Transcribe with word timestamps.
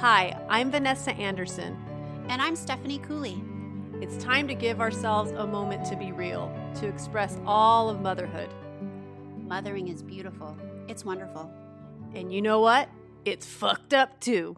Hi, 0.00 0.34
I'm 0.48 0.70
Vanessa 0.70 1.12
Anderson. 1.12 1.76
And 2.30 2.40
I'm 2.40 2.56
Stephanie 2.56 3.00
Cooley. 3.00 3.44
It's 4.00 4.16
time 4.16 4.48
to 4.48 4.54
give 4.54 4.80
ourselves 4.80 5.30
a 5.32 5.46
moment 5.46 5.84
to 5.90 5.94
be 5.94 6.10
real, 6.10 6.50
to 6.76 6.88
express 6.88 7.36
all 7.44 7.90
of 7.90 8.00
motherhood. 8.00 8.48
Mothering 9.36 9.88
is 9.88 10.02
beautiful, 10.02 10.56
it's 10.88 11.04
wonderful. 11.04 11.52
And 12.14 12.32
you 12.32 12.40
know 12.40 12.60
what? 12.60 12.88
It's 13.26 13.44
fucked 13.44 13.92
up 13.92 14.18
too. 14.20 14.56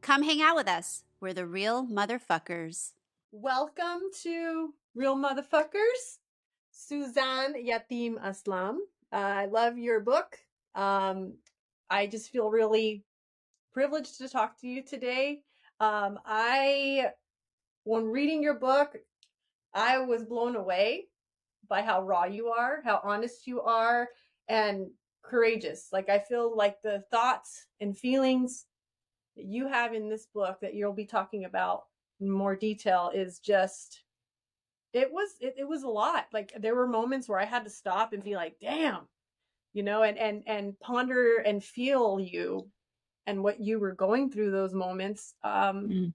Come 0.00 0.24
hang 0.24 0.42
out 0.42 0.56
with 0.56 0.66
us. 0.66 1.04
We're 1.20 1.32
the 1.32 1.46
real 1.46 1.86
motherfuckers. 1.86 2.94
Welcome 3.30 4.00
to 4.24 4.74
Real 4.96 5.14
Motherfuckers, 5.14 6.18
Suzanne 6.72 7.54
Yatim 7.54 8.14
Aslam. 8.20 8.78
Uh, 9.12 9.16
I 9.16 9.46
love 9.46 9.78
your 9.78 10.00
book. 10.00 10.38
Um, 10.74 11.34
I 11.88 12.08
just 12.08 12.32
feel 12.32 12.50
really 12.50 13.04
privileged 13.72 14.18
to 14.18 14.28
talk 14.28 14.60
to 14.60 14.68
you 14.68 14.82
today. 14.82 15.42
Um, 15.80 16.18
I, 16.24 17.06
when 17.84 18.04
reading 18.06 18.42
your 18.42 18.54
book, 18.54 18.96
I 19.74 19.98
was 19.98 20.24
blown 20.24 20.56
away 20.56 21.06
by 21.68 21.82
how 21.82 22.02
raw 22.02 22.24
you 22.24 22.48
are, 22.48 22.82
how 22.84 23.00
honest 23.02 23.46
you 23.46 23.62
are, 23.62 24.08
and 24.48 24.88
courageous. 25.22 25.88
Like, 25.92 26.08
I 26.08 26.18
feel 26.18 26.56
like 26.56 26.82
the 26.82 27.02
thoughts 27.10 27.66
and 27.80 27.96
feelings 27.96 28.66
that 29.36 29.46
you 29.46 29.66
have 29.66 29.94
in 29.94 30.08
this 30.08 30.26
book 30.26 30.58
that 30.60 30.74
you'll 30.74 30.92
be 30.92 31.06
talking 31.06 31.44
about 31.44 31.84
in 32.20 32.30
more 32.30 32.54
detail 32.54 33.10
is 33.14 33.38
just 33.38 34.02
it 34.92 35.10
was 35.10 35.30
it, 35.40 35.54
it 35.58 35.66
was 35.66 35.82
a 35.82 35.88
lot 35.88 36.26
like 36.32 36.52
there 36.60 36.74
were 36.74 36.86
moments 36.86 37.28
where 37.28 37.40
i 37.40 37.44
had 37.44 37.64
to 37.64 37.70
stop 37.70 38.12
and 38.12 38.22
be 38.22 38.36
like 38.36 38.56
damn 38.60 39.08
you 39.72 39.82
know 39.82 40.02
and 40.02 40.18
and 40.18 40.42
and 40.46 40.78
ponder 40.80 41.36
and 41.38 41.64
feel 41.64 42.20
you 42.20 42.68
and 43.26 43.42
what 43.42 43.60
you 43.60 43.78
were 43.78 43.94
going 43.94 44.30
through 44.30 44.50
those 44.50 44.74
moments 44.74 45.34
um 45.44 45.88
mm. 45.88 46.12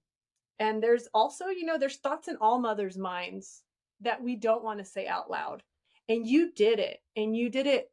and 0.60 0.82
there's 0.82 1.08
also 1.14 1.48
you 1.48 1.66
know 1.66 1.78
there's 1.78 1.98
thoughts 1.98 2.28
in 2.28 2.38
all 2.42 2.60
mothers 2.60 2.98
minds 2.98 3.64
that 4.02 4.22
we 4.22 4.36
don't 4.36 4.64
want 4.64 4.80
to 4.80 4.86
say 4.86 5.08
out 5.08 5.30
loud 5.30 5.64
and 6.10 6.28
you 6.28 6.52
did 6.54 6.80
it 6.80 7.00
and 7.16 7.36
you 7.36 7.50
did 7.50 7.68
it 7.68 7.92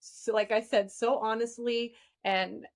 so 0.00 0.32
like 0.32 0.52
i 0.52 0.60
said 0.60 0.90
so 0.90 1.18
honestly 1.18 1.94
and 2.24 2.66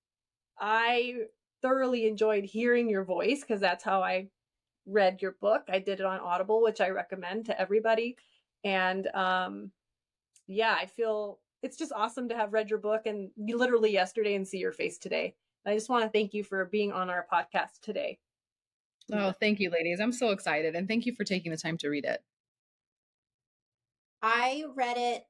i 0.59 1.17
thoroughly 1.63 2.07
enjoyed 2.07 2.45
hearing 2.45 2.89
your 2.89 3.05
voice 3.05 3.41
because 3.41 3.61
that's 3.61 3.85
how 3.85 4.03
i 4.03 4.27
read 4.87 5.21
your 5.23 5.37
book 5.41 5.63
i 5.69 5.79
did 5.79 6.01
it 6.01 6.07
on 6.07 6.21
audible 6.21 6.63
which 6.63 6.81
i 6.81 6.89
recommend 6.89 7.47
to 7.47 7.61
everybody 7.61 8.17
and 8.65 9.07
um 9.09 9.71
yeah 10.47 10.77
i 10.81 10.87
feel 10.87 11.39
it's 11.63 11.77
just 11.77 11.93
awesome 11.93 12.29
to 12.29 12.37
have 12.37 12.53
read 12.53 12.71
your 12.71 12.79
book 12.79 13.03
and 13.07 13.31
literally 13.37 13.93
yesterday 13.93 14.35
and 14.35 14.49
see 14.49 14.59
your 14.59 14.73
face 14.73 14.99
today 14.99 15.35
I 15.67 15.75
just 15.75 15.89
want 15.89 16.05
to 16.05 16.11
thank 16.11 16.33
you 16.35 16.43
for 16.43 16.65
being 16.65 16.93
on 16.93 17.11
our 17.11 17.27
podcast 17.33 17.81
today. 17.83 18.19
Oh, 19.13 19.33
thank 19.33 19.61
you, 19.61 19.71
ladies. 19.71 20.01
I'm 20.01 20.13
so 20.13 20.31
excited. 20.31 20.75
And 20.75 20.87
thank 20.87 21.05
you 21.05 21.15
for 21.15 21.25
taking 21.25 21.51
the 21.51 21.59
time 21.59 21.77
to 21.79 21.89
read 21.89 22.05
it. 22.05 22.23
I 24.23 24.65
read 24.75 24.97
it 24.99 25.25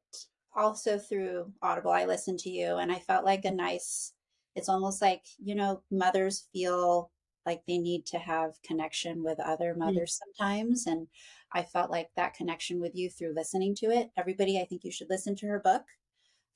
also 0.55 0.99
through 0.99 1.53
Audible. 1.63 1.93
I 1.93 2.05
listened 2.05 2.41
to 2.41 2.51
you 2.51 2.77
and 2.77 2.91
I 2.93 2.99
felt 2.99 3.25
like 3.25 3.45
a 3.45 3.51
nice, 3.51 4.13
it's 4.55 4.69
almost 4.69 5.01
like, 5.01 5.23
you 5.39 5.55
know, 5.55 5.83
mothers 5.91 6.49
feel 6.53 7.11
like 7.47 7.63
they 7.67 7.79
need 7.79 8.05
to 8.07 8.19
have 8.19 8.61
connection 8.63 9.23
with 9.23 9.41
other 9.41 9.75
mothers 9.75 10.21
mm. 10.21 10.39
sometimes. 10.39 10.87
And 10.87 11.07
I 11.53 11.63
felt 11.63 11.91
like 11.91 12.11
that 12.17 12.35
connection 12.35 12.81
with 12.81 12.95
you 12.95 13.11
through 13.11 13.35
listening 13.35 13.75
to 13.77 13.87
it. 13.87 14.11
Everybody, 14.17 14.61
I 14.61 14.65
think 14.65 14.85
you 14.85 14.93
should 14.93 15.09
listen 15.09 15.35
to 15.37 15.47
her 15.47 15.61
book. 15.61 15.85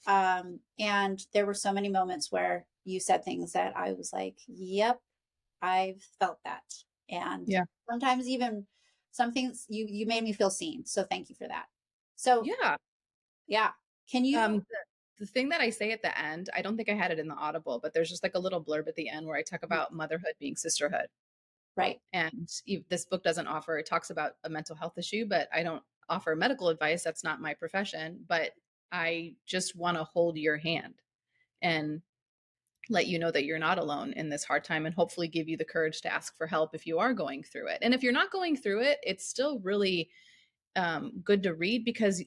Um, 0.06 0.60
and 0.78 1.24
there 1.32 1.46
were 1.46 1.54
so 1.54 1.72
many 1.72 1.88
moments 1.88 2.30
where 2.30 2.66
you 2.84 3.00
said 3.00 3.24
things 3.24 3.52
that 3.52 3.76
I 3.76 3.92
was 3.92 4.12
like, 4.12 4.36
yep, 4.46 5.00
I've 5.62 6.02
felt 6.18 6.38
that. 6.44 6.62
And 7.10 7.48
yeah. 7.48 7.64
sometimes 7.90 8.28
even 8.28 8.66
some 9.10 9.32
things 9.32 9.66
you 9.68 9.86
you 9.88 10.06
made 10.06 10.24
me 10.24 10.32
feel 10.32 10.50
seen. 10.50 10.84
So 10.86 11.04
thank 11.04 11.28
you 11.28 11.34
for 11.34 11.48
that. 11.48 11.66
So 12.16 12.42
yeah. 12.44 12.76
Yeah. 13.46 13.70
Can 14.10 14.24
you 14.24 14.38
um 14.38 14.64
the, 15.18 15.26
thing 15.26 15.48
that 15.50 15.60
I 15.60 15.70
say 15.70 15.92
at 15.92 16.02
the 16.02 16.18
end, 16.18 16.50
I 16.54 16.60
don't 16.60 16.76
think 16.76 16.90
I 16.90 16.94
had 16.94 17.10
it 17.10 17.18
in 17.18 17.28
the 17.28 17.34
audible, 17.34 17.78
but 17.82 17.94
there's 17.94 18.10
just 18.10 18.22
like 18.22 18.34
a 18.34 18.38
little 18.38 18.62
blurb 18.62 18.88
at 18.88 18.96
the 18.96 19.08
end 19.08 19.26
where 19.26 19.36
I 19.36 19.42
talk 19.42 19.60
mm. 19.60 19.66
about 19.66 19.94
motherhood 19.94 20.34
being 20.38 20.56
sisterhood. 20.56 21.06
Right. 21.76 22.00
And 22.12 22.48
this 22.88 23.04
book 23.04 23.24
doesn't 23.24 23.46
offer 23.46 23.78
it 23.78 23.86
talks 23.86 24.10
about 24.10 24.32
a 24.44 24.48
mental 24.48 24.76
health 24.76 24.98
issue, 24.98 25.26
but 25.26 25.48
I 25.52 25.62
don't 25.62 25.82
offer 26.08 26.36
medical 26.36 26.68
advice. 26.68 27.02
That's 27.02 27.24
not 27.24 27.40
my 27.40 27.54
profession, 27.54 28.20
but 28.28 28.50
I 28.92 29.34
just 29.46 29.74
want 29.74 29.96
to 29.96 30.04
hold 30.04 30.36
your 30.36 30.56
hand 30.56 30.94
and 31.62 32.00
let 32.90 33.06
you 33.06 33.18
know 33.18 33.30
that 33.30 33.44
you're 33.44 33.58
not 33.58 33.78
alone 33.78 34.12
in 34.12 34.28
this 34.28 34.44
hard 34.44 34.64
time 34.64 34.86
and 34.86 34.94
hopefully 34.94 35.28
give 35.28 35.48
you 35.48 35.56
the 35.56 35.64
courage 35.64 36.00
to 36.02 36.12
ask 36.12 36.36
for 36.36 36.46
help 36.46 36.74
if 36.74 36.86
you 36.86 36.98
are 36.98 37.14
going 37.14 37.42
through 37.42 37.68
it. 37.68 37.78
And 37.82 37.94
if 37.94 38.02
you're 38.02 38.12
not 38.12 38.30
going 38.30 38.56
through 38.56 38.82
it, 38.82 38.98
it's 39.02 39.26
still 39.26 39.58
really 39.60 40.10
um, 40.76 41.12
good 41.24 41.42
to 41.44 41.54
read 41.54 41.84
because, 41.84 42.22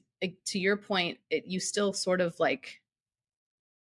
to 0.46 0.58
your 0.58 0.76
point, 0.76 1.18
it, 1.30 1.44
you 1.46 1.60
still 1.60 1.92
sort 1.92 2.20
of 2.20 2.34
like 2.38 2.80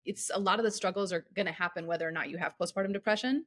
it's 0.04 0.30
a 0.34 0.38
lot 0.38 0.58
of 0.58 0.64
the 0.64 0.70
struggles 0.70 1.12
are 1.12 1.26
going 1.34 1.46
to 1.46 1.52
happen 1.52 1.86
whether 1.86 2.06
or 2.06 2.12
not 2.12 2.28
you 2.28 2.36
have 2.36 2.54
postpartum 2.60 2.92
depression. 2.92 3.44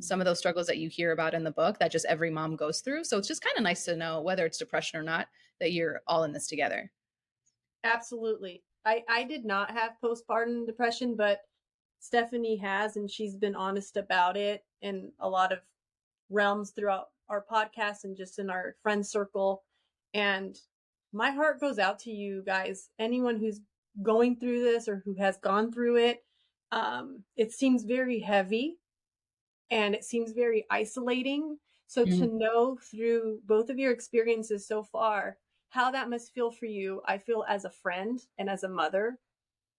Some 0.00 0.20
of 0.20 0.24
those 0.24 0.38
struggles 0.38 0.66
that 0.66 0.78
you 0.78 0.88
hear 0.88 1.12
about 1.12 1.34
in 1.34 1.44
the 1.44 1.50
book 1.50 1.78
that 1.78 1.92
just 1.92 2.06
every 2.06 2.30
mom 2.30 2.56
goes 2.56 2.80
through. 2.80 3.04
So 3.04 3.16
it's 3.16 3.28
just 3.28 3.44
kind 3.44 3.56
of 3.56 3.62
nice 3.62 3.84
to 3.84 3.96
know 3.96 4.20
whether 4.20 4.44
it's 4.44 4.58
depression 4.58 4.98
or 4.98 5.02
not 5.02 5.28
that 5.60 5.72
you're 5.72 6.00
all 6.06 6.24
in 6.24 6.32
this 6.32 6.48
together. 6.48 6.90
Absolutely. 7.84 8.62
I, 8.84 9.02
I 9.08 9.24
did 9.24 9.44
not 9.44 9.70
have 9.70 9.92
postpartum 10.02 10.66
depression, 10.66 11.14
but 11.16 11.40
Stephanie 12.04 12.56
has, 12.56 12.96
and 12.96 13.10
she's 13.10 13.34
been 13.34 13.54
honest 13.54 13.96
about 13.96 14.36
it 14.36 14.62
in 14.82 15.10
a 15.20 15.28
lot 15.28 15.52
of 15.52 15.60
realms 16.28 16.70
throughout 16.70 17.06
our 17.30 17.42
podcast 17.50 18.04
and 18.04 18.14
just 18.14 18.38
in 18.38 18.50
our 18.50 18.76
friend 18.82 19.06
circle. 19.06 19.62
And 20.12 20.54
my 21.14 21.30
heart 21.30 21.60
goes 21.60 21.78
out 21.78 21.98
to 22.00 22.10
you 22.10 22.42
guys, 22.44 22.90
anyone 22.98 23.38
who's 23.38 23.62
going 24.02 24.36
through 24.36 24.62
this 24.62 24.86
or 24.86 25.00
who 25.06 25.14
has 25.14 25.38
gone 25.38 25.72
through 25.72 25.96
it. 25.96 26.22
Um, 26.72 27.22
it 27.38 27.52
seems 27.52 27.84
very 27.84 28.20
heavy 28.20 28.76
and 29.70 29.94
it 29.94 30.04
seems 30.04 30.32
very 30.32 30.66
isolating. 30.70 31.56
So 31.86 32.04
mm-hmm. 32.04 32.20
to 32.20 32.26
know 32.26 32.76
through 32.90 33.38
both 33.46 33.70
of 33.70 33.78
your 33.78 33.92
experiences 33.92 34.68
so 34.68 34.82
far 34.82 35.38
how 35.70 35.90
that 35.92 36.10
must 36.10 36.34
feel 36.34 36.50
for 36.50 36.66
you, 36.66 37.00
I 37.06 37.16
feel 37.16 37.46
as 37.48 37.64
a 37.64 37.70
friend 37.70 38.20
and 38.36 38.50
as 38.50 38.62
a 38.62 38.68
mother 38.68 39.18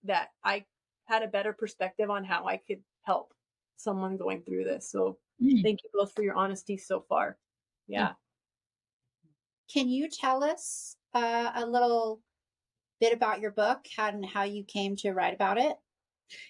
that 0.06 0.30
I 0.44 0.66
had 1.06 1.24
a 1.24 1.28
better 1.28 1.54
perspective 1.54 2.10
on 2.10 2.24
how 2.24 2.46
I 2.46 2.58
could 2.58 2.82
help 3.04 3.34
someone 3.78 4.18
going 4.18 4.42
through 4.42 4.64
this. 4.64 4.90
So 4.90 5.18
mm. 5.42 5.62
thank 5.64 5.82
you 5.84 5.90
both 5.94 6.14
for 6.14 6.24
your 6.24 6.36
honesty 6.36 6.78
so 6.78 7.06
far. 7.08 7.38
Yeah. 7.88 8.14
Can 9.72 9.90
you 9.90 10.10
tell 10.10 10.44
us 10.44 10.96
uh, 11.14 11.52
a 11.56 11.66
little 11.66 12.22
bit 13.00 13.14
about 13.14 13.42
your 13.42 13.52
book 13.52 13.86
and 13.98 14.26
how 14.26 14.44
you 14.44 14.64
came 14.64 14.96
to 14.98 15.12
write 15.12 15.34
about 15.34 15.58
it? 15.58 15.76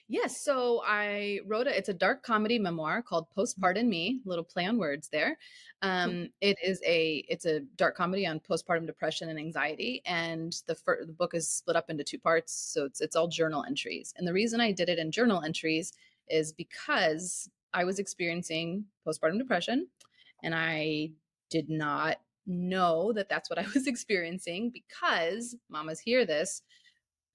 Yes. 0.07 0.41
So 0.41 0.81
I 0.85 1.39
wrote 1.45 1.67
it. 1.67 1.75
It's 1.75 1.89
a 1.89 1.93
dark 1.93 2.23
comedy 2.23 2.59
memoir 2.59 3.01
called 3.01 3.29
Post 3.31 3.59
Pardon 3.59 3.89
Me. 3.89 4.21
Little 4.25 4.43
play 4.43 4.65
on 4.65 4.77
words 4.77 5.09
there. 5.09 5.37
Um, 5.81 6.29
it 6.41 6.57
is 6.63 6.81
a 6.85 7.25
it's 7.29 7.45
a 7.45 7.61
dark 7.75 7.95
comedy 7.95 8.25
on 8.25 8.39
postpartum 8.39 8.85
depression 8.85 9.29
and 9.29 9.39
anxiety, 9.39 10.01
and 10.05 10.55
the 10.67 10.75
fir- 10.75 11.05
the 11.05 11.13
book 11.13 11.33
is 11.33 11.47
split 11.47 11.75
up 11.75 11.89
into 11.89 12.03
two 12.03 12.19
parts. 12.19 12.53
So 12.53 12.85
it's 12.85 13.01
it's 13.01 13.15
all 13.15 13.27
journal 13.27 13.63
entries. 13.67 14.13
And 14.17 14.27
the 14.27 14.33
reason 14.33 14.61
I 14.61 14.71
did 14.71 14.89
it 14.89 14.99
in 14.99 15.11
journal 15.11 15.43
entries 15.43 15.93
is 16.27 16.53
because 16.53 17.49
I 17.73 17.83
was 17.83 17.99
experiencing 17.99 18.85
postpartum 19.05 19.37
depression, 19.37 19.87
and 20.43 20.55
I 20.55 21.11
did 21.49 21.69
not 21.69 22.17
know 22.47 23.11
that 23.13 23.29
that's 23.29 23.49
what 23.49 23.59
I 23.59 23.65
was 23.73 23.87
experiencing 23.87 24.69
because 24.69 25.55
mamas 25.69 25.99
hear 25.99 26.25
this 26.25 26.61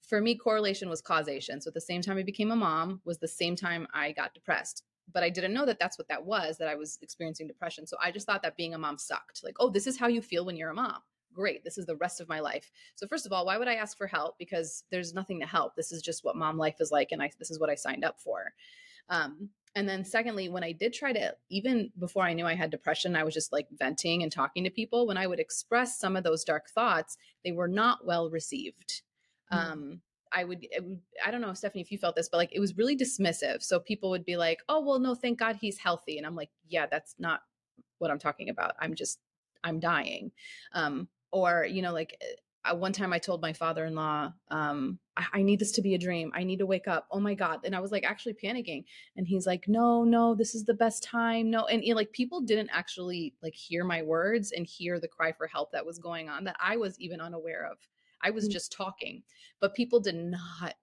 for 0.01 0.21
me, 0.21 0.35
correlation 0.35 0.89
was 0.89 1.01
causation. 1.01 1.61
So 1.61 1.69
at 1.69 1.73
the 1.73 1.81
same 1.81 2.01
time 2.01 2.17
I 2.17 2.23
became 2.23 2.51
a 2.51 2.55
mom 2.55 3.01
was 3.05 3.19
the 3.19 3.27
same 3.27 3.55
time 3.55 3.87
I 3.93 4.11
got 4.11 4.33
depressed. 4.33 4.83
But 5.13 5.23
I 5.23 5.29
didn't 5.29 5.53
know 5.53 5.65
that 5.65 5.79
that's 5.79 5.97
what 5.97 6.07
that 6.07 6.25
was, 6.25 6.57
that 6.57 6.67
I 6.67 6.75
was 6.75 6.97
experiencing 7.01 7.47
depression. 7.47 7.85
So 7.85 7.97
I 8.01 8.11
just 8.11 8.25
thought 8.25 8.43
that 8.43 8.55
being 8.55 8.73
a 8.73 8.77
mom 8.77 8.97
sucked. 8.97 9.41
Like, 9.43 9.55
oh, 9.59 9.69
this 9.69 9.87
is 9.87 9.97
how 9.97 10.07
you 10.07 10.21
feel 10.21 10.45
when 10.45 10.55
you're 10.55 10.69
a 10.69 10.75
mom. 10.75 10.99
Great. 11.33 11.63
This 11.63 11.77
is 11.77 11.85
the 11.85 11.95
rest 11.95 12.19
of 12.21 12.29
my 12.29 12.39
life. 12.39 12.69
So 12.95 13.07
first 13.07 13.25
of 13.25 13.31
all, 13.31 13.45
why 13.45 13.57
would 13.57 13.67
I 13.67 13.75
ask 13.75 13.97
for 13.97 14.07
help? 14.07 14.37
Because 14.37 14.83
there's 14.91 15.13
nothing 15.13 15.39
to 15.39 15.45
help. 15.45 15.75
This 15.75 15.91
is 15.91 16.01
just 16.01 16.23
what 16.23 16.35
mom 16.35 16.57
life 16.57 16.75
is 16.79 16.91
like. 16.91 17.09
And 17.11 17.21
I, 17.21 17.31
this 17.39 17.51
is 17.51 17.59
what 17.59 17.69
I 17.69 17.75
signed 17.75 18.03
up 18.03 18.19
for. 18.19 18.53
Um, 19.09 19.49
and 19.75 19.87
then 19.87 20.03
secondly, 20.03 20.49
when 20.49 20.63
I 20.63 20.73
did 20.73 20.93
try 20.93 21.13
to, 21.13 21.35
even 21.49 21.91
before 21.97 22.23
I 22.23 22.33
knew 22.33 22.45
I 22.45 22.55
had 22.55 22.69
depression, 22.69 23.15
I 23.15 23.23
was 23.23 23.33
just 23.33 23.53
like 23.53 23.67
venting 23.71 24.23
and 24.23 24.31
talking 24.31 24.65
to 24.65 24.69
people. 24.69 25.07
When 25.07 25.17
I 25.17 25.27
would 25.27 25.39
express 25.39 25.97
some 25.97 26.17
of 26.17 26.23
those 26.23 26.43
dark 26.43 26.69
thoughts, 26.69 27.17
they 27.45 27.53
were 27.53 27.69
not 27.69 28.05
well 28.05 28.29
received. 28.29 29.01
Mm-hmm. 29.51 29.71
um 29.71 30.01
I 30.33 30.45
would, 30.45 30.65
would, 30.79 31.01
I 31.25 31.31
don't 31.31 31.41
know, 31.41 31.53
Stephanie, 31.53 31.81
if 31.81 31.91
you 31.91 31.97
felt 31.97 32.15
this, 32.15 32.29
but 32.29 32.37
like 32.37 32.55
it 32.55 32.59
was 32.59 32.77
really 32.77 32.95
dismissive. 32.95 33.61
So 33.61 33.79
people 33.79 34.09
would 34.11 34.25
be 34.25 34.37
like, 34.37 34.59
oh, 34.69 34.79
well, 34.81 34.99
no, 34.99 35.13
thank 35.13 35.39
God 35.39 35.57
he's 35.59 35.77
healthy. 35.77 36.17
And 36.17 36.25
I'm 36.25 36.35
like, 36.35 36.49
yeah, 36.69 36.85
that's 36.89 37.15
not 37.19 37.41
what 37.99 38.11
I'm 38.11 38.19
talking 38.19 38.49
about. 38.49 38.75
I'm 38.79 38.95
just, 38.95 39.19
I'm 39.63 39.79
dying. 39.79 40.31
Um, 40.73 41.07
or, 41.31 41.65
you 41.69 41.81
know, 41.81 41.91
like 41.91 42.17
I, 42.63 42.73
one 42.73 42.93
time 42.93 43.11
I 43.11 43.19
told 43.19 43.41
my 43.41 43.53
father 43.53 43.85
in 43.85 43.95
law, 43.95 44.31
um, 44.49 44.99
I, 45.17 45.25
I, 45.33 45.41
need 45.41 45.59
this 45.59 45.71
to 45.73 45.81
be 45.81 45.95
a 45.95 45.99
dream. 45.99 46.31
I 46.35 46.43
need 46.43 46.59
to 46.59 46.65
wake 46.65 46.87
up. 46.87 47.07
Oh 47.11 47.19
my 47.19 47.33
God. 47.33 47.59
And 47.63 47.75
I 47.75 47.79
was 47.79 47.91
like 47.91 48.03
actually 48.03 48.35
panicking. 48.41 48.83
And 49.17 49.27
he's 49.27 49.47
like, 49.47 49.67
no, 49.67 50.03
no, 50.03 50.35
this 50.35 50.53
is 50.53 50.65
the 50.65 50.73
best 50.73 51.03
time. 51.03 51.49
No. 51.49 51.65
And 51.65 51.83
you 51.83 51.93
know, 51.93 51.95
like 51.95 52.11
people 52.11 52.41
didn't 52.41 52.69
actually 52.71 53.33
like 53.41 53.55
hear 53.55 53.83
my 53.83 54.03
words 54.03 54.51
and 54.51 54.65
hear 54.65 54.99
the 54.99 55.07
cry 55.07 55.31
for 55.31 55.47
help 55.47 55.71
that 55.71 55.85
was 55.85 55.97
going 55.97 56.29
on 56.29 56.43
that 56.43 56.57
I 56.59 56.77
was 56.77 56.99
even 56.99 57.19
unaware 57.19 57.67
of. 57.71 57.77
I 58.23 58.29
was 58.29 58.45
mm-hmm. 58.45 58.53
just 58.53 58.71
talking, 58.71 59.23
but 59.59 59.75
people 59.75 59.99
did 59.99 60.15
not 60.15 60.75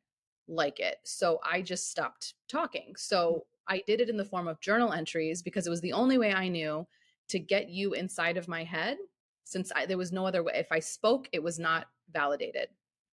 like 0.49 0.81
it. 0.81 0.97
So 1.05 1.41
I 1.45 1.63
just 1.63 1.91
stopped 1.91 2.35
talking. 2.49 2.95
So 2.97 3.45
I 3.69 3.83
did 3.87 4.01
it 4.01 4.09
in 4.09 4.17
the 4.17 4.25
form 4.25 4.49
of 4.49 4.61
journal 4.61 4.93
entries 4.93 5.43
because 5.43 5.67
it 5.67 5.71
was 5.71 5.81
the 5.81 5.93
only 5.93 6.19
way 6.19 6.33
I 6.33 6.49
knew 6.49 6.87
to 7.29 7.39
get 7.39 7.69
you 7.69 7.93
inside 7.93 8.37
of 8.37 8.49
my 8.49 8.65
head 8.65 8.97
since 9.45 9.71
I, 9.75 9.87
there 9.87 9.99
was 9.99 10.13
no 10.13 10.27
other 10.27 10.43
way. 10.43 10.53
If 10.57 10.73
I 10.73 10.79
spoke, 10.79 11.29
it 11.33 11.43
was 11.43 11.59
not 11.59 11.87
validated. 12.13 12.69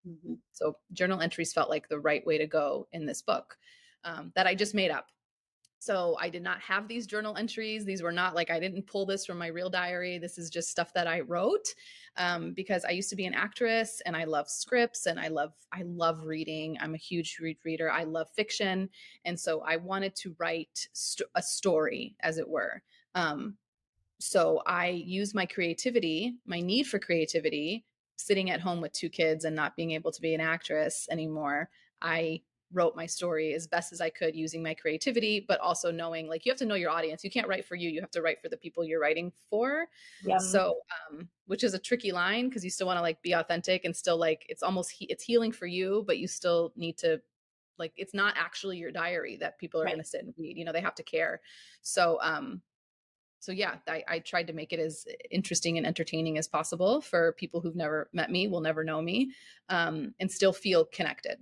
Mm-hmm. 0.08 0.34
So 0.52 0.76
journal 0.92 1.20
entries 1.20 1.52
felt 1.52 1.70
like 1.70 1.88
the 1.88 1.98
right 1.98 2.26
way 2.26 2.38
to 2.38 2.46
go 2.46 2.88
in 2.92 3.06
this 3.06 3.22
book 3.22 3.56
um, 4.04 4.32
that 4.34 4.46
I 4.46 4.54
just 4.54 4.74
made 4.74 4.90
up. 4.90 5.08
So 5.86 6.16
I 6.20 6.28
did 6.28 6.42
not 6.42 6.60
have 6.62 6.88
these 6.88 7.06
journal 7.06 7.36
entries. 7.36 7.84
These 7.84 8.02
were 8.02 8.10
not 8.10 8.34
like 8.34 8.50
I 8.50 8.58
didn't 8.58 8.88
pull 8.88 9.06
this 9.06 9.24
from 9.24 9.38
my 9.38 9.46
real 9.46 9.70
diary. 9.70 10.18
This 10.18 10.36
is 10.36 10.50
just 10.50 10.68
stuff 10.68 10.92
that 10.94 11.06
I 11.06 11.20
wrote 11.20 11.68
um, 12.16 12.54
because 12.54 12.84
I 12.84 12.90
used 12.90 13.08
to 13.10 13.16
be 13.16 13.24
an 13.24 13.34
actress 13.34 14.02
and 14.04 14.16
I 14.16 14.24
love 14.24 14.48
scripts 14.48 15.06
and 15.06 15.20
I 15.20 15.28
love 15.28 15.52
I 15.72 15.82
love 15.82 16.24
reading. 16.24 16.76
I'm 16.80 16.94
a 16.94 16.98
huge 16.98 17.38
read 17.40 17.58
reader. 17.64 17.88
I 17.88 18.02
love 18.02 18.28
fiction, 18.30 18.90
and 19.24 19.38
so 19.38 19.60
I 19.60 19.76
wanted 19.76 20.16
to 20.16 20.34
write 20.40 20.88
st- 20.92 21.30
a 21.36 21.42
story, 21.42 22.16
as 22.18 22.38
it 22.38 22.48
were. 22.48 22.82
Um, 23.14 23.56
so 24.18 24.62
I 24.66 24.88
use 24.88 25.34
my 25.34 25.46
creativity, 25.46 26.34
my 26.46 26.60
need 26.60 26.88
for 26.88 26.98
creativity, 26.98 27.84
sitting 28.16 28.50
at 28.50 28.60
home 28.60 28.80
with 28.80 28.92
two 28.92 29.08
kids 29.08 29.44
and 29.44 29.54
not 29.54 29.76
being 29.76 29.92
able 29.92 30.10
to 30.10 30.20
be 30.20 30.34
an 30.34 30.40
actress 30.40 31.06
anymore. 31.12 31.70
I 32.02 32.40
wrote 32.72 32.96
my 32.96 33.06
story 33.06 33.54
as 33.54 33.66
best 33.66 33.92
as 33.92 34.00
I 34.00 34.10
could 34.10 34.34
using 34.34 34.62
my 34.62 34.74
creativity, 34.74 35.44
but 35.46 35.60
also 35.60 35.90
knowing 35.90 36.28
like 36.28 36.44
you 36.44 36.50
have 36.50 36.58
to 36.58 36.66
know 36.66 36.74
your 36.74 36.90
audience. 36.90 37.22
You 37.22 37.30
can't 37.30 37.48
write 37.48 37.64
for 37.64 37.76
you, 37.76 37.88
you 37.88 38.00
have 38.00 38.10
to 38.12 38.22
write 38.22 38.40
for 38.42 38.48
the 38.48 38.56
people 38.56 38.84
you're 38.84 39.00
writing 39.00 39.32
for. 39.50 39.86
Yeah. 40.24 40.38
So, 40.38 40.78
um, 41.10 41.28
which 41.46 41.64
is 41.64 41.74
a 41.74 41.78
tricky 41.78 42.12
line 42.12 42.48
because 42.48 42.64
you 42.64 42.70
still 42.70 42.86
want 42.86 42.98
to 42.98 43.02
like 43.02 43.22
be 43.22 43.32
authentic 43.32 43.84
and 43.84 43.94
still 43.94 44.18
like 44.18 44.46
it's 44.48 44.62
almost 44.62 44.90
he- 44.90 45.06
it's 45.06 45.22
healing 45.22 45.52
for 45.52 45.66
you, 45.66 46.04
but 46.06 46.18
you 46.18 46.26
still 46.26 46.72
need 46.76 46.98
to 46.98 47.20
like 47.78 47.92
it's 47.96 48.14
not 48.14 48.34
actually 48.36 48.78
your 48.78 48.90
diary 48.90 49.36
that 49.36 49.58
people 49.58 49.80
are 49.80 49.84
right. 49.84 49.90
going 49.90 50.02
to 50.02 50.08
sit 50.08 50.24
and 50.24 50.34
read. 50.36 50.56
You 50.56 50.64
know, 50.64 50.72
they 50.72 50.80
have 50.80 50.94
to 50.96 51.02
care. 51.02 51.40
So, 51.82 52.18
um, 52.22 52.62
so 53.38 53.52
yeah, 53.52 53.76
I, 53.86 54.02
I, 54.08 54.18
tried 54.18 54.48
to 54.48 54.52
make 54.52 54.72
it 54.72 54.80
as 54.80 55.06
interesting 55.30 55.76
and 55.76 55.86
entertaining 55.86 56.36
as 56.36 56.48
possible 56.48 57.00
for 57.00 57.32
people 57.34 57.60
who've 57.60 57.76
never 57.76 58.08
met 58.12 58.30
me, 58.30 58.48
will 58.48 58.60
never 58.60 58.82
know 58.82 59.00
me, 59.00 59.30
um, 59.68 60.14
and 60.18 60.28
still 60.28 60.52
feel 60.52 60.86
connected. 60.86 61.38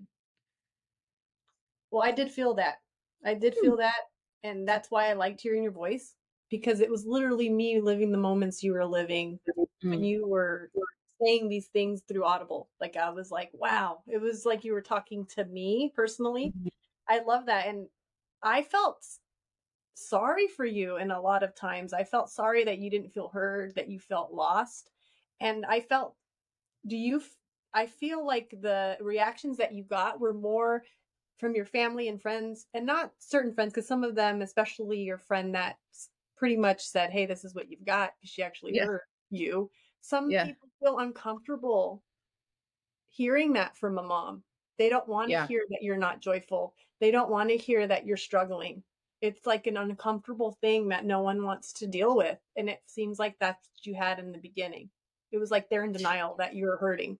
Well, 1.94 2.02
I 2.02 2.10
did 2.10 2.32
feel 2.32 2.54
that. 2.54 2.80
I 3.24 3.34
did 3.34 3.54
feel 3.54 3.74
hmm. 3.74 3.82
that, 3.82 4.00
and 4.42 4.66
that's 4.66 4.90
why 4.90 5.08
I 5.08 5.12
liked 5.12 5.40
hearing 5.40 5.62
your 5.62 5.70
voice 5.70 6.16
because 6.50 6.80
it 6.80 6.90
was 6.90 7.06
literally 7.06 7.48
me 7.48 7.80
living 7.80 8.10
the 8.10 8.18
moments 8.18 8.64
you 8.64 8.72
were 8.72 8.84
living 8.84 9.38
mm-hmm. 9.48 9.90
when 9.90 10.02
you 10.02 10.26
were 10.26 10.72
saying 11.22 11.48
these 11.48 11.68
things 11.68 12.02
through 12.02 12.24
Audible. 12.24 12.68
Like 12.80 12.96
I 12.96 13.10
was 13.10 13.30
like, 13.30 13.50
wow, 13.52 13.98
it 14.08 14.20
was 14.20 14.44
like 14.44 14.64
you 14.64 14.72
were 14.72 14.82
talking 14.82 15.24
to 15.36 15.44
me 15.44 15.92
personally. 15.94 16.46
Mm-hmm. 16.48 16.68
I 17.08 17.20
love 17.20 17.46
that, 17.46 17.68
and 17.68 17.86
I 18.42 18.62
felt 18.62 19.06
sorry 19.94 20.48
for 20.48 20.64
you 20.64 20.96
and 20.96 21.12
a 21.12 21.20
lot 21.20 21.44
of 21.44 21.54
times 21.54 21.92
i 21.92 22.02
felt 22.02 22.28
sorry 22.28 22.64
that 22.64 22.80
you 22.80 22.90
didn't 22.90 23.14
feel 23.14 23.28
heard 23.28 23.72
that 23.76 23.88
you 23.88 24.00
felt 24.00 24.32
lost 24.32 24.90
and 25.40 25.64
i 25.66 25.78
felt 25.78 26.16
do 26.88 26.96
you 26.96 27.22
i 27.72 27.86
feel 27.86 28.26
like 28.26 28.52
the 28.60 28.96
reactions 29.00 29.56
that 29.56 29.72
you 29.72 29.84
got 29.84 30.18
were 30.18 30.34
more 30.34 30.82
from 31.38 31.54
your 31.54 31.64
family 31.64 32.08
and 32.08 32.20
friends 32.20 32.66
and 32.74 32.86
not 32.86 33.12
certain 33.18 33.52
friends 33.52 33.72
because 33.72 33.86
some 33.88 34.04
of 34.04 34.14
them 34.14 34.42
especially 34.42 35.00
your 35.00 35.18
friend 35.18 35.54
that 35.54 35.76
pretty 36.36 36.56
much 36.56 36.84
said 36.84 37.10
hey 37.10 37.26
this 37.26 37.44
is 37.44 37.54
what 37.54 37.70
you've 37.70 37.84
got 37.84 38.12
she 38.22 38.42
actually 38.42 38.74
yeah. 38.74 38.84
heard 38.84 39.00
you 39.30 39.70
some 40.00 40.30
yeah. 40.30 40.46
people 40.46 40.68
feel 40.82 40.98
uncomfortable 40.98 42.02
hearing 43.08 43.52
that 43.52 43.76
from 43.76 43.98
a 43.98 44.02
mom 44.02 44.42
they 44.78 44.88
don't 44.88 45.08
want 45.08 45.28
to 45.28 45.32
yeah. 45.32 45.46
hear 45.46 45.64
that 45.70 45.82
you're 45.82 45.96
not 45.96 46.20
joyful 46.20 46.74
they 47.00 47.10
don't 47.10 47.30
want 47.30 47.48
to 47.48 47.56
hear 47.56 47.86
that 47.86 48.06
you're 48.06 48.16
struggling 48.16 48.82
it's 49.24 49.46
like 49.46 49.66
an 49.66 49.78
uncomfortable 49.78 50.52
thing 50.60 50.88
that 50.88 51.06
no 51.06 51.22
one 51.22 51.42
wants 51.42 51.72
to 51.72 51.86
deal 51.86 52.14
with. 52.14 52.36
And 52.58 52.68
it 52.68 52.80
seems 52.86 53.18
like 53.18 53.36
that's 53.40 53.66
what 53.68 53.86
you 53.86 53.94
had 53.94 54.18
in 54.18 54.32
the 54.32 54.38
beginning. 54.38 54.90
It 55.32 55.38
was 55.38 55.50
like 55.50 55.70
they're 55.70 55.84
in 55.84 55.92
denial 55.96 56.36
that 56.38 56.54
you're 56.54 56.76
hurting. 56.76 57.18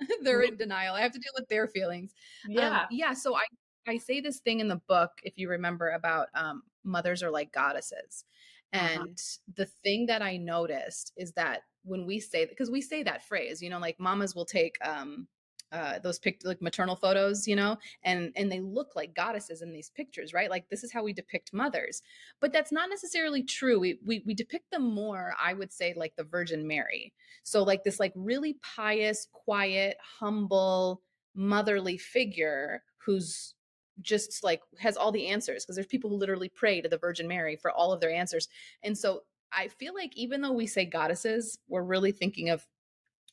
they're 0.22 0.42
in 0.42 0.56
denial. 0.56 0.94
I 0.94 1.00
have 1.00 1.12
to 1.12 1.18
deal 1.18 1.32
with 1.38 1.48
their 1.48 1.66
feelings. 1.66 2.12
Um, 2.46 2.52
yeah. 2.52 2.80
Um, 2.80 2.86
yeah. 2.90 3.12
So 3.12 3.36
I, 3.36 3.44
I 3.86 3.98
say 3.98 4.20
this 4.20 4.40
thing 4.40 4.60
in 4.60 4.68
the 4.68 4.80
book, 4.88 5.10
if 5.22 5.34
you 5.36 5.48
remember, 5.48 5.90
about 5.90 6.28
um, 6.34 6.62
mothers 6.84 7.22
are 7.22 7.30
like 7.30 7.52
goddesses. 7.52 8.24
Uh-huh. 8.72 8.86
And 8.86 9.00
uh-huh. 9.00 9.52
the 9.56 9.66
thing 9.84 10.06
that 10.06 10.22
I 10.22 10.36
noticed 10.36 11.12
is 11.16 11.32
that 11.32 11.62
when 11.84 12.04
we 12.04 12.18
say, 12.18 12.46
because 12.46 12.70
we 12.70 12.80
say 12.80 13.02
that 13.04 13.26
phrase, 13.26 13.62
you 13.62 13.70
know, 13.70 13.78
like 13.78 13.98
mamas 14.00 14.34
will 14.34 14.44
take 14.44 14.76
um, 14.84 15.28
uh, 15.72 15.98
those 15.98 16.18
pic- 16.18 16.42
like 16.44 16.62
maternal 16.62 16.96
photos, 16.96 17.48
you 17.48 17.56
know, 17.56 17.76
and 18.04 18.32
and 18.36 18.50
they 18.50 18.60
look 18.60 18.94
like 18.94 19.14
goddesses 19.14 19.62
in 19.62 19.72
these 19.72 19.90
pictures, 19.90 20.32
right? 20.32 20.50
Like 20.50 20.68
this 20.68 20.84
is 20.84 20.92
how 20.92 21.02
we 21.02 21.12
depict 21.12 21.52
mothers, 21.52 22.02
but 22.40 22.52
that's 22.52 22.72
not 22.72 22.88
necessarily 22.88 23.42
true. 23.42 23.80
We 23.80 23.98
we 24.04 24.22
we 24.24 24.34
depict 24.34 24.70
them 24.70 24.82
more, 24.82 25.34
I 25.42 25.54
would 25.54 25.72
say, 25.72 25.92
like 25.96 26.14
the 26.16 26.24
Virgin 26.24 26.66
Mary. 26.66 27.12
So 27.42 27.62
like 27.62 27.82
this 27.82 27.98
like 27.98 28.12
really 28.14 28.58
pious, 28.62 29.26
quiet, 29.32 29.96
humble, 30.00 31.02
motherly 31.34 31.98
figure 31.98 32.82
who's 32.98 33.54
just 34.02 34.44
like 34.44 34.60
has 34.78 34.96
all 34.96 35.10
the 35.10 35.26
answers 35.26 35.64
because 35.64 35.76
there's 35.76 35.86
people 35.86 36.10
who 36.10 36.16
literally 36.16 36.48
pray 36.48 36.80
to 36.80 36.88
the 36.88 36.98
Virgin 36.98 37.26
Mary 37.26 37.56
for 37.56 37.72
all 37.72 37.92
of 37.92 38.00
their 38.00 38.12
answers, 38.12 38.48
and 38.84 38.96
so 38.96 39.22
I 39.52 39.68
feel 39.68 39.94
like 39.94 40.16
even 40.16 40.42
though 40.42 40.52
we 40.52 40.66
say 40.66 40.84
goddesses, 40.84 41.58
we're 41.68 41.82
really 41.82 42.12
thinking 42.12 42.50
of 42.50 42.66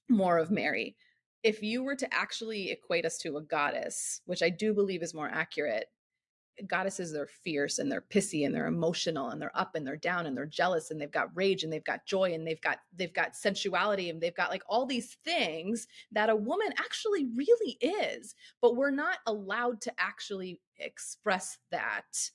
more 0.10 0.38
of 0.38 0.52
Mary 0.52 0.96
if 1.44 1.62
you 1.62 1.84
were 1.84 1.96
to 1.96 2.14
actually 2.14 2.72
equate 2.72 3.06
us 3.06 3.18
to 3.20 3.38
a 3.38 3.42
goddess, 3.42 4.22
which 4.26 4.42
I 4.42 4.50
do 4.50 4.74
believe 4.74 5.04
is 5.04 5.14
more 5.14 5.30
accurate, 5.30 5.88
goddesses 6.68 7.16
are 7.16 7.28
fierce 7.28 7.80
and 7.80 7.92
they're 7.92 8.06
pissy 8.14 8.46
and 8.46 8.54
they're 8.54 8.68
emotional 8.68 9.30
and 9.30 9.42
they're 9.42 9.58
up 9.58 9.76
and 9.76 9.86
they're 9.86 9.98
down 9.98 10.26
and 10.26 10.38
they're 10.38 10.46
jealous 10.46 10.92
and 10.92 11.02
they've 11.02 11.12
got 11.12 11.36
rage 11.36 11.64
and 11.64 11.74
they've 11.74 11.84
got 11.84 12.06
joy 12.06 12.34
and 12.34 12.46
they've 12.46 12.62
got 12.62 12.80
they've 12.96 13.14
got 13.14 13.36
sensuality 13.36 14.10
and 14.10 14.22
they've 14.22 14.36
got 14.36 14.52
like 14.52 14.64
all 14.68 14.86
these 14.86 15.18
things 15.26 15.88
that 16.12 16.30
a 16.30 16.36
woman 16.36 16.70
actually 16.78 17.28
really 17.36 17.78
is 17.82 18.36
but 18.62 18.76
we're 18.76 18.92
not 18.92 19.18
allowed 19.26 19.82
to 19.82 19.92
actually 19.98 20.60
express 20.78 21.58
that 21.72 22.30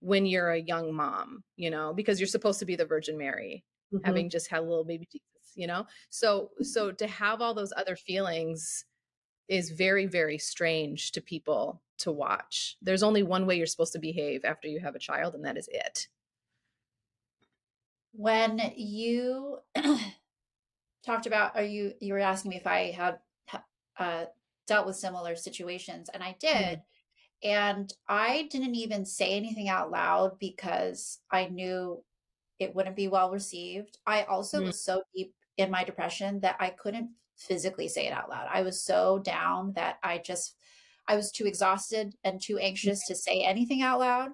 when 0.00 0.24
you're 0.24 0.50
a 0.50 0.60
young 0.60 0.94
mom 0.94 1.42
you 1.56 1.70
know 1.70 1.92
because 1.92 2.20
you're 2.20 2.26
supposed 2.26 2.60
to 2.60 2.66
be 2.66 2.76
the 2.76 2.86
virgin 2.86 3.18
mary 3.18 3.64
mm-hmm. 3.92 4.04
having 4.04 4.30
just 4.30 4.48
had 4.48 4.60
a 4.60 4.62
little 4.62 4.84
baby 4.84 5.08
jesus 5.10 5.33
you 5.54 5.66
know 5.66 5.86
so 6.10 6.50
so 6.62 6.90
to 6.90 7.06
have 7.06 7.40
all 7.40 7.54
those 7.54 7.72
other 7.76 7.96
feelings 7.96 8.84
is 9.48 9.70
very 9.70 10.06
very 10.06 10.38
strange 10.38 11.12
to 11.12 11.20
people 11.20 11.82
to 11.98 12.10
watch 12.10 12.76
there's 12.82 13.02
only 13.02 13.22
one 13.22 13.46
way 13.46 13.56
you're 13.56 13.66
supposed 13.66 13.92
to 13.92 13.98
behave 13.98 14.44
after 14.44 14.68
you 14.68 14.80
have 14.80 14.94
a 14.94 15.00
child 15.00 15.34
and 15.34 15.44
that 15.44 15.56
is 15.56 15.68
it 15.72 16.08
when 18.12 18.72
you 18.76 19.58
talked 21.04 21.26
about 21.26 21.56
are 21.56 21.64
you 21.64 21.92
you 22.00 22.12
were 22.12 22.20
asking 22.20 22.50
me 22.50 22.56
if 22.56 22.66
i 22.66 22.90
had 22.90 23.18
uh, 23.98 24.24
dealt 24.66 24.86
with 24.86 24.96
similar 24.96 25.36
situations 25.36 26.08
and 26.12 26.22
i 26.22 26.34
did 26.40 26.80
mm-hmm. 26.80 27.48
and 27.48 27.92
i 28.08 28.48
didn't 28.50 28.74
even 28.74 29.04
say 29.04 29.36
anything 29.36 29.68
out 29.68 29.90
loud 29.90 30.38
because 30.38 31.20
i 31.30 31.46
knew 31.46 32.02
it 32.58 32.74
wouldn't 32.74 32.96
be 32.96 33.08
well 33.08 33.30
received 33.30 33.98
i 34.06 34.22
also 34.24 34.58
mm-hmm. 34.58 34.68
was 34.68 34.80
so 34.80 35.02
deep 35.14 35.34
in 35.56 35.70
my 35.70 35.84
depression 35.84 36.40
that 36.40 36.56
I 36.60 36.70
couldn't 36.70 37.10
physically 37.36 37.88
say 37.88 38.06
it 38.06 38.12
out 38.12 38.28
loud. 38.28 38.48
I 38.52 38.62
was 38.62 38.82
so 38.82 39.18
down 39.18 39.72
that 39.74 39.98
I 40.02 40.18
just 40.18 40.56
I 41.06 41.16
was 41.16 41.30
too 41.30 41.46
exhausted 41.46 42.14
and 42.24 42.40
too 42.40 42.58
anxious 42.58 43.06
to 43.06 43.14
say 43.14 43.42
anything 43.42 43.82
out 43.82 44.00
loud. 44.00 44.30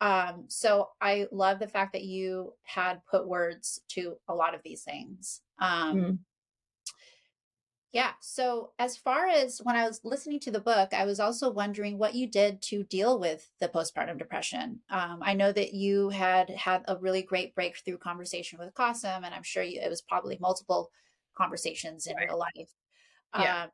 Um, 0.00 0.46
so 0.48 0.88
I 1.00 1.26
love 1.30 1.58
the 1.58 1.68
fact 1.68 1.92
that 1.92 2.02
you 2.02 2.54
had 2.64 3.00
put 3.08 3.26
words 3.26 3.80
to 3.90 4.16
a 4.28 4.34
lot 4.34 4.54
of 4.54 4.60
these 4.64 4.82
things. 4.82 5.40
Um, 5.60 5.96
mm. 5.96 6.18
Yeah. 7.92 8.12
So 8.20 8.70
as 8.78 8.96
far 8.96 9.26
as 9.26 9.60
when 9.62 9.76
I 9.76 9.86
was 9.86 10.00
listening 10.02 10.40
to 10.40 10.50
the 10.50 10.60
book, 10.60 10.94
I 10.94 11.04
was 11.04 11.20
also 11.20 11.50
wondering 11.50 11.98
what 11.98 12.14
you 12.14 12.26
did 12.26 12.62
to 12.62 12.84
deal 12.84 13.20
with 13.20 13.50
the 13.60 13.68
postpartum 13.68 14.18
depression. 14.18 14.80
Um, 14.88 15.18
I 15.20 15.34
know 15.34 15.52
that 15.52 15.74
you 15.74 16.08
had 16.08 16.48
had 16.50 16.84
a 16.88 16.96
really 16.96 17.20
great 17.22 17.54
breakthrough 17.54 17.98
conversation 17.98 18.58
with 18.58 18.72
Qasim, 18.72 19.24
and 19.24 19.34
I'm 19.34 19.42
sure 19.42 19.62
you, 19.62 19.78
it 19.78 19.90
was 19.90 20.00
probably 20.00 20.38
multiple 20.40 20.90
conversations 21.36 22.06
in 22.06 22.16
right. 22.16 22.28
real 22.28 22.38
life. 22.38 22.70
Yeah. 23.38 23.64
Um, 23.64 23.70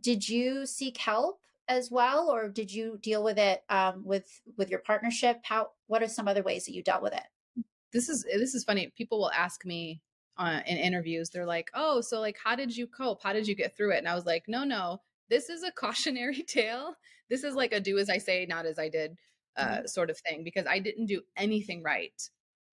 did 0.00 0.28
you 0.28 0.64
seek 0.64 0.96
help 0.96 1.40
as 1.66 1.90
well, 1.90 2.30
or 2.30 2.48
did 2.48 2.72
you 2.72 2.98
deal 3.02 3.24
with 3.24 3.38
it 3.38 3.64
um, 3.68 4.04
with 4.04 4.28
with 4.56 4.70
your 4.70 4.80
partnership? 4.80 5.40
How? 5.42 5.70
What 5.88 6.04
are 6.04 6.08
some 6.08 6.28
other 6.28 6.44
ways 6.44 6.66
that 6.66 6.74
you 6.74 6.84
dealt 6.84 7.02
with 7.02 7.14
it? 7.14 7.64
This 7.92 8.08
is 8.08 8.24
this 8.24 8.54
is 8.54 8.62
funny. 8.62 8.92
People 8.96 9.18
will 9.18 9.32
ask 9.32 9.64
me 9.64 10.00
uh, 10.40 10.62
in 10.66 10.78
interviews, 10.78 11.30
they're 11.30 11.46
like, 11.46 11.70
"Oh, 11.74 12.02
so 12.02 12.20
like, 12.20 12.38
how 12.44 12.56
did 12.56 12.76
you 12.76 12.88
cope? 12.88 13.22
How 13.22 13.34
did 13.34 13.48
you 13.48 13.56
get 13.56 13.76
through 13.76 13.92
it?" 13.94 13.98
And 14.00 14.08
I 14.08 14.16
was 14.16 14.26
like, 14.26 14.44
"No, 14.48 14.64
no, 14.64 15.02
this 15.30 15.50
is 15.50 15.64
a 15.64 15.72
cautionary 15.84 16.42
tale. 16.44 16.96
This 17.30 17.44
is 17.44 17.54
like 17.56 17.72
a 17.72 17.80
do 17.80 17.98
as 17.98 18.10
I 18.10 18.18
say, 18.18 18.46
not 18.46 18.66
as 18.66 18.78
I 18.80 18.88
did, 18.90 19.18
uh, 19.56 19.82
Mhm. 19.82 19.88
sort 19.88 20.10
of 20.10 20.18
thing. 20.20 20.44
Because 20.44 20.66
I 20.66 20.80
didn't 20.80 21.06
do 21.06 21.22
anything 21.36 21.82
right. 21.84 22.20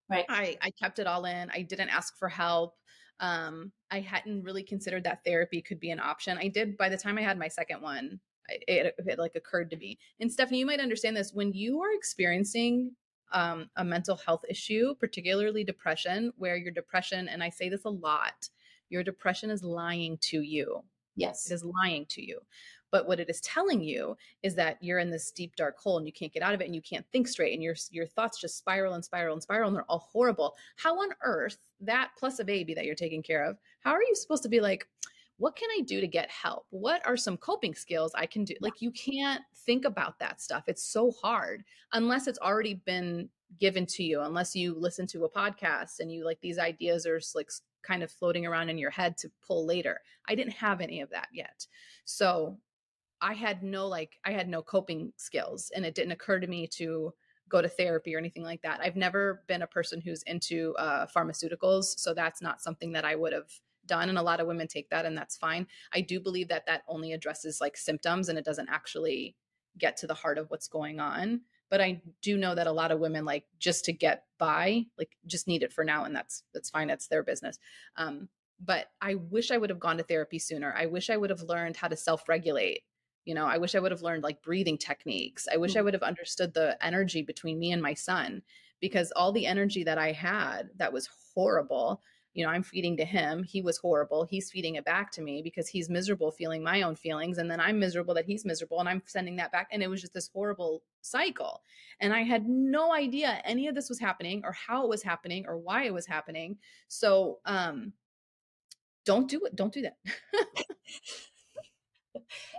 Right. 0.10 0.26
I 0.30 0.58
I 0.62 0.72
kept 0.72 1.00
it 1.00 1.08
all 1.08 1.26
in. 1.26 1.50
I 1.52 1.64
didn't 1.64 1.90
ask 1.90 2.18
for 2.18 2.30
help. 2.30 2.76
Um, 3.20 3.74
I 3.92 4.00
hadn't 4.02 4.44
really 4.44 4.64
considered 4.64 5.04
that 5.06 5.24
therapy 5.26 5.62
could 5.62 5.80
be 5.80 5.92
an 5.92 6.00
option. 6.00 6.38
I 6.38 6.48
did 6.50 6.78
by 6.78 6.90
the 6.90 6.98
time 6.98 7.18
I 7.18 7.24
had 7.24 7.38
my 7.40 7.48
second 7.50 7.82
one. 7.82 8.22
I- 8.50 8.60
It, 8.68 8.96
it 9.06 9.20
like 9.20 9.36
occurred 9.36 9.70
to 9.72 9.78
me. 9.78 10.00
And 10.22 10.32
Stephanie, 10.32 10.60
you 10.60 10.66
might 10.66 10.80
understand 10.80 11.18
this 11.18 11.34
when 11.34 11.52
you 11.54 11.82
are 11.82 11.94
experiencing 11.94 12.96
um, 13.32 13.70
a 13.76 13.84
mental 13.84 14.16
health 14.16 14.44
issue, 14.50 14.96
particularly 15.00 15.64
depression, 15.64 16.32
where 16.38 16.56
your 16.56 16.72
depression, 16.72 17.28
and 17.28 17.44
I 17.44 17.50
say 17.50 17.70
this 17.70 17.86
a 17.86 17.90
lot, 17.90 18.50
your 18.90 19.04
depression 19.04 19.50
is 19.50 19.64
lying 19.64 20.18
to 20.22 20.42
you. 20.42 20.84
Yes. 21.16 21.50
It 21.50 21.54
is 21.54 21.64
lying 21.64 22.06
to 22.10 22.26
you. 22.26 22.40
But 22.90 23.08
what 23.08 23.20
it 23.20 23.30
is 23.30 23.42
telling 23.42 23.82
you 23.82 24.16
is 24.44 24.56
that 24.56 24.78
you're 24.82 25.00
in 25.00 25.12
this 25.12 25.32
deep 25.32 25.56
dark 25.56 25.78
hole 25.78 25.98
and 25.98 26.08
you 26.08 26.14
can't 26.14 26.32
get 26.32 26.44
out 26.44 26.54
of 26.54 26.62
it 26.62 26.66
and 26.66 26.76
you 26.76 26.82
can't 26.82 27.06
think 27.12 27.28
straight 27.28 27.54
and 27.54 27.62
your 27.62 27.76
your 27.92 28.06
thoughts 28.06 28.40
just 28.40 28.58
spiral 28.58 28.94
and 28.94 29.04
spiral 29.04 29.34
and 29.34 29.44
spiral 29.44 29.68
and 29.68 29.76
they're 29.76 29.84
all 29.90 30.08
horrible. 30.12 30.56
How 30.78 30.98
on 31.02 31.10
earth 31.22 31.58
that 31.82 32.12
plus 32.18 32.40
a 32.40 32.46
baby 32.46 32.74
that 32.76 32.86
you're 32.86 32.96
taking 32.96 33.24
care 33.24 33.44
of, 33.44 33.58
how 33.82 33.92
are 33.92 34.02
you 34.02 34.16
supposed 34.16 34.44
to 34.44 34.50
be 34.50 34.62
like 34.62 34.88
what 35.38 35.56
can 35.56 35.70
I 35.78 35.82
do 35.82 36.02
to 36.02 36.08
get 36.08 36.30
help? 36.30 36.66
What 36.72 37.06
are 37.06 37.18
some 37.18 37.38
coping 37.38 37.76
skills 37.76 38.12
I 38.16 38.26
can 38.26 38.44
do? 38.44 38.56
Like 38.60 38.82
you 38.82 38.92
can't 38.92 39.42
think 39.66 39.86
about 39.86 40.20
that 40.20 40.42
stuff. 40.42 40.64
It's 40.68 40.84
so 40.84 41.12
hard 41.12 41.64
unless 41.94 42.28
it's 42.28 42.40
already 42.40 42.76
been 42.86 43.30
given 43.60 43.86
to 43.86 44.04
you, 44.04 44.22
unless 44.22 44.56
you 44.56 44.74
listen 44.78 45.06
to 45.08 45.26
a 45.26 45.30
podcast 45.30 46.00
and 46.00 46.12
you 46.12 46.26
like 46.26 46.40
these 46.42 46.58
ideas 46.58 47.06
are 47.06 47.22
like 47.36 47.50
kind 47.84 48.04
of 48.04 48.12
floating 48.12 48.46
around 48.46 48.70
in 48.70 48.78
your 48.78 48.90
head 48.90 49.16
to 49.18 49.32
pull 49.46 49.66
later. 49.66 50.02
I 50.28 50.36
didn't 50.36 50.54
have 50.54 50.82
any 50.82 51.02
of 51.02 51.12
that 51.12 51.28
yet. 51.32 51.68
So 52.06 52.58
I 53.22 53.34
had 53.34 53.64
no 53.64 53.88
like 53.88 54.18
I 54.26 54.32
had 54.32 54.50
no 54.50 54.62
coping 54.62 55.14
skills 55.18 55.72
and 55.76 55.86
it 55.86 55.96
didn't 55.96 56.12
occur 56.12 56.40
to 56.40 56.48
me 56.48 56.68
to 56.74 57.14
go 57.50 57.62
to 57.62 57.70
therapy 57.70 58.14
or 58.14 58.18
anything 58.18 58.44
like 58.44 58.62
that. 58.64 58.80
I've 58.84 58.96
never 58.96 59.44
been 59.48 59.62
a 59.62 59.68
person 59.68 60.02
who's 60.02 60.24
into 60.24 60.76
uh, 60.78 61.06
pharmaceuticals, 61.16 61.98
so 61.98 62.14
that's 62.14 62.42
not 62.42 62.62
something 62.62 62.92
that 62.92 63.06
I 63.06 63.16
would 63.16 63.32
have 63.32 63.50
done 63.88 64.10
and 64.10 64.18
a 64.18 64.22
lot 64.24 64.40
of 64.40 64.48
women 64.48 64.68
take 64.68 64.90
that 64.90 65.06
and 65.06 65.18
that's 65.18 65.38
fine. 65.38 65.68
I 65.94 66.02
do 66.02 66.20
believe 66.20 66.50
that 66.50 66.66
that 66.68 66.84
only 66.88 67.14
addresses 67.14 67.62
like 67.62 67.78
symptoms 67.78 68.30
and 68.30 68.38
it 68.38 68.46
doesn't 68.46 68.70
actually 68.70 69.36
get 69.78 69.98
to 69.98 70.08
the 70.08 70.14
heart 70.14 70.38
of 70.38 70.50
what's 70.50 70.68
going 70.68 71.00
on. 71.00 71.42
But 71.70 71.82
I 71.82 72.02
do 72.22 72.38
know 72.38 72.56
that 72.56 72.68
a 72.68 72.72
lot 72.72 72.92
of 72.92 73.00
women 73.00 73.26
like 73.26 73.46
just 73.60 73.86
to 73.86 73.94
get 73.94 74.26
by, 74.38 74.86
like 74.98 75.18
just 75.26 75.48
need 75.48 75.64
it 75.64 75.74
for 75.74 75.84
now 75.84 76.06
and 76.06 76.16
that's 76.16 76.44
that's 76.54 76.70
fine. 76.70 76.88
That's 76.88 77.08
their 77.08 77.24
business. 77.24 77.60
Um, 77.96 78.30
but 78.60 78.88
I 79.02 79.16
wish 79.16 79.52
I 79.52 79.58
would 79.58 79.70
have 79.70 79.80
gone 79.80 79.98
to 79.98 80.04
therapy 80.04 80.40
sooner. 80.40 80.74
I 80.76 80.88
wish 80.88 81.10
I 81.10 81.18
would 81.18 81.30
have 81.30 81.42
learned 81.44 81.76
how 81.78 81.88
to 81.88 81.96
self-regulate. 81.96 82.84
You 83.26 83.36
know, 83.36 83.46
I 83.46 83.58
wish 83.58 83.76
I 83.76 83.80
would 83.80 83.92
have 83.92 84.02
learned 84.02 84.24
like 84.24 84.42
breathing 84.42 84.78
techniques. 84.78 85.48
I 85.52 85.58
wish 85.58 85.76
I 85.76 85.82
Mhm. 85.82 85.84
would 85.84 85.94
have 85.94 86.04
understood 86.04 86.54
the 86.54 86.78
energy 86.84 87.22
between 87.22 87.60
me 87.60 87.72
and 87.72 87.82
my 87.82 87.94
son 87.94 88.42
because 88.80 89.12
all 89.12 89.32
the 89.32 89.46
energy 89.46 89.84
that 89.84 89.98
I 89.98 90.12
had 90.14 90.70
that 90.78 90.94
was 90.94 91.10
horrible, 91.36 92.02
you 92.38 92.46
know, 92.46 92.52
I'm 92.52 92.62
feeding 92.62 92.96
to 92.98 93.04
him. 93.06 93.42
He 93.42 93.64
was 93.64 93.80
horrible. 93.80 94.24
He's 94.24 94.52
feeding 94.52 94.76
it 94.76 94.86
back 94.86 95.12
to 95.14 95.24
me 95.24 95.42
because 95.42 95.68
he's 95.68 95.90
miserable 95.90 96.30
feeling 96.30 96.62
my 96.62 96.84
own 96.84 96.96
feelings. 96.96 97.40
And 97.40 97.50
then 97.50 97.60
I'm 97.60 97.80
miserable 97.80 98.14
that 98.14 98.26
he's 98.26 98.46
miserable 98.46 98.80
and 98.80 98.88
I'm 98.88 99.02
sending 99.08 99.38
that 99.38 99.52
back. 99.52 99.70
And 99.72 99.82
it 99.82 99.88
was 99.90 100.02
just 100.02 100.14
this 100.14 100.28
horrible 100.28 100.84
cycle. 101.02 101.64
And 102.00 102.14
I 102.14 102.22
had 102.22 102.48
no 102.48 102.94
idea 102.94 103.42
any 103.44 103.68
of 103.68 103.74
this 103.74 103.90
was 103.90 103.98
happening 104.00 104.44
or 104.46 104.52
how 104.52 104.84
it 104.84 104.90
was 104.90 105.02
happening 105.02 105.48
or 105.48 105.58
why 105.58 105.86
it 105.86 105.94
was 105.96 106.06
happening. 106.06 106.60
So, 106.88 107.40
um, 107.46 107.94
don't 109.06 109.30
do 109.30 109.46
it. 109.46 109.56
Don't 109.56 109.74
do 109.74 109.82
that. 109.82 109.98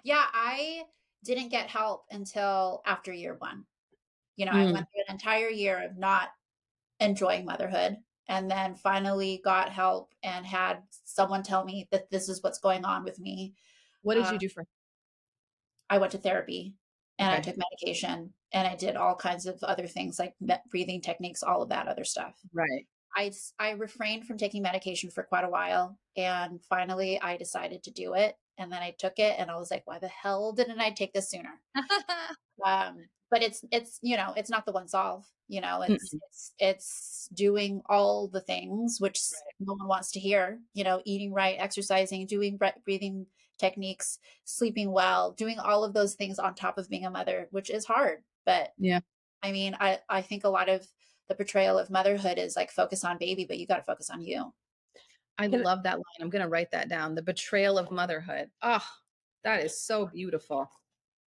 Yeah, 0.05 0.25
I 0.33 0.85
didn't 1.25 1.49
get 1.51 1.69
help 1.69 2.07
until 2.11 2.83
after 2.87 3.13
year 3.13 3.35
one. 3.35 3.67
You 4.37 4.47
know, 4.47 4.53
I 4.53 4.67
Mm. 4.67 4.73
went 4.73 4.87
through 4.93 5.05
an 5.09 5.15
entire 5.15 5.49
year 5.51 5.85
of 5.85 5.97
not 5.97 6.31
enjoying 7.01 7.45
motherhood 7.45 7.99
and 8.29 8.51
then 8.51 8.75
finally 8.75 9.41
got 9.43 9.71
help 9.71 10.13
and 10.23 10.47
had 10.47 10.83
someone 11.05 11.43
tell 11.43 11.65
me 11.65 11.89
that 11.91 12.11
this 12.11 12.29
is 12.29 12.43
what's 12.43 12.59
going 12.59 12.85
on 12.85 13.05
with 13.05 13.19
me. 13.19 13.55
what 14.03 14.15
did 14.15 14.31
you 14.31 14.39
do 14.39 14.49
for 14.49 14.65
I 15.91 15.99
went 15.99 16.13
to 16.13 16.19
therapy 16.19 16.75
and 17.19 17.33
I 17.33 17.41
took 17.41 17.57
medication 17.57 18.33
and 18.53 18.69
I 18.69 18.77
did 18.77 18.97
all 18.97 19.15
kinds 19.15 19.47
of 19.47 19.59
other 19.63 19.87
things 19.87 20.19
like 20.19 20.35
breathing 20.71 21.01
techniques, 21.01 21.43
all 21.43 21.63
of 21.63 21.71
that 21.71 21.89
other 21.89 22.05
stuff. 22.05 22.35
right? 22.53 22.87
I 23.17 23.33
I 23.59 23.71
refrained 23.71 24.27
from 24.27 24.39
taking 24.39 24.63
medication 24.63 25.11
for 25.11 25.23
quite 25.23 25.45
a 25.45 25.49
while 25.49 25.99
and 26.17 26.61
finally 26.69 27.21
I 27.21 27.37
decided 27.37 27.83
to 27.85 27.91
do 27.91 28.15
it 28.15 28.37
and 28.59 28.71
then 28.71 28.83
I 28.83 28.95
took 28.99 29.19
it 29.19 29.37
and 29.39 29.51
I 29.51 29.57
was 29.57 29.71
like 29.71 29.83
why 29.87 29.99
the 29.99 30.09
hell 30.09 30.53
didn't 30.53 30.81
I 30.81 30.91
take 30.91 31.13
this 31.13 31.31
sooner 31.31 31.61
um 32.67 32.99
but 33.31 33.43
it's 33.43 33.65
it's 33.71 33.99
you 34.03 34.17
know 34.17 34.33
it's 34.37 34.51
not 34.51 34.65
the 34.67 34.73
one 34.73 34.89
solve 34.89 35.27
you 35.49 35.61
know 35.61 35.83
it's 35.83 36.15
it's 36.15 36.53
it's 36.59 37.29
doing 37.35 37.81
all 37.89 38.29
the 38.29 38.41
things 38.41 38.99
which 39.01 39.17
s- 39.17 39.35
no 39.61 39.75
one 39.75 39.89
wants 39.89 40.11
to 40.13 40.21
hear 40.21 40.61
you 40.75 40.85
know 40.85 41.01
eating 41.05 41.33
right 41.33 41.57
exercising 41.59 42.27
doing 42.27 42.59
breathing 42.85 43.27
techniques 43.59 44.19
sleeping 44.45 44.91
well 44.93 45.33
doing 45.33 45.59
all 45.59 45.85
of 45.85 45.93
those 45.95 46.15
things 46.15 46.39
on 46.39 46.55
top 46.55 46.79
of 46.79 46.89
being 46.89 47.07
a 47.07 47.11
mother 47.11 47.49
which 47.51 47.71
is 47.71 47.85
hard 47.85 48.23
but 48.47 48.73
Yeah. 48.79 49.01
i 49.43 49.53
mean 49.53 49.77
i 49.81 49.99
i 50.09 50.23
think 50.23 50.45
a 50.45 50.49
lot 50.49 50.69
of 50.69 50.87
the 51.29 51.35
portrayal 51.35 51.79
of 51.79 51.91
motherhood 51.91 52.39
is 52.39 52.57
like 52.57 52.71
focus 52.71 53.05
on 53.05 53.19
baby 53.19 53.45
but 53.45 53.59
you 53.59 53.67
got 53.67 53.77
to 53.79 53.83
focus 53.83 54.11
on 54.11 54.23
you 54.23 54.53
I- 55.41 55.47
love 55.47 55.85
that 55.85 55.95
line. 55.97 56.21
I'm 56.21 56.31
going 56.31 56.43
to 56.43 56.49
write 56.49 56.73
that 56.73 56.89
down. 56.89 57.15
The 57.15 57.23
betrayal 57.23 57.79
of 57.79 57.93
motherhood. 57.93 58.51
Oh, 58.61 58.85
that 59.45 59.63
is 59.65 59.81
so 59.81 60.07
beautiful. 60.07 60.69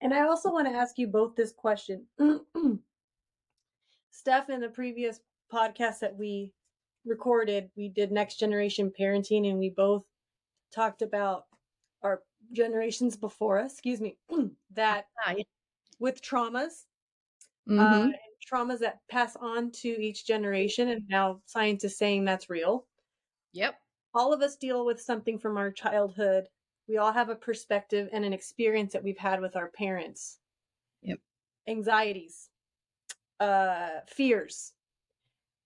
And 0.01 0.13
I 0.13 0.21
also 0.27 0.51
want 0.51 0.67
to 0.67 0.73
ask 0.73 0.97
you 0.97 1.07
both 1.07 1.35
this 1.35 1.51
question. 1.51 2.05
Steph, 4.11 4.49
in 4.49 4.59
the 4.61 4.69
previous 4.69 5.19
podcast 5.53 5.99
that 5.99 6.15
we 6.17 6.51
recorded, 7.05 7.69
we 7.75 7.87
did 7.89 8.11
next 8.11 8.37
generation 8.39 8.91
parenting, 8.99 9.49
and 9.49 9.59
we 9.59 9.69
both 9.69 10.03
talked 10.73 11.01
about 11.01 11.45
our 12.03 12.21
generations 12.51 13.15
before 13.15 13.59
us, 13.59 13.73
excuse 13.73 14.01
me, 14.01 14.17
that 14.71 15.05
Ah, 15.25 15.35
with 15.99 16.21
traumas, 16.21 16.85
uh, 17.69 17.71
Mhm. 17.71 18.03
and 18.05 18.15
traumas 18.51 18.79
that 18.79 18.99
pass 19.07 19.35
on 19.35 19.71
to 19.71 19.87
each 19.87 20.25
generation, 20.25 20.89
and 20.89 21.07
now 21.07 21.41
scientists 21.45 21.97
saying 21.97 22.25
that's 22.25 22.49
real. 22.49 22.87
Yep. 23.53 23.75
all 24.13 24.33
of 24.33 24.41
us 24.41 24.57
deal 24.57 24.85
with 24.85 24.99
something 25.01 25.39
from 25.39 25.57
our 25.57 25.71
childhood. 25.71 26.49
We 26.91 26.97
all 26.97 27.13
have 27.13 27.29
a 27.29 27.37
perspective 27.37 28.09
and 28.11 28.25
an 28.25 28.33
experience 28.33 28.91
that 28.91 29.01
we've 29.01 29.17
had 29.17 29.39
with 29.39 29.55
our 29.55 29.69
parents. 29.69 30.41
Yep. 31.01 31.19
Anxieties, 31.67 32.49
uh, 33.39 34.01
fears. 34.07 34.73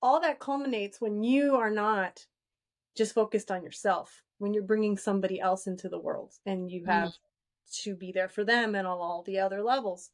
All 0.01 0.19
that 0.21 0.39
culminates 0.39 1.01
when 1.01 1.23
you 1.23 1.55
are 1.55 1.71
not 1.71 2.27
just 2.95 3.13
focused 3.13 3.51
on 3.51 3.63
yourself, 3.63 4.23
when 4.39 4.53
you're 4.53 4.63
bringing 4.63 4.97
somebody 4.97 5.39
else 5.39 5.67
into 5.67 5.89
the 5.89 5.99
world 5.99 6.39
and 6.45 6.71
you 6.71 6.85
Mhm. 6.85 6.87
have 6.87 7.13
to 7.83 7.95
be 7.95 8.11
there 8.11 8.29
for 8.29 8.43
them 8.45 8.75
and 8.75 8.87
on 8.87 8.99
all 8.99 9.23
the 9.23 9.39
other 9.39 9.63
levels. 9.63 10.11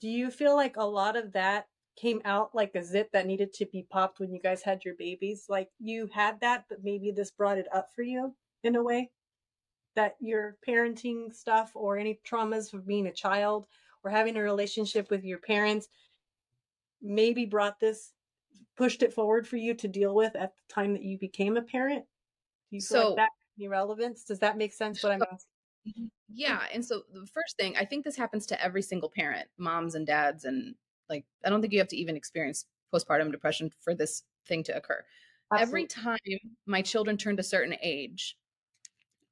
Do 0.00 0.08
you 0.10 0.30
feel 0.30 0.56
like 0.56 0.76
a 0.76 0.84
lot 0.84 1.16
of 1.16 1.32
that 1.32 1.68
came 1.96 2.22
out 2.24 2.54
like 2.54 2.74
a 2.74 2.84
zip 2.84 3.12
that 3.12 3.26
needed 3.26 3.52
to 3.54 3.66
be 3.66 3.84
popped 3.84 4.20
when 4.20 4.32
you 4.34 4.40
guys 4.40 4.62
had 4.62 4.84
your 4.84 4.96
babies? 4.96 5.46
Like 5.48 5.70
you 5.78 6.08
had 6.08 6.40
that, 6.40 6.66
but 6.68 6.84
maybe 6.84 7.12
this 7.12 7.30
brought 7.32 7.58
it 7.58 7.68
up 7.74 7.92
for 7.94 8.02
you 8.02 8.36
in 8.64 8.76
a 8.76 8.82
way? 8.84 9.12
That 9.96 10.16
your 10.20 10.56
parenting 10.66 11.34
stuff 11.34 11.72
or 11.74 11.98
any 11.98 12.20
traumas 12.26 12.72
of 12.72 12.86
being 12.86 13.06
a 13.06 13.12
child 13.12 13.66
or 14.04 14.10
having 14.10 14.36
a 14.36 14.42
relationship 14.42 15.10
with 15.10 15.24
your 15.24 15.38
parents 15.38 15.88
maybe 17.02 17.44
brought 17.44 17.80
this, 17.80 18.12
pushed 18.76 19.02
it 19.02 19.12
forward 19.12 19.46
for 19.48 19.56
you 19.56 19.74
to 19.74 19.88
deal 19.88 20.14
with 20.14 20.36
at 20.36 20.52
the 20.56 20.74
time 20.74 20.92
that 20.92 21.02
you 21.02 21.18
became 21.18 21.56
a 21.56 21.62
parent? 21.62 22.04
Do 22.70 22.76
you 22.76 22.80
feel 22.80 23.00
So- 23.00 23.08
like 23.08 23.16
that 23.16 23.30
any 23.58 23.68
relevance? 23.68 24.24
Does 24.24 24.38
that 24.38 24.56
make 24.56 24.72
sense 24.72 25.02
what 25.02 25.12
I'm 25.12 25.22
asking? 25.22 25.38
Mm-hmm. 25.88 26.06
Yeah. 26.28 26.66
And 26.72 26.84
so 26.84 27.02
the 27.12 27.26
first 27.26 27.56
thing, 27.58 27.76
I 27.76 27.84
think 27.84 28.04
this 28.04 28.16
happens 28.16 28.46
to 28.46 28.62
every 28.62 28.82
single 28.82 29.10
parent, 29.10 29.48
moms 29.58 29.94
and 29.94 30.06
dads. 30.06 30.44
And 30.44 30.74
like, 31.08 31.24
I 31.44 31.50
don't 31.50 31.60
think 31.60 31.72
you 31.72 31.78
have 31.78 31.88
to 31.88 31.96
even 31.96 32.16
experience 32.16 32.66
postpartum 32.94 33.32
depression 33.32 33.70
for 33.80 33.94
this 33.94 34.22
thing 34.46 34.62
to 34.64 34.76
occur. 34.76 35.04
Every 35.58 35.86
time 35.86 36.18
my 36.66 36.80
children 36.80 37.16
turned 37.16 37.40
a 37.40 37.42
certain 37.42 37.74
age, 37.82 38.36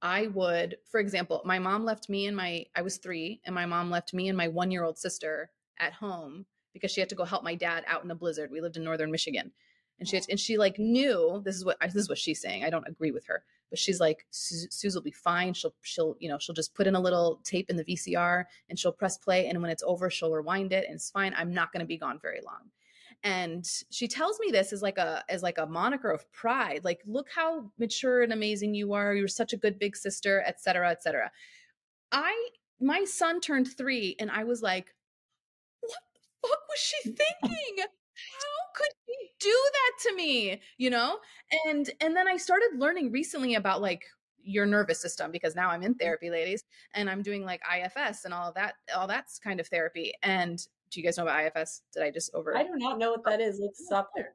I 0.01 0.29
would, 0.29 0.77
for 0.91 1.01
example, 1.01 1.43
my 1.45 1.59
mom 1.59 1.85
left 1.85 2.09
me 2.09 2.27
and 2.27 2.37
my, 2.37 2.67
I 2.75 2.83
was 2.83 2.99
three, 2.99 3.41
and 3.45 3.55
my 3.55 3.67
mom 3.67 3.91
left 3.91 4.15
me 4.15 4.29
and 4.29 4.37
my 4.37 4.49
one 4.49 4.71
year 4.71 4.85
old 4.85 4.99
sister 4.99 5.51
at 5.79 5.93
home 5.93 6.47
because 6.73 6.91
she 6.91 7.01
had 7.01 7.09
to 7.09 7.15
go 7.15 7.25
help 7.25 7.43
my 7.43 7.55
dad 7.55 7.85
out 7.87 8.05
in 8.05 8.11
a 8.11 8.15
blizzard. 8.15 8.51
We 8.51 8.61
lived 8.61 8.77
in 8.77 8.85
northern 8.85 9.11
Michigan. 9.11 9.53
And 9.99 10.09
she 10.09 10.17
had, 10.17 10.25
oh. 10.25 10.31
and 10.31 10.41
she 10.41 10.57
like 10.59 10.79
knew 10.79 11.43
this 11.45 11.57
is 11.57 11.65
what 11.65 11.81
this 11.81 11.97
is 11.97 12.09
what 12.09 12.19
she's 12.19 12.41
saying. 12.41 12.65
I 12.65 12.71
don't 12.71 12.87
agree 12.87 13.11
with 13.11 13.27
her, 13.27 13.43
but 13.69 13.79
she's 13.79 13.99
like 13.99 14.27
Su- 14.31 14.69
Suze 14.71 14.95
will 14.95 15.03
be 15.03 15.11
fine. 15.11 15.55
She'll 15.55 15.75
she'll 15.83 16.17
you 16.21 16.29
know 16.29 16.39
she'll 16.39 16.55
just 16.55 16.75
put 16.75 16.87
in 16.87 16.95
a 16.95 17.01
little 17.01 17.41
tape 17.43 17.69
in 17.69 17.77
the 17.77 17.85
VCR 17.85 18.45
and 18.69 18.79
she'll 18.79 18.93
press 18.93 19.19
play 19.19 19.49
and 19.49 19.61
when 19.61 19.71
it's 19.71 19.83
over 19.85 20.09
she'll 20.09 20.31
rewind 20.31 20.73
it 20.73 20.85
and 20.87 20.95
it's 20.95 21.11
fine. 21.11 21.35
I'm 21.37 21.53
not 21.53 21.73
going 21.73 21.81
to 21.81 21.87
be 21.87 21.99
gone 21.99 22.21
very 22.23 22.41
long. 22.45 22.71
And 23.25 23.67
she 23.91 24.07
tells 24.07 24.39
me 24.39 24.51
this 24.51 24.73
as 24.73 24.83
like 24.83 24.99
a 24.99 25.25
as 25.29 25.43
like 25.43 25.59
a 25.59 25.67
moniker 25.67 26.11
of 26.11 26.31
pride 26.33 26.81
like 26.85 27.01
look 27.07 27.29
how 27.35 27.71
mature 27.79 28.23
and 28.23 28.33
amazing 28.33 28.75
you 28.75 28.93
are 28.93 29.15
you're 29.15 29.29
such 29.29 29.53
a 29.53 29.57
good 29.57 29.79
big 29.79 29.97
sister 29.97 30.43
etc 30.47 30.59
cetera, 30.59 30.91
etc 30.91 31.03
cetera. 31.03 31.31
i 32.13 32.49
my 32.81 33.05
son 33.05 33.41
turned 33.41 33.69
three 33.77 34.15
and 34.21 34.31
i 34.31 34.45
was 34.45 34.63
like 34.63 34.95
what 35.81 35.99
the 36.15 36.49
fuck 36.49 36.61
was 36.69 36.79
she 36.79 36.97
thinking 37.03 37.77
how 37.79 38.73
could 38.75 38.93
she 39.07 39.31
do 39.41 39.71
that 39.73 40.09
to 40.09 40.17
me 40.17 40.61
you 40.77 40.91
know 40.91 41.19
and 41.67 41.91
and 42.01 42.15
then 42.15 42.29
i 42.29 42.37
started 42.37 42.71
learning 42.77 43.11
recently 43.11 43.55
about 43.55 43.83
like 43.83 44.05
your 44.45 44.65
nervous 44.65 45.01
system 45.01 45.31
because 45.33 45.57
now 45.57 45.69
i'm 45.69 45.83
in 45.83 45.95
mm. 45.95 46.01
therapy 46.01 46.31
ladies 46.31 46.65
and 46.95 47.11
i'm 47.11 47.23
doing 47.23 47.45
like 47.45 47.61
ifs 47.77 48.25
and 48.25 48.33
all 48.33 48.49
of 48.49 48.55
that 48.55 48.75
all 48.97 49.07
that's 49.07 49.39
kind 49.39 49.61
of 49.61 49.67
therapy 49.67 50.15
and 50.23 50.69
do 50.91 51.01
you 51.01 51.05
guys 51.07 51.17
know 51.17 51.25
about 51.25 51.45
ifs 51.45 51.83
did 51.93 52.03
i 52.03 52.11
just 52.11 52.31
over 52.35 52.57
i 52.57 52.63
do 52.63 52.71
not 52.77 52.99
know 52.99 53.11
what 53.11 53.21
oh. 53.27 53.31
that 53.31 53.41
is. 53.41 53.59
Let's 53.61 53.85
stop 53.85 54.11
there. 54.15 54.35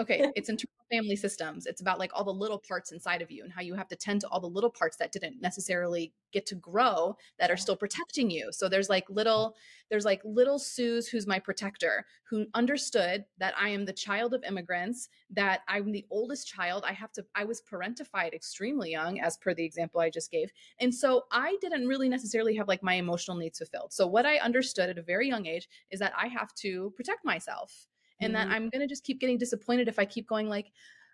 Okay, 0.00 0.30
it's 0.34 0.48
internal 0.50 0.70
family 0.94 1.16
systems. 1.16 1.66
It's 1.66 1.80
about 1.80 1.98
like 1.98 2.12
all 2.14 2.24
the 2.24 2.32
little 2.32 2.58
parts 2.58 2.92
inside 2.92 3.20
of 3.20 3.30
you 3.30 3.42
and 3.42 3.52
how 3.52 3.62
you 3.62 3.74
have 3.74 3.88
to 3.88 3.96
tend 3.96 4.20
to 4.20 4.28
all 4.28 4.40
the 4.40 4.46
little 4.46 4.70
parts 4.70 4.96
that 4.98 5.10
didn't 5.10 5.40
necessarily 5.40 6.12
get 6.32 6.46
to 6.46 6.54
grow 6.54 7.16
that 7.38 7.50
are 7.50 7.56
still 7.56 7.76
protecting 7.76 8.30
you. 8.30 8.50
So 8.52 8.68
there's 8.68 8.88
like 8.88 9.08
mm. 9.08 9.16
little 9.16 9.56
there's 9.90 10.04
like 10.04 10.22
little 10.24 10.58
Suze 10.58 11.08
who's 11.08 11.26
my 11.26 11.38
protector 11.38 12.06
who 12.28 12.46
understood 12.54 13.24
that 13.38 13.54
I 13.58 13.68
am 13.68 13.84
the 13.84 13.92
child 13.92 14.34
of 14.34 14.42
immigrants, 14.44 15.08
that 15.30 15.60
I'm 15.68 15.92
the 15.92 16.06
oldest 16.10 16.48
child. 16.48 16.84
I 16.86 16.92
have 16.92 17.12
to 17.12 17.24
I 17.34 17.44
was 17.44 17.62
parentified 17.62 18.34
extremely 18.34 18.90
young 18.90 19.20
as 19.20 19.36
per 19.36 19.52
the 19.52 19.64
example 19.64 20.00
I 20.00 20.10
just 20.10 20.30
gave. 20.30 20.50
And 20.78 20.94
so 20.94 21.24
I 21.32 21.56
didn't 21.60 21.88
really 21.88 22.08
necessarily 22.08 22.54
have 22.56 22.68
like 22.68 22.82
my 22.82 22.94
emotional 22.94 23.36
needs 23.36 23.58
fulfilled. 23.58 23.92
So 23.92 24.06
what 24.06 24.26
I 24.26 24.36
understood 24.38 24.90
at 24.90 24.98
a 24.98 25.02
very 25.02 25.28
young 25.28 25.46
age 25.46 25.68
is 25.90 25.98
that 26.00 26.12
I 26.16 26.28
have 26.28 26.54
to 26.56 26.92
protect 26.96 27.24
myself 27.24 27.88
and 28.24 28.34
mm-hmm. 28.34 28.48
that 28.48 28.54
I'm 28.54 28.70
going 28.70 28.80
to 28.80 28.88
just 28.88 29.04
keep 29.04 29.20
getting 29.20 29.38
disappointed 29.38 29.88
if 29.88 29.98
I 29.98 30.04
keep 30.04 30.26
going 30.28 30.48
like 30.48 30.72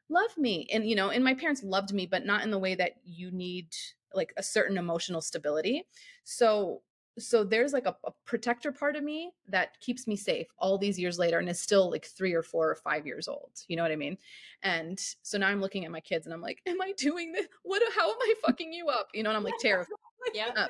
love 0.09 0.37
me 0.37 0.67
and 0.73 0.85
you 0.87 0.97
know 0.97 1.11
and 1.11 1.23
my 1.23 1.35
parents 1.35 1.63
loved 1.63 1.93
me 1.93 2.05
but 2.05 2.27
not 2.27 2.43
in 2.43 2.51
the 2.51 2.59
way 2.59 2.75
that 2.75 2.95
you 3.05 3.31
need 3.31 3.69
like 4.15 4.33
a 4.37 4.43
certain 4.43 4.77
emotional 4.77 5.21
stability. 5.21 5.85
So 6.25 6.83
so 7.19 7.45
there's 7.45 7.73
like 7.73 7.87
a, 7.87 7.97
a, 8.05 8.13
protector 8.25 8.73
part 8.73 8.97
of 8.97 9.03
me 9.03 9.33
that 9.49 9.79
keeps 9.81 10.07
me 10.07 10.17
safe 10.17 10.47
all 10.59 10.79
these 10.79 10.99
years 10.99 11.19
later 11.19 11.39
and 11.39 11.49
is 11.49 11.61
still 11.61 11.91
like 11.91 12.07
three 12.07 12.33
or 12.33 12.43
four 12.43 12.71
or 12.71 12.77
five 12.77 13.05
years 13.05 13.27
old 13.29 13.51
you 13.69 13.77
know 13.77 13.83
what 13.83 13.93
i 13.93 13.97
mean? 13.97 14.17
And 14.63 14.99
so 15.23 15.37
now 15.37 15.49
i'm 15.49 15.61
looking 15.61 15.85
at 15.85 15.91
my 15.91 16.01
kids 16.01 16.27
and 16.27 16.33
i'm 16.33 16.41
like 16.41 16.63
am 16.67 16.81
i 16.81 16.93
doing 16.97 17.33
this? 17.33 17.47
What 17.63 17.83
how 17.95 18.09
am 18.09 18.17
i 18.21 18.35
fucking 18.47 18.73
you 18.73 18.89
up? 18.89 19.09
You 19.13 19.23
know 19.23 19.31
and 19.31 19.37
i'm 19.37 19.45
like 19.45 19.55
terrified. 19.61 19.97
Yeah. 20.35 20.67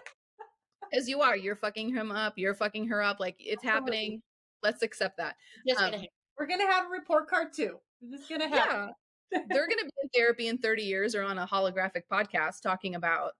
As 0.92 1.08
you 1.08 1.20
are 1.20 1.36
you're 1.36 1.56
fucking 1.56 1.94
him 1.94 2.10
up 2.10 2.34
you're 2.36 2.54
fucking 2.54 2.88
her 2.88 3.02
up 3.02 3.20
like 3.20 3.36
it's 3.38 3.62
happening. 3.62 4.22
Let's 4.62 4.82
accept 4.82 5.18
that. 5.18 5.36
Um, 5.78 5.94
we're 6.40 6.46
gonna 6.46 6.66
have 6.66 6.86
a 6.86 6.88
report 6.88 7.28
card 7.28 7.52
too. 7.52 7.78
This 8.00 8.22
is 8.22 8.26
gonna 8.26 8.48
happen. 8.48 8.94
Yeah. 9.30 9.40
They're 9.50 9.68
gonna 9.68 9.84
be 9.84 9.90
in 10.02 10.08
therapy 10.14 10.48
in 10.48 10.56
30 10.56 10.82
years 10.82 11.14
or 11.14 11.22
on 11.22 11.38
a 11.38 11.46
holographic 11.46 12.04
podcast 12.10 12.62
talking 12.62 12.94
about 12.94 13.32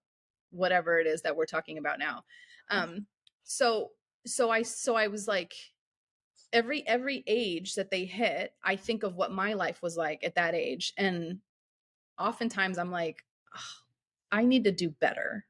whatever 0.51 0.99
it 0.99 1.07
is 1.07 1.23
that 1.23 1.35
we're 1.35 1.47
talking 1.47 1.79
about 1.79 1.97
now. 1.97 2.23
Um, 2.69 3.07
so 3.43 3.89
so 4.27 4.51
I 4.51 4.61
so 4.61 4.95
I 4.95 5.07
was 5.07 5.27
like 5.27 5.53
every 6.53 6.87
every 6.87 7.23
age 7.25 7.73
that 7.73 7.89
they 7.89 8.05
hit, 8.05 8.53
I 8.63 8.75
think 8.75 9.01
of 9.01 9.15
what 9.15 9.31
my 9.31 9.53
life 9.53 9.81
was 9.81 9.97
like 9.97 10.23
at 10.23 10.35
that 10.35 10.53
age. 10.53 10.93
And 10.95 11.39
oftentimes 12.19 12.77
I'm 12.77 12.91
like, 12.91 13.25
oh, 13.55 13.81
I 14.31 14.43
need 14.43 14.63
to 14.65 14.71
do 14.71 14.89
better. 14.89 15.45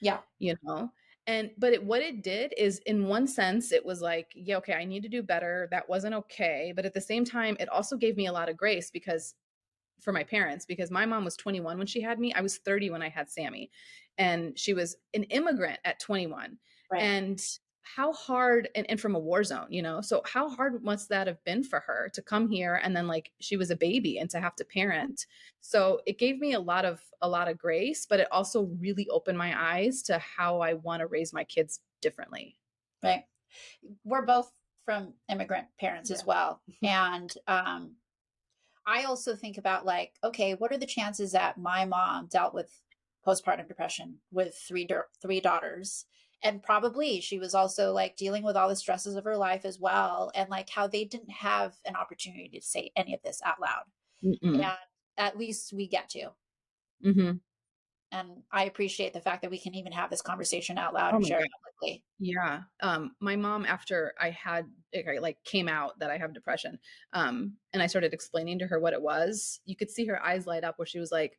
Yeah. 0.00 0.20
You 0.38 0.56
know? 0.62 0.90
And 1.26 1.50
but 1.58 1.72
it, 1.72 1.82
what 1.82 2.02
it 2.02 2.22
did 2.22 2.54
is 2.56 2.78
in 2.86 3.06
one 3.06 3.26
sense 3.26 3.72
it 3.72 3.84
was 3.84 4.00
like 4.00 4.30
yeah 4.34 4.56
okay 4.56 4.74
i 4.74 4.84
need 4.84 5.02
to 5.02 5.08
do 5.08 5.22
better 5.22 5.68
that 5.70 5.88
wasn't 5.88 6.14
okay 6.14 6.72
but 6.74 6.84
at 6.84 6.94
the 6.94 7.00
same 7.00 7.24
time 7.24 7.56
it 7.58 7.68
also 7.68 7.96
gave 7.96 8.16
me 8.16 8.26
a 8.26 8.32
lot 8.32 8.48
of 8.48 8.56
grace 8.56 8.90
because 8.90 9.34
for 10.00 10.12
my 10.12 10.22
parents 10.22 10.66
because 10.66 10.90
my 10.90 11.06
mom 11.06 11.24
was 11.24 11.36
21 11.36 11.78
when 11.78 11.86
she 11.86 12.00
had 12.00 12.18
me 12.18 12.32
i 12.34 12.40
was 12.40 12.58
30 12.58 12.90
when 12.90 13.02
i 13.02 13.08
had 13.08 13.30
sammy 13.30 13.70
and 14.18 14.58
she 14.58 14.74
was 14.74 14.96
an 15.14 15.24
immigrant 15.24 15.78
at 15.84 16.00
21 16.00 16.56
right. 16.90 17.02
and 17.02 17.42
how 17.94 18.12
hard 18.12 18.68
and, 18.74 18.88
and 18.90 19.00
from 19.00 19.14
a 19.14 19.18
war 19.18 19.44
zone 19.44 19.66
you 19.70 19.82
know? 19.82 20.00
So 20.00 20.22
how 20.24 20.48
hard 20.48 20.82
must 20.82 21.08
that 21.08 21.26
have 21.26 21.42
been 21.44 21.62
for 21.62 21.80
her 21.80 22.10
to 22.14 22.22
come 22.22 22.48
here 22.48 22.80
and 22.82 22.96
then 22.96 23.06
like 23.06 23.30
she 23.40 23.56
was 23.56 23.70
a 23.70 23.76
baby 23.76 24.18
and 24.18 24.28
to 24.30 24.40
have 24.40 24.56
to 24.56 24.64
parent? 24.64 25.26
So 25.60 26.00
it 26.06 26.18
gave 26.18 26.38
me 26.38 26.54
a 26.54 26.60
lot 26.60 26.84
of 26.84 27.00
a 27.22 27.28
lot 27.28 27.48
of 27.48 27.58
grace 27.58 28.06
but 28.08 28.20
it 28.20 28.28
also 28.30 28.68
really 28.80 29.08
opened 29.08 29.38
my 29.38 29.54
eyes 29.74 30.02
to 30.02 30.18
how 30.18 30.60
i 30.60 30.74
want 30.74 31.00
to 31.00 31.06
raise 31.06 31.32
my 31.32 31.44
kids 31.44 31.80
differently. 32.02 32.56
Right. 33.02 33.24
We're 34.04 34.26
both 34.26 34.50
from 34.86 35.12
immigrant 35.28 35.66
parents 35.78 36.08
yeah. 36.08 36.16
as 36.16 36.24
well 36.24 36.62
and 36.82 37.34
um 37.48 37.96
i 38.86 39.02
also 39.02 39.34
think 39.34 39.58
about 39.58 39.84
like 39.84 40.12
okay 40.24 40.54
what 40.54 40.72
are 40.72 40.78
the 40.78 40.86
chances 40.86 41.32
that 41.32 41.58
my 41.58 41.84
mom 41.84 42.28
dealt 42.30 42.54
with 42.54 42.70
postpartum 43.26 43.66
depression 43.66 44.16
with 44.30 44.56
three 44.66 44.88
three 45.20 45.40
daughters 45.40 46.06
and 46.42 46.62
probably 46.62 47.20
she 47.20 47.38
was 47.38 47.54
also 47.54 47.92
like 47.92 48.16
dealing 48.16 48.42
with 48.42 48.56
all 48.56 48.68
the 48.68 48.76
stresses 48.76 49.16
of 49.16 49.24
her 49.24 49.36
life 49.36 49.64
as 49.64 49.78
well 49.80 50.30
and 50.34 50.48
like 50.50 50.68
how 50.70 50.86
they 50.86 51.04
didn't 51.04 51.30
have 51.30 51.74
an 51.84 51.96
opportunity 51.96 52.48
to 52.48 52.60
say 52.60 52.90
any 52.96 53.14
of 53.14 53.20
this 53.22 53.40
out 53.44 53.60
loud. 53.60 53.82
Mm-mm. 54.24 54.54
and 54.54 54.66
at 55.18 55.38
least 55.38 55.72
we 55.72 55.86
get 55.86 56.08
to. 56.10 56.30
Mm-hmm. 57.04 57.32
and 58.12 58.28
i 58.50 58.64
appreciate 58.64 59.12
the 59.12 59.20
fact 59.20 59.42
that 59.42 59.50
we 59.50 59.58
can 59.58 59.74
even 59.74 59.92
have 59.92 60.08
this 60.08 60.22
conversation 60.22 60.78
out 60.78 60.94
loud 60.94 61.12
oh 61.12 61.16
and 61.16 61.26
share 61.26 61.40
it 61.40 61.50
publicly. 61.80 62.02
Yeah. 62.18 62.62
Um 62.80 63.12
my 63.20 63.36
mom 63.36 63.66
after 63.66 64.14
i 64.18 64.30
had 64.30 64.64
I 64.94 65.18
like 65.20 65.36
came 65.44 65.68
out 65.68 65.98
that 65.98 66.10
i 66.10 66.16
have 66.16 66.32
depression 66.32 66.78
um 67.12 67.52
and 67.74 67.82
i 67.82 67.86
started 67.86 68.14
explaining 68.14 68.58
to 68.60 68.66
her 68.66 68.80
what 68.80 68.94
it 68.94 69.02
was 69.02 69.60
you 69.66 69.76
could 69.76 69.90
see 69.90 70.06
her 70.06 70.22
eyes 70.24 70.46
light 70.46 70.64
up 70.64 70.78
where 70.78 70.86
she 70.86 70.98
was 70.98 71.12
like 71.12 71.38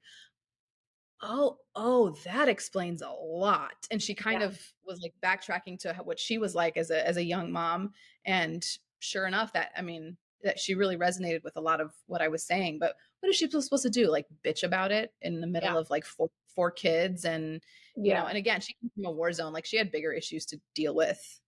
oh 1.22 1.58
oh 1.76 2.16
that 2.26 2.48
explains 2.48 3.02
a 3.02 3.10
lot 3.10 3.74
and 3.90 4.02
she 4.02 4.14
kind 4.14 4.42
yeah. 4.42 4.48
of 4.48 4.60
was 4.86 5.02
like 5.02 5.14
backtracking 5.24 5.78
to 5.80 5.94
what 6.04 6.20
she 6.20 6.38
was 6.38 6.54
like 6.54 6.78
as 6.78 6.92
a 6.92 7.08
as 7.08 7.18
a 7.18 7.24
young 7.24 7.52
mom 7.52 7.92
and 8.26 8.64
sure 9.00 9.26
enough 9.26 9.52
that 9.54 9.72
i 9.76 9.82
mean 9.82 10.16
that 10.44 10.60
she 10.60 10.76
really 10.76 10.96
resonated 10.96 11.44
with 11.44 11.56
a 11.56 11.62
lot 11.62 11.82
of 11.82 11.92
what 12.06 12.22
i 12.22 12.28
was 12.28 12.46
saying 12.46 12.78
but 12.80 12.94
what 13.20 13.30
is 13.30 13.36
she 13.36 13.50
supposed 13.50 13.84
to 13.84 13.90
do 13.90 14.10
like 14.10 14.28
bitch 14.46 14.64
about 14.64 14.92
it 14.92 15.12
in 15.22 15.42
the 15.42 15.48
middle 15.48 15.74
yeah. 15.74 15.80
of 15.80 15.90
like 15.90 16.06
four, 16.06 16.30
four 16.56 16.70
kids 16.70 17.26
and 17.26 17.64
you 17.96 18.12
yeah. 18.12 18.22
know 18.22 18.28
and 18.28 18.38
again 18.38 18.62
she 18.62 18.76
came 18.76 18.92
from 18.94 19.06
a 19.06 19.12
war 19.12 19.32
zone 19.34 19.54
like 19.54 19.66
she 19.66 19.78
had 19.78 19.92
bigger 19.92 20.12
issues 20.12 20.46
to 20.46 20.60
deal 20.76 20.94
with 20.94 21.40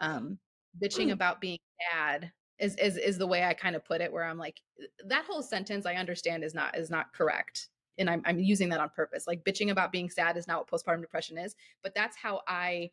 um 0.00 0.38
bitching 0.82 1.08
mm. 1.08 1.12
about 1.12 1.40
being 1.40 1.58
sad 1.92 2.32
is, 2.58 2.74
is 2.76 2.96
is 2.96 3.18
the 3.18 3.26
way 3.26 3.44
i 3.44 3.52
kind 3.52 3.76
of 3.76 3.84
put 3.84 4.00
it 4.00 4.10
where 4.10 4.24
i'm 4.24 4.38
like 4.38 4.60
that 5.06 5.26
whole 5.26 5.42
sentence 5.42 5.84
i 5.84 5.94
understand 5.94 6.42
is 6.42 6.54
not 6.54 6.76
is 6.78 6.88
not 6.88 7.12
correct 7.12 7.68
and 7.98 8.08
I'm, 8.08 8.22
I'm 8.24 8.38
using 8.38 8.68
that 8.70 8.80
on 8.80 8.90
purpose 8.90 9.26
like 9.26 9.44
bitching 9.44 9.70
about 9.70 9.92
being 9.92 10.10
sad 10.10 10.36
is 10.36 10.46
not 10.46 10.58
what 10.58 10.70
postpartum 10.70 11.00
depression 11.00 11.38
is 11.38 11.54
but 11.82 11.94
that's 11.94 12.16
how 12.16 12.42
i 12.46 12.90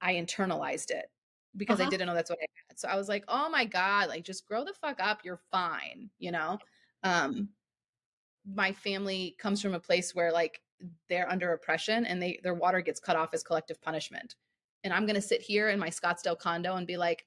i 0.00 0.14
internalized 0.14 0.90
it 0.90 1.10
because 1.56 1.80
uh-huh. 1.80 1.86
i 1.86 1.90
didn't 1.90 2.06
know 2.06 2.14
that's 2.14 2.30
what 2.30 2.38
i 2.40 2.46
had. 2.68 2.78
So 2.78 2.88
i 2.88 2.96
was 2.96 3.08
like 3.08 3.24
oh 3.28 3.48
my 3.50 3.64
god 3.64 4.08
like 4.08 4.24
just 4.24 4.46
grow 4.46 4.64
the 4.64 4.74
fuck 4.74 4.98
up 5.00 5.20
you're 5.24 5.40
fine 5.50 6.10
you 6.18 6.32
know? 6.32 6.58
Um 7.02 7.50
my 8.54 8.72
family 8.72 9.36
comes 9.38 9.60
from 9.60 9.74
a 9.74 9.80
place 9.80 10.14
where 10.14 10.32
like 10.32 10.60
they're 11.08 11.30
under 11.30 11.52
oppression 11.52 12.06
and 12.06 12.22
they 12.22 12.40
their 12.42 12.54
water 12.54 12.80
gets 12.80 13.00
cut 13.00 13.16
off 13.16 13.34
as 13.34 13.42
collective 13.42 13.80
punishment. 13.82 14.34
And 14.82 14.94
i'm 14.94 15.06
gonna 15.06 15.20
sit 15.20 15.42
here 15.42 15.68
in 15.68 15.78
my 15.78 15.90
scottsdale 15.90 16.38
condo 16.38 16.76
and 16.76 16.86
be 16.86 16.96
like 16.96 17.24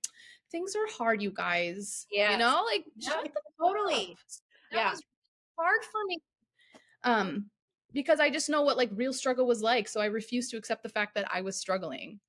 things 0.51 0.75
are 0.75 0.87
hard 0.97 1.21
you 1.21 1.31
guys 1.31 2.07
yeah 2.11 2.31
you 2.31 2.37
know? 2.37 2.63
Like 2.65 2.85
yeah, 2.95 3.21
totally. 3.59 4.17
Yeah. 4.71 4.93
hard 5.57 5.83
for 5.91 6.03
me 6.07 6.17
um 7.03 7.45
because 7.93 8.19
i 8.19 8.29
just 8.29 8.49
know 8.49 8.61
what 8.61 8.77
like 8.77 8.89
real 8.93 9.13
struggle 9.13 9.45
was 9.45 9.61
like 9.61 9.87
so 9.87 9.99
i 10.01 10.05
refuse 10.05 10.49
to 10.49 10.57
accept 10.57 10.83
the 10.83 10.89
fact 10.89 11.15
that 11.15 11.27
i 11.33 11.41
was 11.41 11.57
struggling 11.57 12.19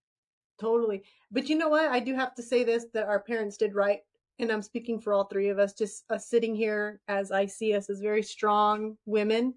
totally 0.61 1.03
but 1.31 1.49
you 1.49 1.57
know 1.57 1.69
what 1.69 1.91
i 1.91 1.99
do 1.99 2.15
have 2.15 2.35
to 2.35 2.43
say 2.43 2.65
this 2.65 2.87
that 2.93 3.07
our 3.07 3.21
parents 3.21 3.57
did 3.57 3.75
right 3.75 4.01
and 4.39 4.51
i'm 4.51 4.63
speaking 4.63 5.01
for 5.01 5.13
all 5.13 5.25
three 5.25 5.49
of 5.49 5.59
us 5.59 5.73
just 5.73 6.05
us 6.11 6.29
sitting 6.29 6.55
here 6.55 7.01
as 7.09 7.33
i 7.33 7.47
see 7.47 7.75
us 7.75 7.91
as 7.91 8.01
very 8.01 8.23
strong 8.23 8.97
women 9.07 9.55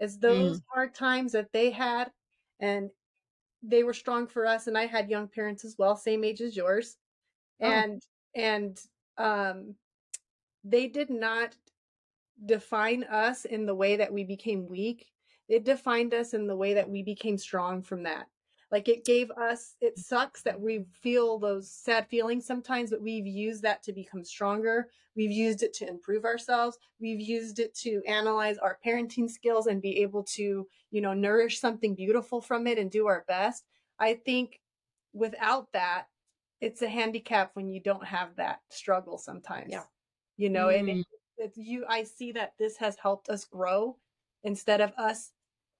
as 0.00 0.18
those 0.18 0.58
mm. 0.58 0.62
hard 0.72 0.94
times 0.94 1.32
that 1.32 1.52
they 1.52 1.70
had 1.70 2.10
and 2.60 2.90
they 3.62 3.82
were 3.82 3.94
strong 3.94 4.26
for 4.26 4.46
us 4.46 4.66
and 4.66 4.76
i 4.76 4.86
had 4.86 5.08
young 5.08 5.28
parents 5.28 5.64
as 5.64 5.76
well 5.78 5.96
same 5.96 6.24
age 6.24 6.40
as 6.40 6.56
yours 6.56 6.96
oh. 7.62 7.66
and 7.66 8.02
and 8.34 8.80
um 9.18 9.74
they 10.64 10.86
did 10.86 11.10
not 11.10 11.54
define 12.46 13.04
us 13.04 13.44
in 13.44 13.66
the 13.66 13.74
way 13.74 13.96
that 13.96 14.12
we 14.12 14.24
became 14.24 14.66
weak. 14.68 15.10
It 15.48 15.64
defined 15.64 16.14
us 16.14 16.34
in 16.34 16.46
the 16.46 16.56
way 16.56 16.74
that 16.74 16.88
we 16.88 17.02
became 17.02 17.38
strong 17.38 17.82
from 17.82 18.02
that. 18.04 18.26
Like 18.70 18.88
it 18.88 19.04
gave 19.04 19.30
us, 19.32 19.76
it 19.80 19.98
sucks 19.98 20.42
that 20.42 20.60
we 20.60 20.84
feel 21.00 21.38
those 21.38 21.70
sad 21.70 22.08
feelings 22.08 22.46
sometimes, 22.46 22.90
but 22.90 23.02
we've 23.02 23.26
used 23.26 23.62
that 23.62 23.82
to 23.84 23.92
become 23.92 24.24
stronger. 24.24 24.88
We've 25.14 25.30
used 25.30 25.62
it 25.62 25.72
to 25.74 25.88
improve 25.88 26.24
ourselves. 26.24 26.76
We've 27.00 27.20
used 27.20 27.60
it 27.60 27.74
to 27.76 28.02
analyze 28.08 28.58
our 28.58 28.78
parenting 28.84 29.30
skills 29.30 29.66
and 29.68 29.80
be 29.80 29.98
able 30.02 30.24
to, 30.24 30.66
you 30.90 31.00
know, 31.00 31.14
nourish 31.14 31.60
something 31.60 31.94
beautiful 31.94 32.40
from 32.40 32.66
it 32.66 32.78
and 32.78 32.90
do 32.90 33.06
our 33.06 33.24
best. 33.28 33.64
I 33.98 34.14
think 34.14 34.60
without 35.12 35.70
that, 35.72 36.06
it's 36.60 36.82
a 36.82 36.88
handicap 36.88 37.50
when 37.54 37.68
you 37.68 37.80
don't 37.80 38.04
have 38.04 38.36
that 38.36 38.60
struggle 38.70 39.18
sometimes. 39.18 39.70
Yeah. 39.70 39.84
you 40.36 40.48
know 40.50 40.68
and 40.68 40.88
Mm. 40.88 41.00
it, 41.00 41.06
it's 41.38 41.56
you 41.56 41.84
i 41.88 42.02
see 42.02 42.32
that 42.32 42.54
this 42.58 42.76
has 42.76 42.96
helped 42.96 43.28
us 43.28 43.44
grow 43.44 43.96
instead 44.44 44.80
of 44.80 44.92
us. 44.98 45.32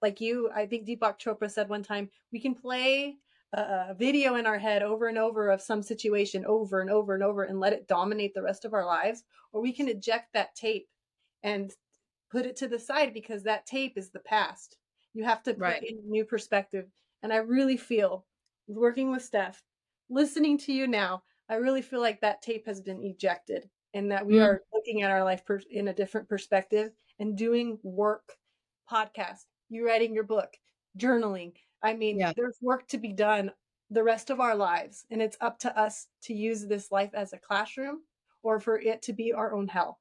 Like 0.03 0.21
you 0.21 0.51
i 0.55 0.67
think 0.67 0.87
deepak 0.87 1.19
chopra 1.19 1.51
said 1.51 1.69
one 1.69 1.83
time 1.83 2.11
we 2.33 2.41
can 2.41 2.55
play 2.55 3.17
a, 3.53 3.95
video 3.99 4.35
in 4.35 4.47
our 4.47 4.59
head 4.59 4.83
over 4.83 5.09
and 5.09 5.17
over 5.19 5.51
of 5.51 5.63
some 5.63 5.83
situation 5.83 6.45
over 6.47 6.81
and 6.81 6.91
over 6.91 7.15
and 7.15 7.23
over 7.23 7.45
and 7.45 7.61
let 7.61 7.73
it 7.73 7.89
dominate 7.89 8.35
the 8.35 8.43
rest 8.43 8.65
of 8.65 8.75
our 8.75 8.85
lives 8.85 9.25
or 9.53 9.63
we 9.63 9.73
can 9.73 9.89
eject 9.89 10.33
that 10.35 10.55
tape 10.55 10.89
and 11.43 11.73
put 12.31 12.47
it 12.47 12.57
to 12.57 12.69
the 12.69 12.79
side 12.79 13.15
because 13.15 13.43
that 13.45 13.67
tape 13.67 13.97
is 13.97 14.11
the 14.11 14.19
past. 14.21 14.77
You 15.13 15.25
have 15.25 15.43
to 15.45 15.53
put 15.55 15.61
Right. 15.61 15.83
in 15.83 15.99
a 15.99 16.11
new 16.11 16.25
perspective. 16.25 16.87
And 17.23 17.33
i 17.33 17.37
really 17.37 17.77
feel 17.77 18.27
working 18.67 19.11
with 19.11 19.23
steph 19.23 19.63
listening 20.09 20.59
to 20.59 20.73
you 20.73 20.87
now 20.87 21.23
i 21.49 21.55
really 21.55 21.83
feel 21.83 22.01
like 22.01 22.21
that 22.21 22.43
tape 22.43 22.67
has 22.67 22.81
been 22.81 23.03
ejected 23.03 23.69
and 23.95 24.11
that 24.13 24.27
we 24.27 24.35
Mm. 24.35 24.45
are 24.47 24.63
looking 24.73 25.03
at 25.03 25.11
our 25.11 25.25
life 25.25 25.45
per- 25.47 25.61
in 25.71 25.89
a 25.89 25.95
different 25.95 26.29
perspective 26.29 26.93
and 27.19 27.37
doing 27.39 27.79
work 27.83 28.37
podcast 28.91 29.47
you 29.71 29.87
writing 29.87 30.13
your 30.15 30.25
book 30.25 30.57
journaling 30.99 31.55
i 31.83 31.95
mean 31.95 32.19
Yeah. 32.19 32.33
there's 32.37 32.59
work 32.61 32.87
to 32.89 32.99
be 32.99 33.13
done 33.13 33.51
the 33.91 34.03
rest 34.03 34.29
of 34.31 34.41
our 34.41 34.55
lives 34.55 35.07
and 35.11 35.23
it's 35.23 35.37
up 35.41 35.59
to 35.61 35.79
us 35.79 36.09
to 36.23 36.35
use 36.35 36.67
this 36.67 36.91
life 36.93 37.15
as 37.15 37.33
a 37.33 37.39
classroom 37.39 38.03
or 38.43 38.61
for 38.61 38.79
it 38.79 39.01
to 39.03 39.13
be 39.15 39.33
our 39.33 39.55
own 39.55 39.69
hell 39.69 40.01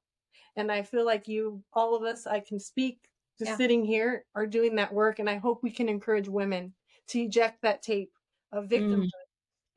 and 0.56 0.70
i 0.70 0.82
feel 0.82 1.04
like 1.06 1.26
you 1.28 1.62
all 1.72 1.94
of 1.94 2.02
us 2.02 2.26
i 2.26 2.40
can 2.40 2.58
speak 2.60 3.08
just 3.38 3.52
Yeah. 3.52 3.56
sitting 3.56 3.84
here 3.84 4.26
are 4.34 4.46
doing 4.46 4.74
that 4.76 4.92
work 4.92 5.18
and 5.18 5.30
i 5.30 5.36
hope 5.36 5.62
we 5.62 5.70
can 5.70 5.88
encourage 5.88 6.28
women 6.28 6.74
to 7.08 7.20
eject 7.22 7.62
that 7.62 7.82
tape 7.82 8.12
of 8.52 8.66
victimhood 8.68 9.08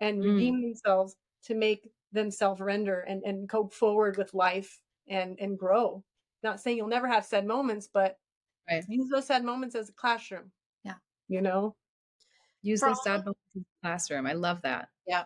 and 0.02 0.20
Mm. 0.22 0.34
redeem 0.34 0.62
themselves 0.62 1.16
to 1.44 1.56
make 1.56 1.90
themselves 2.12 2.62
render 2.62 3.02
and, 3.02 3.24
and 3.24 3.48
go 3.50 3.68
forward 3.68 4.18
with 4.18 4.34
life 4.34 4.80
and 5.10 5.38
and 5.40 5.58
grow 5.58 6.04
not 6.44 6.60
saying 6.62 6.78
you'll 6.78 6.88
never 6.88 7.08
have 7.08 7.26
sad 7.26 7.46
moments 7.46 7.88
but 7.92 8.18
Right. 8.70 8.84
use 8.90 9.10
those 9.10 9.26
sad 9.28 9.44
moments 9.46 9.76
as 9.76 9.90
a 9.90 9.94
classroom 9.94 10.52
Yeah. 10.84 10.96
you 11.28 11.42
know 11.42 11.76
Use 12.64 12.80
For 12.82 12.90
those 12.90 12.98
all 12.98 13.04
sad 13.04 13.20
moments 13.20 13.56
in 13.56 13.62
the 13.62 13.88
classroom. 13.88 14.26
I 14.26 14.34
love 14.34 14.62
that. 14.64 14.90
Yeah. 15.06 15.24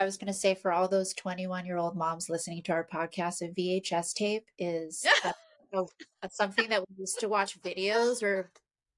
I 0.00 0.04
was 0.04 0.16
going 0.18 0.26
to 0.26 0.32
say 0.38 0.54
for 0.54 0.72
all 0.72 0.88
those 0.88 1.14
21 1.14 1.64
year 1.64 1.78
old 1.78 1.96
moms 1.96 2.28
listening 2.28 2.62
to 2.64 2.72
our 2.72 2.86
podcast, 2.86 3.40
a 3.42 3.52
VHS 3.54 4.12
tape 4.12 4.44
is 4.58 5.06
a- 5.24 5.78
a- 5.78 5.84
a- 6.22 6.30
something 6.30 6.68
that 6.68 6.80
we 6.80 6.96
used 6.98 7.20
to 7.20 7.28
watch 7.28 7.58
videos 7.62 8.22
or 8.22 8.50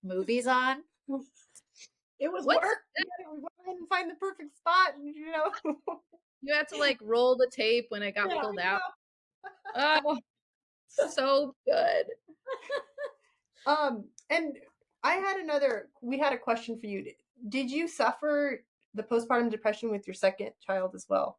movies 0.03 0.47
on. 0.49 0.79
it 2.19 2.33
was 2.33 2.45
What's 2.47 2.65
work 2.65 2.79
we 2.97 3.05
had 3.05 3.25
to- 3.25 3.35
we 3.35 3.41
went 3.41 3.53
ahead 3.63 3.77
and 3.79 3.89
find 3.89 4.11
the 4.11 4.15
perfect 4.17 4.57
spot 4.57 4.95
and 4.97 5.15
you 5.15 5.31
know 5.31 5.53
You 6.47 6.55
had 6.55 6.69
to 6.69 6.77
like 6.79 6.99
roll 7.03 7.37
the 7.37 7.49
tape 7.51 7.87
when 7.89 8.03
it 8.03 8.15
got 8.15 8.31
Yeah, 8.31 8.41
pulled 8.41 8.59
out. 8.59 8.81
Oh, 9.75 10.19
so 10.89 11.55
good. 11.67 12.07
um 13.67 14.05
and 14.31 14.57
i 15.03 15.15
had 15.15 15.37
another 15.39 15.89
we 16.01 16.19
had 16.19 16.33
a 16.33 16.39
question 16.39 16.79
for 16.79 16.87
you 16.87 17.05
did 17.49 17.71
you 17.71 17.87
suffer 17.89 18.63
the 18.95 19.03
postpartum 19.03 19.51
depression 19.51 19.91
with 19.91 20.07
your 20.07 20.15
second 20.15 20.53
child 20.65 20.93
as 20.95 21.07
well 21.09 21.39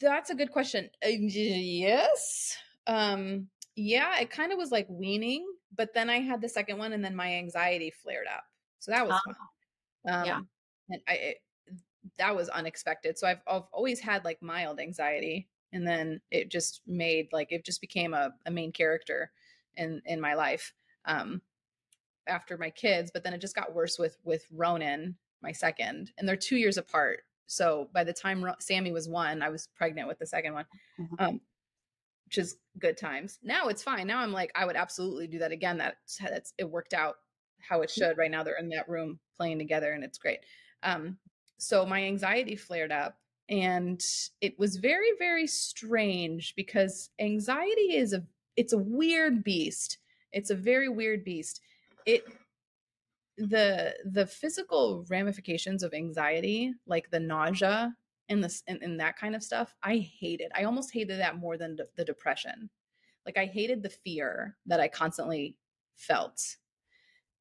That's 0.00 0.30
a 0.30 0.34
good 0.34 0.50
question. 0.50 0.88
Uh, 1.04 1.08
yes. 1.10 2.56
Um, 2.86 3.48
yeah, 3.76 4.18
it 4.20 4.30
kind 4.30 4.50
of 4.52 4.58
was 4.58 4.72
like 4.72 4.86
weaning, 4.88 5.46
but 5.76 5.94
then 5.94 6.10
I 6.10 6.18
had 6.20 6.40
the 6.40 6.48
second 6.48 6.78
one 6.78 6.92
and 6.92 7.04
then 7.04 7.14
my 7.14 7.34
anxiety 7.34 7.90
flared 7.90 8.26
up. 8.26 8.42
So 8.80 8.90
that 8.90 9.06
was 9.06 9.14
Ah, 9.14 9.22
fun. 9.24 9.36
Um, 10.14 10.26
yeah. 10.26 10.40
And 10.90 11.00
I, 11.08 11.12
it, 11.14 11.36
that 12.22 12.36
was 12.36 12.48
unexpected. 12.48 13.18
So 13.18 13.26
I've, 13.26 13.40
I've 13.48 13.68
always 13.72 13.98
had 14.00 14.24
like 14.24 14.40
mild 14.42 14.78
anxiety 14.78 15.48
and 15.72 15.86
then 15.86 16.20
it 16.30 16.50
just 16.50 16.80
made 16.86 17.28
like, 17.32 17.50
it 17.50 17.64
just 17.64 17.80
became 17.80 18.14
a, 18.14 18.32
a 18.46 18.50
main 18.50 18.70
character 18.72 19.32
in, 19.76 20.00
in 20.06 20.20
my 20.20 20.34
life. 20.34 20.72
Um, 21.04 21.42
after 22.28 22.56
my 22.56 22.70
kids, 22.70 23.10
but 23.12 23.24
then 23.24 23.34
it 23.34 23.40
just 23.40 23.56
got 23.56 23.74
worse 23.74 23.98
with, 23.98 24.16
with 24.22 24.46
Ronan, 24.52 25.16
my 25.42 25.50
second, 25.50 26.12
and 26.16 26.28
they're 26.28 26.36
two 26.36 26.56
years 26.56 26.76
apart. 26.78 27.24
So 27.48 27.88
by 27.92 28.04
the 28.04 28.12
time 28.12 28.46
Sammy 28.60 28.92
was 28.92 29.08
one, 29.08 29.42
I 29.42 29.48
was 29.48 29.68
pregnant 29.74 30.06
with 30.06 30.20
the 30.20 30.26
second 30.26 30.54
one, 30.54 30.64
Mhm. 31.00 31.14
um, 31.18 31.40
which 32.26 32.38
is 32.38 32.58
good 32.78 32.96
times. 32.96 33.40
Now 33.42 33.66
it's 33.66 33.82
fine. 33.82 34.06
Now 34.06 34.20
I'm 34.20 34.30
like, 34.32 34.52
I 34.54 34.64
would 34.66 34.76
absolutely 34.76 35.26
do 35.26 35.40
that 35.40 35.50
again. 35.50 35.78
That's, 35.78 36.18
that's 36.18 36.54
it 36.58 36.70
worked 36.70 36.94
out 36.94 37.16
how 37.58 37.82
it 37.82 37.90
should. 37.90 38.16
Right 38.16 38.30
now 38.30 38.44
they're 38.44 38.56
in 38.56 38.68
that 38.68 38.88
room 38.88 39.18
playing 39.36 39.58
together, 39.58 39.92
and 39.92 40.04
it's 40.04 40.18
great. 40.18 40.38
Um, 40.84 41.18
so 41.62 41.86
my 41.86 42.02
anxiety 42.02 42.56
flared 42.56 42.90
up, 42.90 43.18
and 43.48 44.02
it 44.40 44.58
was 44.58 44.76
very, 44.76 45.10
very 45.18 45.46
strange 45.46 46.54
because 46.56 47.10
anxiety 47.20 47.94
is 47.94 48.12
a 48.12 48.24
it's 48.56 48.72
a 48.72 48.78
weird 48.78 49.44
beast. 49.44 49.98
It's 50.32 50.50
a 50.50 50.56
very 50.56 50.88
weird 50.88 51.24
beast. 51.24 51.60
It 52.04 52.24
the 53.38 53.94
the 54.04 54.26
physical 54.26 55.06
ramifications 55.08 55.82
of 55.82 55.94
anxiety 55.94 56.74
like 56.86 57.10
the 57.10 57.20
nausea 57.20 57.94
and 58.28 58.44
this 58.44 58.62
and, 58.66 58.82
and 58.82 59.00
that 59.00 59.16
kind 59.16 59.34
of 59.34 59.42
stuff 59.42 59.74
i 59.82 59.96
hated 60.20 60.52
i 60.54 60.64
almost 60.64 60.92
hated 60.92 61.18
that 61.18 61.38
more 61.38 61.56
than 61.56 61.74
the, 61.74 61.88
the 61.96 62.04
depression 62.04 62.68
like 63.24 63.38
i 63.38 63.46
hated 63.46 63.82
the 63.82 63.88
fear 63.88 64.54
that 64.66 64.80
i 64.80 64.86
constantly 64.86 65.56
felt 65.96 66.56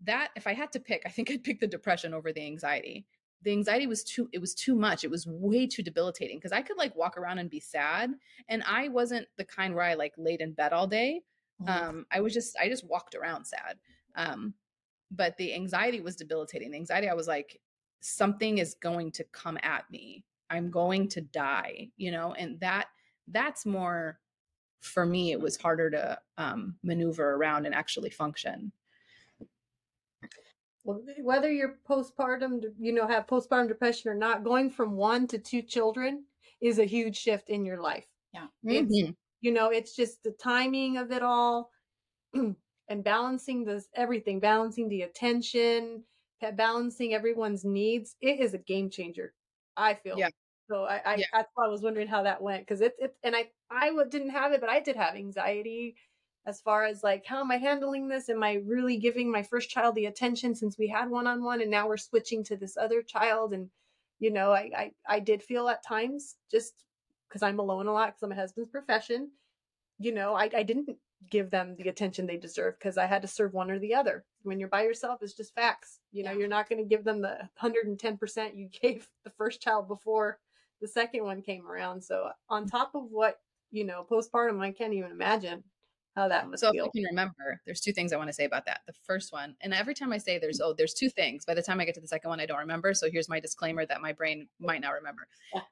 that 0.01 0.29
if 0.38 0.47
i 0.47 0.53
had 0.53 0.71
to 0.71 0.79
pick 0.79 1.01
i 1.05 1.10
think 1.10 1.29
i'd 1.29 1.43
pick 1.43 1.60
the 1.60 1.67
depression 1.67 2.13
over 2.13 2.31
the 2.31 2.45
anxiety 2.45 3.05
the 3.43 3.51
anxiety 3.51 3.88
was 3.88 4.04
too 4.04 4.30
it 4.32 4.39
was 4.39 4.54
too 4.54 4.75
much 4.75 5.04
it 5.04 5.10
was 5.12 5.25
way 5.27 5.65
too 5.65 5.82
debilitating 5.84 6.38
because 6.38 6.51
i 6.51 6.62
could 6.62 6.77
like 6.77 6.95
walk 6.95 7.17
around 7.17 7.39
and 7.39 7.49
be 7.49 7.60
sad 7.60 8.12
and 8.49 8.63
i 8.67 8.88
wasn't 8.88 9.27
the 9.38 9.45
kind 9.45 9.73
where 9.73 9.84
i 9.84 9.93
like 9.93 10.13
laid 10.17 10.41
in 10.41 10.54
bed 10.54 10.73
all 10.73 10.88
day. 10.88 11.21
Mhm. 11.62 11.69
um 11.69 12.06
i 12.12 12.19
was 12.21 12.34
just 12.34 12.56
i 12.60 12.67
just 12.69 12.88
walked 12.88 13.15
around 13.15 13.45
sad. 13.45 13.77
Um 14.15 14.54
but 15.13 15.36
the 15.36 15.54
anxiety 15.54 15.99
was 15.99 16.15
debilitating. 16.15 16.71
The 16.71 16.77
anxiety 16.77 17.10
i 17.10 17.13
was 17.13 17.27
like 17.27 17.60
something 18.01 18.58
is 18.58 18.75
going 18.75 19.12
to 19.12 19.23
come 19.25 19.60
at 19.62 19.84
me. 19.91 20.23
I'm 20.49 20.69
going 20.71 21.08
to 21.10 21.21
die 21.21 21.89
you 21.97 22.12
know 22.12 22.34
and 22.34 22.60
that 22.60 22.88
that's 23.27 23.65
more 23.65 24.19
for 24.82 25.06
me 25.06 25.32
it 25.32 25.39
was 25.39 25.58
harder 25.58 25.89
to 25.91 26.19
um 26.38 26.75
maneuver 26.84 27.36
around 27.36 27.65
and 27.65 27.75
actually 27.75 28.10
function 28.10 28.71
whether 30.84 31.52
you're 31.52 31.80
postpartum, 31.88 32.63
you 32.80 32.91
know, 32.91 33.08
have 33.08 33.28
postpartum 33.28 33.67
depression 33.67 34.10
or 34.10 34.15
not, 34.15 34.44
going 34.44 34.70
from 34.70 34.96
one 34.96 35.28
to 35.28 35.39
two 35.39 35.62
children 35.62 36.26
is 36.62 36.80
a 36.80 36.86
huge 36.86 37.17
shift 37.17 37.50
in 37.50 37.65
your 37.65 37.80
life. 37.82 38.08
It's, 38.67 38.89
Mhm. 38.89 39.15
you 39.41 39.52
know, 39.52 39.70
it's 39.70 39.96
just 39.96 40.24
the 40.24 40.32
timing 40.32 40.98
of 40.98 41.12
it 41.12 41.24
all 41.24 41.72
and 42.34 43.04
balancing 43.04 43.65
this 43.65 43.89
everything, 43.96 44.39
balancing 44.39 44.89
the 44.89 45.04
attention, 45.04 46.06
balancing 46.56 47.13
everyone's 47.13 47.65
needs. 47.65 48.15
It 48.22 48.39
is 48.39 48.54
a 48.54 48.58
game 48.60 48.89
changer. 48.89 49.36
I 49.78 49.96
feel. 49.96 50.15
Yeah. 50.17 50.30
So 50.70 50.86
I, 50.86 51.02
I 51.13 51.15
Yeah. 51.17 51.26
I 51.36 51.67
was 51.67 51.82
wondering 51.82 52.08
how 52.08 52.24
that 52.24 52.41
went 52.41 52.63
because 52.63 52.82
it's 52.82 52.98
it's 53.00 53.17
and 53.24 53.36
I 53.36 53.52
didn't 54.06 54.30
have 54.30 54.54
it, 54.54 54.62
but 54.62 54.70
I 54.70 54.80
did 54.80 54.96
have 54.96 55.15
anxiety 55.15 55.98
as 56.45 56.62
far 56.62 56.86
as 56.86 57.04
like 57.04 57.25
how 57.25 57.39
am 57.39 57.51
I 57.51 57.58
handling 57.58 58.08
this? 58.08 58.30
Am 58.30 58.43
I 58.43 58.54
really 58.65 58.97
giving 58.97 59.32
my 59.32 59.43
first 59.43 59.69
child 59.69 59.95
the 59.95 60.06
attention 60.08 60.56
since 60.56 60.77
we 60.77 60.88
had 60.88 61.10
one 61.10 61.27
on 61.27 61.43
one 61.43 61.62
and 61.62 61.71
now 61.71 61.88
we're 61.88 61.97
switching 61.97 62.43
to 62.45 62.56
this 62.58 62.77
other 62.77 63.01
child 63.01 63.54
and 63.54 63.69
you 64.19 64.32
know 64.32 64.51
I 64.51 64.71
I, 64.75 64.91
I 65.08 65.19
did 65.19 65.43
feel 65.43 65.67
at 65.69 65.84
times 65.86 66.36
just 66.49 66.73
because 67.27 67.43
I'm 67.43 67.60
alone 67.60 67.88
a 67.88 67.93
lot 67.93 68.10
because 68.10 68.23
of 68.23 68.30
my 68.30 68.36
husband's 68.36 68.69
profession. 68.69 69.32
You 69.99 70.13
know, 70.13 70.34
I, 70.36 70.49
I 70.56 70.63
didn't 70.63 70.97
give 71.30 71.51
them 71.51 71.75
the 71.77 71.88
attention 71.89 72.25
they 72.25 72.38
deserve 72.38 72.77
because 72.80 72.97
I 72.97 73.06
had 73.06 73.21
to 73.21 73.27
serve 73.27 73.54
one 73.54 73.69
or 73.71 73.80
the 73.80 73.93
other. 73.93 74.25
When 74.41 74.60
you're 74.60 74.67
by 74.69 74.84
yourself, 74.84 75.21
it's 75.21 75.34
just 75.34 75.54
facts. 75.56 75.99
You 76.12 76.23
know, 76.23 76.32
Yeah. 76.32 76.39
you're 76.39 76.47
not 76.47 76.67
going 76.67 76.82
to 76.82 76.89
give 76.89 77.04
them 77.04 77.21
the 77.21 77.47
110% 77.62 78.56
you 78.56 78.69
gave 78.82 79.08
the 79.23 79.30
first 79.30 79.62
child 79.62 79.88
before 79.88 80.39
the 80.82 80.88
second 80.88 81.23
one 81.23 81.41
came 81.41 81.67
around. 81.67 82.04
So, 82.04 82.32
on 82.49 82.65
top 82.65 82.95
of 82.95 83.12
what, 83.12 83.39
you 83.71 83.84
know, 83.86 84.06
postpartum, 84.10 84.60
I 84.62 84.71
can't 84.71 84.93
even 84.93 85.12
imagine 85.12 85.63
how 86.15 86.28
that 86.28 86.50
must 86.50 86.62
So 86.62 86.67
if 86.67 86.74
feel. 86.74 86.86
I 86.86 86.89
can 86.93 87.04
remember, 87.06 87.62
there's 87.65 87.80
two 87.80 87.93
things 87.93 88.12
I 88.12 88.17
want 88.17 88.30
to 88.30 88.34
say 88.34 88.45
about 88.45 88.65
that. 88.65 88.82
The 88.86 88.93
first 89.04 89.32
one, 89.32 89.56
and 89.62 89.74
every 89.74 89.93
time 89.93 90.12
I 90.12 90.17
say 90.17 90.39
there's 90.39 90.60
oh, 90.60 90.74
there's 90.78 90.93
two 90.93 91.10
things. 91.10 91.45
By 91.45 91.54
the 91.54 91.62
time 91.62 91.80
I 91.80 91.86
get 91.86 91.95
to 91.95 92.02
the 92.02 92.08
second 92.08 92.30
one, 92.30 92.39
I 92.39 92.45
don't 92.45 92.60
remember. 92.60 92.93
So 92.93 93.10
here's 93.10 93.30
my 93.30 93.39
disclaimer 93.39 93.86
that 93.86 94.02
my 94.02 94.12
brain 94.12 94.47
might 94.60 94.82
not 94.82 94.91
remember. 94.91 95.28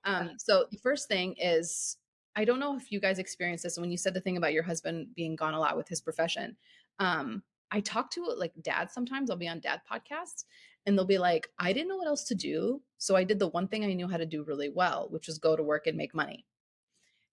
Um, 0.06 0.32
so 0.38 0.66
the 0.72 0.78
first 0.78 1.08
thing 1.08 1.36
is 1.38 1.98
I 2.36 2.46
don't 2.46 2.60
know 2.60 2.78
if 2.78 2.92
you 2.92 3.00
guys 3.00 3.20
experienced 3.20 3.64
this 3.64 3.78
when 3.78 3.92
you 3.92 3.98
said 3.98 4.14
the 4.14 4.22
thing 4.22 4.38
about 4.38 4.54
your 4.54 4.64
husband 4.64 5.08
being 5.16 5.36
gone 5.36 5.54
a 5.54 5.60
lot 5.60 5.76
with 5.76 5.88
his 5.88 6.02
profession. 6.02 6.56
Um, 7.00 7.44
I 7.72 7.82
talk 7.82 8.10
to 8.12 8.24
like 8.24 8.54
dads 8.62 8.94
sometimes. 8.94 9.30
I'll 9.30 9.38
be 9.38 9.48
on 9.48 9.60
dad 9.60 9.82
podcasts 9.92 10.46
and 10.86 10.98
they'll 10.98 11.06
be 11.06 11.18
like, 11.18 11.50
I 11.60 11.74
didn't 11.74 11.90
know 11.90 11.98
what 11.98 12.08
else 12.08 12.24
to 12.26 12.36
do. 12.36 12.82
So 12.98 13.16
I 13.16 13.24
did 13.24 13.40
the 13.40 13.50
one 13.50 13.68
thing 13.68 13.84
I 13.84 13.94
knew 13.94 14.08
how 14.08 14.18
to 14.18 14.26
do 14.26 14.44
really 14.44 14.70
well, 14.70 15.08
which 15.12 15.28
was 15.28 15.38
go 15.38 15.56
to 15.56 15.64
work 15.64 15.88
and 15.88 15.98
make 15.98 16.16
money 16.16 16.46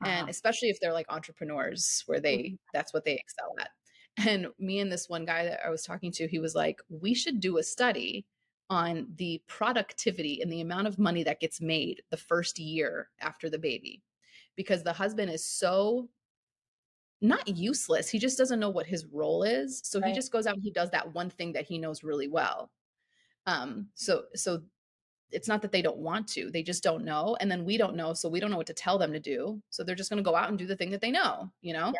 and 0.04 0.28
Uh-huh. 0.28 0.28
especially 0.28 0.68
if 0.68 0.78
they're 0.80 0.92
like 0.92 1.06
entrepreneurs 1.10 2.02
where 2.06 2.20
they 2.20 2.58
that's 2.72 2.92
what 2.92 3.04
they 3.04 3.14
excel 3.14 3.54
at 3.60 3.70
and 4.26 4.48
me 4.58 4.78
and 4.80 4.90
this 4.92 5.08
one 5.08 5.24
guy 5.24 5.44
that 5.44 5.64
i 5.64 5.70
was 5.70 5.82
talking 5.84 6.10
to 6.12 6.28
he 6.28 6.38
was 6.38 6.54
like 6.54 6.80
we 6.88 7.14
should 7.14 7.40
do 7.40 7.58
a 7.58 7.62
study 7.62 8.26
on 8.68 9.06
the 9.16 9.42
productivity 9.46 10.40
and 10.42 10.50
the 10.52 10.60
amount 10.60 10.86
of 10.88 10.98
money 10.98 11.22
that 11.22 11.40
gets 11.40 11.60
made 11.60 12.02
the 12.10 12.16
first 12.16 12.58
year 12.58 13.10
after 13.20 13.48
the 13.48 13.58
baby 13.58 14.02
because 14.56 14.82
the 14.82 14.92
husband 14.92 15.30
is 15.30 15.44
so 15.46 16.08
not 17.20 17.46
useless. 17.48 18.08
He 18.08 18.18
just 18.18 18.36
doesn't 18.38 18.60
know 18.60 18.68
what 18.70 18.86
his 18.86 19.06
role 19.06 19.42
is. 19.42 19.80
So 19.84 20.00
Right. 20.00 20.10
he 20.10 20.12
just 20.12 20.30
goes 20.32 20.46
out 20.46 20.54
and 20.54 20.62
he 20.62 20.70
does 20.70 20.90
that 20.90 21.14
one 21.14 21.30
thing 21.30 21.52
that 21.52 21.64
he 21.66 21.78
knows 21.78 22.04
really 22.04 22.28
well. 22.28 22.70
Um, 23.46 23.90
so 23.94 24.26
so 24.34 24.64
it's 25.30 25.48
not 25.48 25.62
that 25.62 25.72
they 25.72 25.82
don't 25.82 25.98
want 25.98 26.28
to, 26.28 26.50
they 26.50 26.62
just 26.62 26.82
don't 26.82 27.04
know. 27.04 27.36
And 27.40 27.50
then 27.50 27.64
we 27.64 27.76
don't 27.76 27.96
know, 27.96 28.12
so 28.14 28.28
we 28.28 28.40
don't 28.40 28.50
know 28.50 28.56
what 28.56 28.66
to 28.68 28.74
tell 28.74 28.98
them 28.98 29.12
to 29.12 29.20
do. 29.20 29.60
So 29.70 29.82
they're 29.82 29.94
just 29.96 30.10
gonna 30.10 30.22
go 30.22 30.36
out 30.36 30.48
and 30.48 30.58
do 30.58 30.66
the 30.66 30.76
thing 30.76 30.90
that 30.90 31.00
they 31.00 31.10
know, 31.10 31.50
you 31.62 31.72
know? 31.72 31.92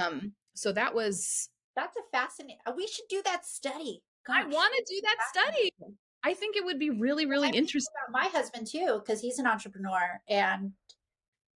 Um, 0.00 0.32
so 0.54 0.72
that 0.72 0.94
was 0.94 1.48
That's 1.76 1.96
a 1.96 2.02
fascinating. 2.12 2.58
We 2.76 2.86
should 2.86 3.08
do 3.08 3.22
that 3.24 3.46
study. 3.46 4.02
I 4.28 4.44
want 4.44 4.74
to 4.76 4.94
do 4.94 5.00
that 5.02 5.16
study. 5.30 5.72
I 6.24 6.34
think 6.34 6.56
it 6.56 6.64
would 6.64 6.78
be 6.78 6.90
really, 6.90 7.24
really 7.26 7.48
interesting. 7.48 7.94
my 8.10 8.26
husband 8.26 8.66
too, 8.66 9.00
because 9.04 9.20
he's 9.20 9.38
an 9.38 9.46
entrepreneur, 9.46 10.20
and 10.28 10.72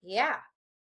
yeah, 0.02 0.36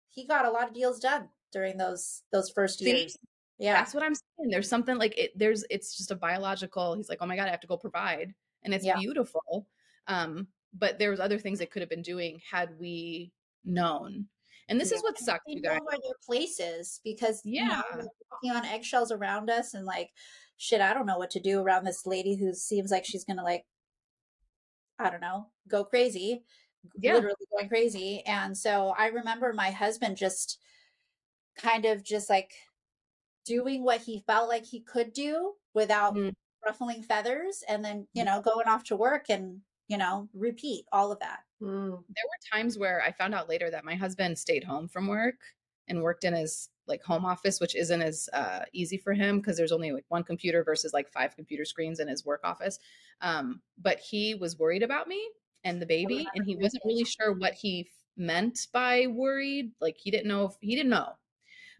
he 0.10 0.26
got 0.26 0.46
a 0.46 0.50
lot 0.50 0.68
of 0.68 0.74
deals 0.74 1.00
done 1.00 1.30
during 1.52 1.78
those 1.78 2.24
those 2.32 2.50
first 2.50 2.80
See? 2.80 2.90
years. 2.90 3.18
Yeah, 3.58 3.74
That's 3.74 3.94
what 3.94 4.04
I'm 4.04 4.16
saying. 4.16 4.50
There's 4.50 4.68
something 4.68 4.98
like 4.98 5.18
it. 5.18 5.38
There's 5.38 5.64
it's 5.70 5.96
just 5.96 6.12
a 6.12 6.16
biological. 6.16 6.96
He's 6.96 7.08
like, 7.10 7.20
oh 7.22 7.26
my 7.26 7.36
god, 7.36 7.48
I 7.48 7.52
have 7.52 7.62
to 7.62 7.68
go 7.68 7.78
provide, 7.78 8.34
and 8.64 8.74
it's 8.74 8.86
Yeah. 8.86 8.98
beautiful. 8.98 9.68
Um, 10.08 10.48
but 10.78 11.00
there 11.00 11.10
was 11.12 11.20
other 11.20 11.40
things 11.40 11.60
they 11.60 11.66
could 11.66 11.82
have 11.82 11.90
been 11.90 12.02
doing 12.02 12.42
had 12.50 12.78
we 12.80 13.32
known. 13.64 14.28
And 14.68 14.80
this 14.82 14.92
is 14.92 15.02
what 15.04 15.18
sucks, 15.20 15.44
you 15.48 15.62
know 15.62 15.70
guys. 15.70 15.80
where 15.84 15.98
their 16.04 16.16
place 16.26 16.60
is 16.60 17.00
because 17.04 17.42
you 17.46 17.64
know, 17.64 17.82
Yeah. 17.92 18.06
walking 18.32 18.52
on 18.52 18.66
eggshells 18.66 19.12
around 19.12 19.50
us, 19.50 19.74
and 19.76 19.86
like, 19.86 20.12
shit, 20.58 20.82
I 20.82 20.94
don't 20.94 21.06
know 21.06 21.18
what 21.20 21.30
to 21.32 21.40
do 21.40 21.60
around 21.62 21.84
this 21.86 22.06
lady 22.08 22.36
who 22.36 22.54
seems 22.54 22.90
like 22.92 23.06
she's 23.06 23.24
gonna 23.26 23.44
like, 23.44 23.66
I 24.98 25.10
don't 25.10 25.22
know, 25.22 25.52
go 25.68 25.84
crazy, 25.86 26.44
Yeah. 27.00 27.14
literally 27.14 27.36
going 27.52 27.70
crazy. 27.70 28.22
And 28.26 28.58
so 28.58 28.90
I 28.98 29.08
remember 29.08 29.54
my 29.54 29.70
husband 29.72 30.18
just 30.18 30.60
kind 31.58 31.86
of 31.86 32.04
just 32.04 32.30
like 32.30 32.54
doing 33.46 33.84
what 33.84 34.02
he 34.02 34.24
felt 34.26 34.50
like 34.50 34.66
he 34.66 34.82
could 34.82 35.14
do 35.14 35.54
without 35.76 36.16
Mhm. 36.16 36.34
ruffling 36.66 37.04
feathers, 37.04 37.64
and 37.68 37.86
then 37.86 38.08
you 38.14 38.24
know 38.24 38.42
going 38.42 38.68
off 38.68 38.84
to 38.86 38.96
work 38.96 39.30
and 39.30 39.62
you 39.88 39.98
know 39.98 40.28
repeat 40.34 40.86
all 40.92 41.12
of 41.12 41.20
that. 41.20 41.40
Mm. 41.62 41.90
there 41.90 42.26
were 42.26 42.58
times 42.58 42.78
where 42.78 43.02
I 43.02 43.12
found 43.12 43.34
out 43.34 43.48
later 43.48 43.72
that 43.72 43.86
my 43.86 43.96
husband 43.96 44.38
stayed 44.38 44.64
home 44.64 44.88
from 44.88 45.08
work 45.08 45.36
and 45.88 46.02
worked 46.02 46.24
in 46.24 46.34
his 46.34 46.70
like 46.88 47.02
home 47.04 47.26
office, 47.26 47.60
which 47.60 47.76
isn't 47.76 48.02
as 48.02 48.30
uh, 48.34 48.60
easy 48.74 48.98
for 48.98 49.14
him 49.14 49.40
because 49.40 49.58
there's 49.58 49.72
only 49.72 49.92
like 49.92 50.06
one 50.10 50.24
computer 50.24 50.64
versus 50.64 50.94
like 50.94 51.10
five 51.12 51.36
computer 51.36 51.66
screens 51.66 52.00
in 52.00 52.08
his 52.08 52.26
work 52.26 52.42
office. 52.44 52.80
Um, 53.22 53.62
but 53.82 54.00
he 54.00 54.36
was 54.36 54.60
worried 54.60 54.84
about 54.84 55.08
me 55.08 55.22
and 55.64 55.82
the 55.82 55.86
baby, 55.86 56.28
and 56.36 56.46
he 56.46 56.56
wasn't 56.56 56.84
really 56.86 57.06
sure 57.06 57.34
what 57.34 57.54
he 57.54 57.82
f- 57.82 57.88
meant 58.18 58.68
by 58.72 59.08
worried. 59.08 59.72
Like 59.82 59.96
he 59.98 60.12
didn't 60.12 60.28
know 60.28 60.46
if 60.46 60.54
he 60.62 60.76
didn't 60.76 60.92
know, 60.92 61.14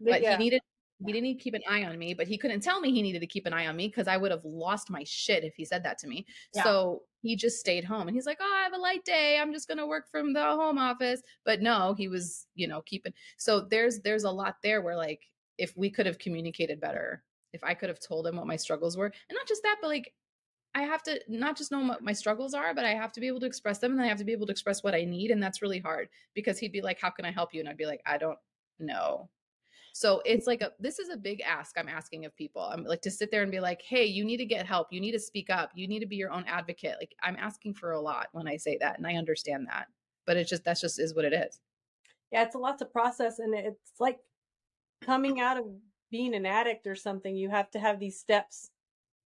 but 0.00 0.22
yeah. 0.22 0.36
he 0.36 0.44
needed 0.44 0.60
he 1.04 1.12
didn't 1.12 1.24
need 1.24 1.34
to 1.34 1.42
keep 1.42 1.54
an 1.54 1.62
eye 1.68 1.84
on 1.84 1.98
me, 1.98 2.14
but 2.14 2.26
he 2.26 2.38
couldn't 2.38 2.60
tell 2.60 2.80
me 2.80 2.90
he 2.90 3.02
needed 3.02 3.20
to 3.20 3.26
keep 3.26 3.44
an 3.46 3.52
eye 3.52 3.66
on 3.66 3.76
me 3.76 3.88
because 3.88 4.08
I 4.08 4.16
would 4.16 4.30
have 4.30 4.44
lost 4.44 4.88
my 4.88 5.04
shit 5.04 5.44
if 5.44 5.54
he 5.54 5.64
said 5.64 5.82
that 5.84 5.98
to 5.98 6.08
me. 6.08 6.26
Yeah. 6.54 6.62
So 6.62 7.02
he 7.20 7.36
just 7.36 7.58
stayed 7.58 7.84
home 7.84 8.08
and 8.08 8.16
he's 8.16 8.26
like, 8.26 8.38
Oh, 8.40 8.54
I 8.58 8.62
have 8.62 8.72
a 8.72 8.78
light 8.78 9.04
day. 9.04 9.38
I'm 9.38 9.52
just 9.52 9.68
gonna 9.68 9.86
work 9.86 10.10
from 10.10 10.32
the 10.32 10.42
home 10.42 10.78
office. 10.78 11.20
But 11.44 11.60
no, 11.60 11.94
he 11.94 12.08
was, 12.08 12.46
you 12.54 12.66
know, 12.66 12.80
keeping 12.82 13.12
so 13.36 13.60
there's 13.60 14.00
there's 14.00 14.24
a 14.24 14.30
lot 14.30 14.56
there 14.62 14.80
where 14.80 14.96
like 14.96 15.20
if 15.58 15.76
we 15.76 15.90
could 15.90 16.06
have 16.06 16.18
communicated 16.18 16.80
better, 16.80 17.22
if 17.52 17.62
I 17.62 17.74
could 17.74 17.88
have 17.88 18.00
told 18.00 18.26
him 18.26 18.36
what 18.36 18.46
my 18.46 18.56
struggles 18.56 18.96
were, 18.96 19.06
and 19.06 19.36
not 19.36 19.48
just 19.48 19.62
that, 19.62 19.76
but 19.80 19.88
like 19.88 20.12
I 20.74 20.82
have 20.82 21.02
to 21.04 21.20
not 21.28 21.56
just 21.56 21.72
know 21.72 21.80
what 21.80 22.02
my 22.02 22.12
struggles 22.12 22.52
are, 22.52 22.74
but 22.74 22.84
I 22.84 22.94
have 22.94 23.12
to 23.12 23.20
be 23.20 23.26
able 23.26 23.40
to 23.40 23.46
express 23.46 23.78
them 23.78 23.92
and 23.92 24.00
I 24.00 24.06
have 24.06 24.18
to 24.18 24.24
be 24.24 24.32
able 24.32 24.46
to 24.46 24.52
express 24.52 24.82
what 24.82 24.94
I 24.94 25.04
need. 25.04 25.30
And 25.30 25.42
that's 25.42 25.62
really 25.62 25.78
hard 25.78 26.08
because 26.34 26.58
he'd 26.58 26.72
be 26.72 26.82
like, 26.82 27.00
How 27.00 27.10
can 27.10 27.24
I 27.24 27.30
help 27.30 27.54
you? 27.54 27.60
And 27.60 27.68
I'd 27.68 27.78
be 27.78 27.86
like, 27.86 28.02
I 28.06 28.18
don't 28.18 28.38
know. 28.78 29.28
So 29.96 30.20
it's 30.26 30.46
like 30.46 30.60
a 30.60 30.72
this 30.78 30.98
is 30.98 31.08
a 31.08 31.16
big 31.16 31.40
ask 31.40 31.78
I'm 31.78 31.88
asking 31.88 32.26
of 32.26 32.36
people. 32.36 32.62
I'm 32.62 32.84
like 32.84 33.00
to 33.02 33.10
sit 33.10 33.30
there 33.30 33.42
and 33.42 33.50
be 33.50 33.60
like, 33.60 33.80
hey, 33.80 34.04
you 34.04 34.26
need 34.26 34.36
to 34.38 34.44
get 34.44 34.66
help. 34.66 34.88
You 34.92 35.00
need 35.00 35.12
to 35.12 35.18
speak 35.18 35.48
up. 35.48 35.70
You 35.74 35.88
need 35.88 36.00
to 36.00 36.06
be 36.06 36.16
your 36.16 36.30
own 36.32 36.44
advocate. 36.46 36.96
Like 37.00 37.14
I'm 37.22 37.36
asking 37.36 37.74
for 37.74 37.92
a 37.92 38.00
lot 38.00 38.28
when 38.32 38.46
I 38.46 38.58
say 38.58 38.76
that. 38.80 38.98
And 38.98 39.06
I 39.06 39.14
understand 39.14 39.66
that. 39.68 39.86
But 40.26 40.36
it's 40.36 40.50
just 40.50 40.64
that's 40.64 40.82
just 40.82 41.00
is 41.00 41.14
what 41.14 41.24
it 41.24 41.32
is. 41.32 41.60
yeah, 42.32 42.42
it's 42.42 42.54
a 42.54 42.58
lot 42.58 42.78
to 42.78 42.84
process, 42.84 43.38
and 43.38 43.54
it's 43.54 43.92
like 44.00 44.18
coming 45.02 45.40
out 45.40 45.58
of 45.58 45.66
being 46.10 46.34
an 46.34 46.46
addict 46.46 46.86
or 46.86 46.94
something. 46.94 47.36
You 47.36 47.50
have 47.50 47.70
to 47.72 47.78
have 47.78 48.00
these 48.00 48.18
steps. 48.18 48.70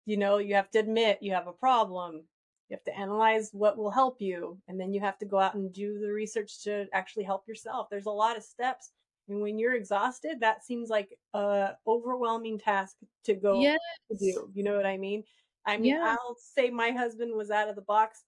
You 0.06 0.17
know, 0.17 0.38
you 0.38 0.56
have 0.56 0.71
to 0.71 0.80
admit 0.80 1.19
you 1.21 1.34
have 1.34 1.47
a 1.47 1.54
problem. 1.54 2.23
You 2.69 2.75
have 2.75 2.84
to 2.86 2.97
analyze 2.97 3.51
what 3.54 3.78
will 3.78 3.91
help 3.91 4.21
you, 4.21 4.58
and 4.67 4.80
then 4.80 4.93
you 4.93 4.99
have 5.01 5.19
to 5.19 5.25
go 5.25 5.39
out 5.39 5.56
and 5.56 5.71
do 5.73 5.99
the 5.99 6.12
research 6.12 6.63
to 6.63 6.88
actually 6.93 7.25
help 7.25 7.47
yourself. 7.47 7.88
There's 7.89 8.08
a 8.08 8.12
lot 8.12 8.38
of 8.38 8.43
steps, 8.43 8.91
and 9.27 9.41
when 9.41 9.57
you're 9.59 9.75
exhausted, 9.75 10.39
that 10.41 10.63
seems 10.65 10.89
like 10.89 11.17
a 11.33 11.73
overwhelming 11.88 12.57
task 12.59 12.97
to 13.23 13.33
go 13.35 13.61
Yeah. 13.61 13.77
to 14.11 14.17
do. 14.17 14.51
You 14.53 14.63
know 14.63 14.75
what 14.75 14.85
I 14.85 14.97
mean? 14.97 15.23
I 15.65 15.77
mean, 15.77 15.95
Yeah. 15.95 16.01
I'll 16.03 16.35
say 16.35 16.69
my 16.69 16.91
husband 16.91 17.35
was 17.35 17.51
out 17.51 17.69
of 17.69 17.75
the 17.75 17.81
box. 17.81 18.25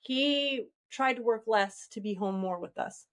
He 0.00 0.68
tried 0.90 1.14
to 1.16 1.22
work 1.22 1.44
less 1.46 1.88
to 1.88 2.00
be 2.00 2.14
home 2.14 2.36
more 2.38 2.58
with 2.58 2.78
us. 2.78 3.06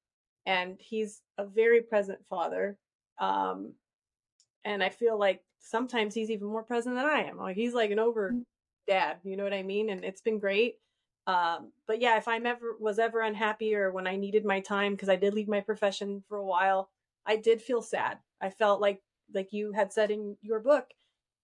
And 0.45 0.79
he's 0.81 1.21
a 1.37 1.45
very 1.45 1.81
present 1.81 2.25
father. 2.25 2.79
Um, 3.19 3.75
and 4.65 4.83
I 4.83 4.89
feel 4.89 5.17
like 5.17 5.43
sometimes 5.59 6.13
he's 6.13 6.31
even 6.31 6.47
more 6.47 6.63
present 6.63 6.95
than 6.95 7.05
I 7.05 7.23
am. 7.23 7.37
Like 7.37 7.55
he's 7.55 7.73
like 7.73 7.91
an 7.91 7.99
over 7.99 8.37
dad, 8.87 9.19
you 9.23 9.35
know 9.37 9.43
what 9.43 9.53
I 9.53 9.63
mean? 9.63 9.89
And 9.89 10.03
it's 10.03 10.21
been 10.21 10.39
great. 10.39 10.79
Um, 11.27 11.73
but 11.87 12.01
yeah, 12.01 12.17
if 12.17 12.27
I'm 12.27 12.45
ever 12.45 12.75
was 12.79 12.97
ever 12.99 13.21
unhappy 13.21 13.75
or 13.75 13.91
when 13.91 14.07
I 14.07 14.15
needed 14.15 14.45
my 14.45 14.59
time, 14.61 14.93
because 14.93 15.09
I 15.09 15.15
did 15.15 15.33
leave 15.33 15.47
my 15.47 15.61
profession 15.61 16.23
for 16.27 16.37
a 16.37 16.45
while, 16.45 16.89
I 17.29 17.35
did 17.35 17.61
feel 17.61 17.83
sad. 17.83 18.17
I 18.41 18.49
felt 18.49 18.81
like 18.81 19.01
like 19.33 19.53
you 19.53 19.71
had 19.71 19.93
said 19.93 20.09
in 20.09 20.35
your 20.41 20.59
book, 20.59 20.87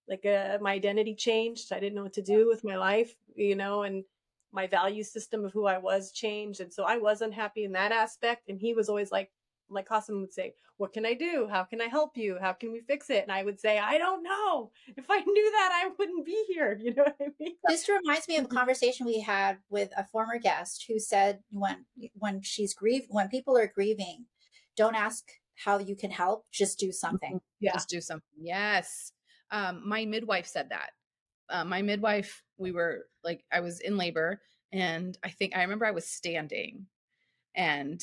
like 0.09 0.25
uh, 0.25 0.57
my 0.59 0.73
identity 0.73 1.13
changed. 1.13 1.71
I 1.71 1.79
didn't 1.79 1.95
know 1.95 2.03
what 2.03 2.13
to 2.13 2.23
do 2.23 2.47
with 2.47 2.63
my 2.63 2.75
life, 2.75 3.13
you 3.35 3.55
know, 3.55 3.83
and 3.83 4.03
my 4.51 4.65
value 4.65 5.03
system 5.03 5.45
of 5.45 5.51
who 5.53 5.67
I 5.67 5.77
was 5.77 6.11
changed. 6.11 6.59
And 6.61 6.73
so 6.73 6.85
I 6.85 6.97
was 6.97 7.21
unhappy 7.21 7.65
in 7.65 7.73
that 7.73 7.91
aspect. 7.91 8.49
And 8.49 8.59
he 8.59 8.73
was 8.73 8.89
always 8.89 9.11
like, 9.11 9.31
like 9.69 9.87
Hassan 9.87 10.21
would 10.21 10.33
say, 10.33 10.55
what 10.77 10.91
can 10.93 11.05
I 11.05 11.13
do? 11.13 11.47
How 11.51 11.63
can 11.63 11.81
I 11.81 11.85
help 11.85 12.17
you? 12.17 12.37
How 12.41 12.53
can 12.53 12.71
we 12.71 12.81
fix 12.81 13.11
it? 13.11 13.23
And 13.23 13.31
I 13.31 13.43
would 13.43 13.59
say, 13.59 13.77
I 13.77 13.99
don't 13.99 14.23
know. 14.23 14.71
If 14.97 15.05
I 15.09 15.19
knew 15.19 15.51
that, 15.51 15.69
I 15.83 15.91
wouldn't 15.99 16.25
be 16.25 16.45
here. 16.47 16.79
You 16.83 16.95
know 16.95 17.03
what 17.03 17.15
I 17.21 17.27
mean? 17.39 17.55
This 17.67 17.87
reminds 17.87 18.27
me 18.27 18.37
of 18.37 18.45
a 18.45 18.47
conversation 18.49 19.05
we 19.05 19.21
had 19.21 19.57
with 19.69 19.89
a 19.95 20.05
former 20.05 20.39
guest 20.39 20.85
who 20.87 20.99
said 20.99 21.39
when 21.51 21.85
when 22.15 22.41
she's 22.41 22.73
grieved 22.73 23.07
when 23.09 23.27
people 23.27 23.55
are 23.57 23.67
grieving, 23.67 24.25
don't 24.75 24.95
ask 24.95 25.23
how 25.55 25.79
you 25.79 25.95
can 25.95 26.11
help, 26.11 26.45
just 26.51 26.79
do 26.79 26.91
something. 26.91 27.39
Yeah. 27.59 27.73
Just 27.73 27.89
do 27.89 28.01
something. 28.01 28.37
Yes. 28.37 29.11
Um, 29.51 29.81
my 29.85 30.05
midwife 30.05 30.47
said 30.47 30.69
that. 30.69 30.89
Uh, 31.49 31.63
my 31.63 31.81
midwife, 31.81 32.43
we 32.57 32.71
were 32.71 33.05
like, 33.23 33.43
I 33.51 33.59
was 33.59 33.79
in 33.79 33.97
labor, 33.97 34.41
and 34.71 35.17
I 35.23 35.29
think 35.29 35.55
I 35.55 35.61
remember 35.61 35.85
I 35.85 35.91
was 35.91 36.07
standing, 36.07 36.87
and 37.55 38.01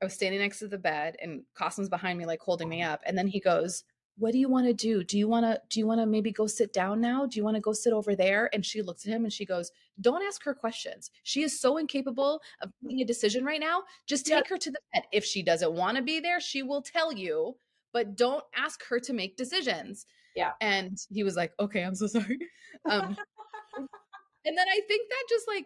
I 0.00 0.04
was 0.04 0.14
standing 0.14 0.40
next 0.40 0.60
to 0.60 0.68
the 0.68 0.78
bed, 0.78 1.16
and 1.20 1.42
Qasim's 1.58 1.88
behind 1.88 2.18
me, 2.18 2.26
like 2.26 2.40
holding 2.40 2.68
me 2.68 2.82
up, 2.82 3.00
and 3.04 3.18
then 3.18 3.26
he 3.26 3.40
goes, 3.40 3.82
"What 4.18 4.32
do 4.32 4.38
you 4.38 4.48
want 4.48 4.66
to 4.66 4.72
do? 4.74 5.04
Do 5.04 5.18
you 5.18 5.28
want 5.28 5.44
to? 5.46 5.60
Do 5.68 5.78
you 5.80 5.86
want 5.86 6.00
to 6.00 6.06
maybe 6.06 6.32
go 6.32 6.46
sit 6.46 6.72
down 6.72 7.00
now? 7.00 7.26
Do 7.26 7.36
you 7.38 7.44
want 7.44 7.56
to 7.56 7.60
go 7.60 7.72
sit 7.72 7.92
over 7.92 8.14
there?" 8.16 8.48
And 8.54 8.64
she 8.64 8.82
looks 8.82 9.06
at 9.06 9.12
him 9.12 9.24
and 9.24 9.32
she 9.32 9.44
goes, 9.46 9.70
"Don't 10.00 10.22
ask 10.22 10.42
her 10.44 10.54
questions. 10.54 11.10
She 11.22 11.42
is 11.42 11.58
so 11.60 11.76
incapable 11.76 12.40
of 12.62 12.72
making 12.82 13.02
a 13.02 13.04
decision 13.04 13.44
right 13.44 13.60
now. 13.60 13.84
Just 14.06 14.28
Yeah. 14.28 14.36
take 14.36 14.48
her 14.48 14.58
to 14.58 14.70
the 14.70 14.80
bed. 14.92 15.04
If 15.12 15.24
she 15.24 15.42
doesn't 15.42 15.72
want 15.72 15.96
to 15.96 16.02
be 16.02 16.20
there, 16.20 16.40
she 16.40 16.62
will 16.62 16.82
tell 16.82 17.12
you." 17.12 17.56
but 17.92 18.14
don't 18.14 18.44
ask 18.54 18.84
her 18.84 19.00
to 19.00 19.14
make 19.14 19.38
decisions. 19.38 20.04
Yeah. 20.34 20.52
And 20.60 20.98
he 21.08 21.22
was 21.22 21.34
like, 21.34 21.54
okay, 21.58 21.82
I'm 21.82 21.94
so 21.94 22.06
sorry. 22.18 22.38
Um, 22.84 23.16
and 24.44 24.58
then 24.58 24.66
I 24.68 24.80
think 24.86 25.08
that 25.08 25.24
just 25.30 25.48
like 25.48 25.64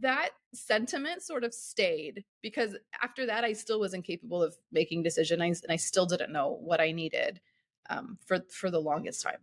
that 0.00 0.30
sentiment 0.54 1.22
sort 1.22 1.44
of 1.44 1.52
stayed 1.52 2.24
because 2.42 2.76
after 3.02 3.26
that, 3.26 3.44
I 3.44 3.52
still 3.52 3.78
was 3.78 3.92
incapable 3.92 4.42
of 4.42 4.56
making 4.72 5.02
decisions 5.02 5.60
and 5.62 5.70
I 5.70 5.76
still 5.76 6.06
didn't 6.06 6.32
know 6.32 6.58
what 6.62 6.80
I 6.80 6.92
needed 6.92 7.40
um, 7.90 8.18
for, 8.24 8.40
for 8.50 8.70
the 8.70 8.80
longest 8.80 9.22
time. 9.22 9.38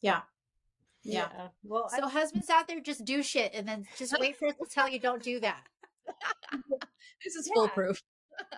Yeah. 0.00 0.22
Yeah. 1.04 1.28
Well, 1.64 1.88
I- 1.92 1.98
So 1.98 2.08
husbands 2.08 2.48
out 2.50 2.68
there 2.68 2.80
just 2.80 3.04
do 3.04 3.22
shit 3.22 3.52
and 3.54 3.66
then 3.66 3.86
just 3.96 4.14
wait 4.20 4.36
for 4.36 4.46
it 4.48 4.56
to 4.58 4.66
tell 4.70 4.88
you 4.88 4.98
don't 4.98 5.22
do 5.22 5.40
that. 5.40 5.64
This 7.24 7.36
is 7.36 7.46
Yeah. 7.48 7.54
foolproof. 7.54 8.02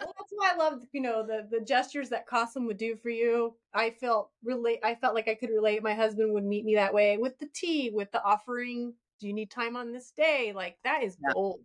well, 0.01 0.15
that's 0.19 0.33
why 0.33 0.53
I 0.53 0.57
love, 0.57 0.83
you 0.93 1.03
know, 1.03 1.27
the 1.27 1.47
the 1.51 1.61
gestures 1.63 2.09
that 2.09 2.27
Qasim 2.27 2.67
would 2.67 2.79
do 2.79 2.97
for 2.97 3.11
you. 3.11 3.55
I 3.75 3.91
felt 3.91 4.31
relate. 4.43 4.81
I 4.83 4.95
felt 4.95 5.15
like 5.15 5.29
I 5.29 5.35
could 5.35 5.51
relate. 5.51 5.83
My 5.83 5.93
husband 5.95 6.33
would 6.33 6.45
meet 6.45 6.65
me 6.65 6.75
that 6.77 6.95
way 6.95 7.19
with 7.19 7.39
the 7.39 7.49
tea, 7.53 7.91
with 7.93 8.11
the 8.13 8.23
offering. 8.25 8.95
Do 9.21 9.27
you 9.27 9.35
need 9.35 9.51
time 9.51 9.77
on 9.77 9.93
this 9.93 10.13
day? 10.13 10.53
Like 10.55 10.79
that 10.85 11.03
is 11.03 11.19
Yeah. 11.23 11.33
gold. 11.35 11.61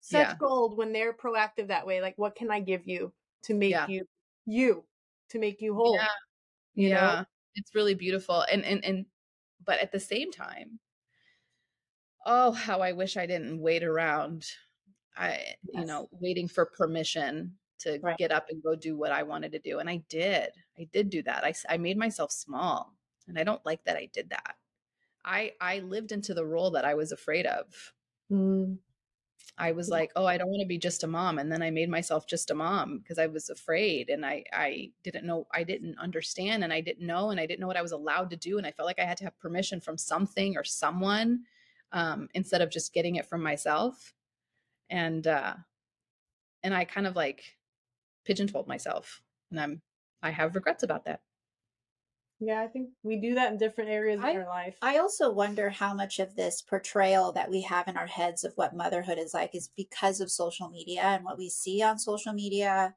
Such 0.00 0.28
Yeah. 0.28 0.36
gold 0.38 0.76
when 0.76 0.92
they're 0.92 1.14
proactive 1.14 1.68
that 1.68 1.86
way. 1.86 2.02
Like, 2.02 2.18
what 2.18 2.34
can 2.34 2.50
I 2.50 2.60
give 2.60 2.86
you 2.86 3.10
to 3.44 3.54
make 3.54 3.70
Yeah. 3.70 3.86
you 3.88 4.06
you 4.44 4.84
to 5.30 5.38
make 5.38 5.62
you 5.62 5.74
whole? 5.74 5.98
Yeah. 6.74 6.94
know? 7.20 7.24
it's 7.54 7.74
really 7.74 7.94
beautiful 7.94 8.40
and 8.50 8.64
and 8.64 8.84
and 8.84 9.06
but 9.64 9.78
at 9.80 9.92
the 9.92 10.00
same 10.00 10.30
time 10.32 10.80
oh 12.26 12.52
how 12.52 12.80
i 12.80 12.92
wish 12.92 13.16
i 13.16 13.26
didn't 13.26 13.60
wait 13.60 13.82
around 13.84 14.44
i 15.16 15.40
you 15.72 15.84
know 15.84 16.08
waiting 16.12 16.48
for 16.48 16.66
permission 16.66 17.54
to 17.80 17.98
Right. 18.02 18.16
get 18.16 18.32
up 18.32 18.46
and 18.50 18.62
go 18.62 18.74
do 18.76 18.96
what 18.96 19.10
I 19.12 19.24
wanted 19.24 19.52
to 19.52 19.58
do. 19.58 19.78
And 19.80 19.90
I 19.90 19.96
did. 20.08 20.50
I 20.78 20.88
did 20.92 21.10
do 21.10 21.22
that. 21.24 21.44
I, 21.44 21.52
I 21.68 21.76
made 21.76 21.98
myself 21.98 22.30
small. 22.32 22.94
And 23.28 23.38
I 23.38 23.42
don't 23.44 23.66
like 23.66 23.84
that 23.84 23.96
I 23.96 24.08
did 24.12 24.30
that. 24.30 24.54
I 25.24 25.52
I 25.60 25.80
lived 25.80 26.12
into 26.12 26.32
the 26.34 26.46
role 26.46 26.70
that 26.70 26.84
I 26.86 26.94
was 26.94 27.12
afraid 27.12 27.44
of. 27.46 27.92
Mm. 28.32 28.78
I 29.56 29.70
was 29.70 29.88
like, 29.88 30.10
oh, 30.16 30.26
I 30.26 30.36
don't 30.36 30.48
want 30.48 30.62
to 30.62 30.66
be 30.66 30.78
just 30.78 31.04
a 31.04 31.06
mom. 31.06 31.38
And 31.38 31.50
then 31.50 31.62
I 31.62 31.70
made 31.70 31.88
myself 31.88 32.26
just 32.26 32.50
a 32.50 32.54
mom 32.54 32.98
because 32.98 33.18
I 33.18 33.26
was 33.26 33.50
afraid 33.50 34.08
and 34.08 34.26
I, 34.26 34.42
I 34.52 34.90
didn't 35.04 35.24
know, 35.24 35.46
I 35.52 35.62
didn't 35.62 35.96
understand 35.98 36.64
and 36.64 36.72
I 36.72 36.80
didn't 36.80 37.06
know 37.06 37.30
and 37.30 37.38
I 37.38 37.46
didn't 37.46 37.60
know 37.60 37.68
what 37.68 37.76
I 37.76 37.82
was 37.82 37.92
allowed 37.92 38.30
to 38.30 38.36
do. 38.36 38.58
And 38.58 38.66
I 38.66 38.72
felt 38.72 38.86
like 38.86 38.98
I 38.98 39.04
had 39.04 39.16
to 39.18 39.24
have 39.24 39.38
permission 39.38 39.80
from 39.80 39.96
something 39.96 40.56
or 40.56 40.64
someone 40.64 41.42
um, 41.92 42.28
instead 42.34 42.62
of 42.62 42.70
just 42.70 42.92
getting 42.92 43.14
it 43.14 43.26
from 43.26 43.42
myself. 43.42 44.12
And, 44.90 45.24
uh, 45.24 45.54
and 46.64 46.74
I 46.74 46.84
kind 46.84 47.06
of 47.06 47.14
like 47.14 47.44
pigeonholed 48.24 48.66
myself 48.66 49.22
and 49.52 49.60
I'm, 49.60 49.82
I 50.20 50.30
have 50.30 50.56
regrets 50.56 50.82
about 50.82 51.04
that. 51.04 51.20
Yeah, 52.46 52.60
I 52.60 52.66
think 52.66 52.90
we 53.02 53.16
do 53.16 53.34
that 53.34 53.52
in 53.52 53.58
different 53.58 53.90
areas 53.90 54.20
I- 54.22 54.30
in 54.30 54.36
our 54.38 54.46
life. 54.46 54.76
I 54.82 54.98
also 54.98 55.30
wonder 55.30 55.70
how 55.70 55.94
much 55.94 56.18
of 56.18 56.36
this 56.36 56.62
portrayal 56.62 57.32
that 57.32 57.50
we 57.50 57.62
have 57.62 57.88
in 57.88 57.96
our 57.96 58.06
heads 58.06 58.44
of 58.44 58.52
what 58.56 58.74
motherhood 58.76 59.18
is 59.18 59.32
like 59.34 59.54
is 59.54 59.68
because 59.76 60.20
of 60.20 60.30
social 60.30 60.68
media 60.68 61.02
and 61.02 61.24
what 61.24 61.38
we 61.38 61.48
see 61.48 61.82
on 61.82 61.98
social 61.98 62.32
media 62.32 62.94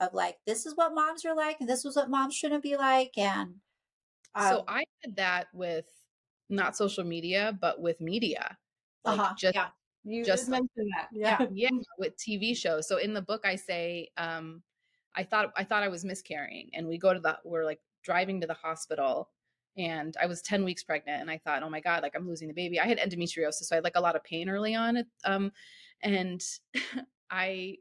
of 0.00 0.12
like 0.12 0.38
this 0.46 0.66
is 0.66 0.76
what 0.76 0.94
moms 0.94 1.24
are 1.24 1.34
like 1.36 1.56
and 1.60 1.68
this 1.68 1.84
is 1.84 1.96
what 1.96 2.10
moms 2.10 2.34
shouldn't 2.34 2.62
be 2.62 2.76
like 2.76 3.16
and 3.16 3.54
so 4.36 4.58
um, 4.58 4.64
I 4.66 4.84
had 5.04 5.16
that 5.16 5.46
with 5.54 5.86
not 6.50 6.76
social 6.76 7.04
media, 7.04 7.56
but 7.60 7.80
with 7.80 8.00
media. 8.00 8.58
Like 9.04 9.20
uh-huh, 9.20 9.34
just 9.38 9.54
yeah 9.54 9.68
you 10.04 10.24
just 10.24 10.40
just 10.42 10.50
like- 10.50 10.62
mentioned 10.62 10.92
that. 10.96 11.08
Yeah. 11.12 11.46
yeah 11.52 11.68
with 11.98 12.16
tv 12.16 12.56
shows 12.56 12.86
so 12.86 12.98
in 12.98 13.14
the 13.14 13.22
book 13.22 13.42
i 13.44 13.56
say 13.56 14.10
um 14.16 14.62
i 15.14 15.22
thought 15.22 15.52
i 15.56 15.64
thought 15.64 15.82
i 15.82 15.88
was 15.88 16.04
miscarrying 16.04 16.70
and 16.74 16.86
we 16.86 16.98
go 16.98 17.12
to 17.14 17.20
the 17.20 17.38
we're 17.44 17.64
like 17.64 17.80
driving 18.04 18.40
to 18.40 18.46
the 18.46 18.54
hospital 18.54 19.30
and 19.76 20.16
i 20.20 20.26
was 20.26 20.42
10 20.42 20.64
weeks 20.64 20.84
pregnant 20.84 21.20
and 21.20 21.30
i 21.30 21.38
thought 21.38 21.62
oh 21.62 21.70
my 21.70 21.80
god 21.80 22.02
like 22.02 22.14
i'm 22.14 22.28
losing 22.28 22.48
the 22.48 22.54
baby. 22.54 22.78
I 22.78 22.86
had 22.86 22.98
endometriosis 22.98 23.64
so 23.64 23.74
i 23.74 23.76
had 23.76 23.84
like 23.84 23.96
a 23.96 24.00
lot 24.00 24.16
of 24.16 24.24
pain 24.24 24.48
early 24.48 24.74
on 24.74 25.04
um 25.24 25.50
and 26.02 26.42
i 27.30 27.76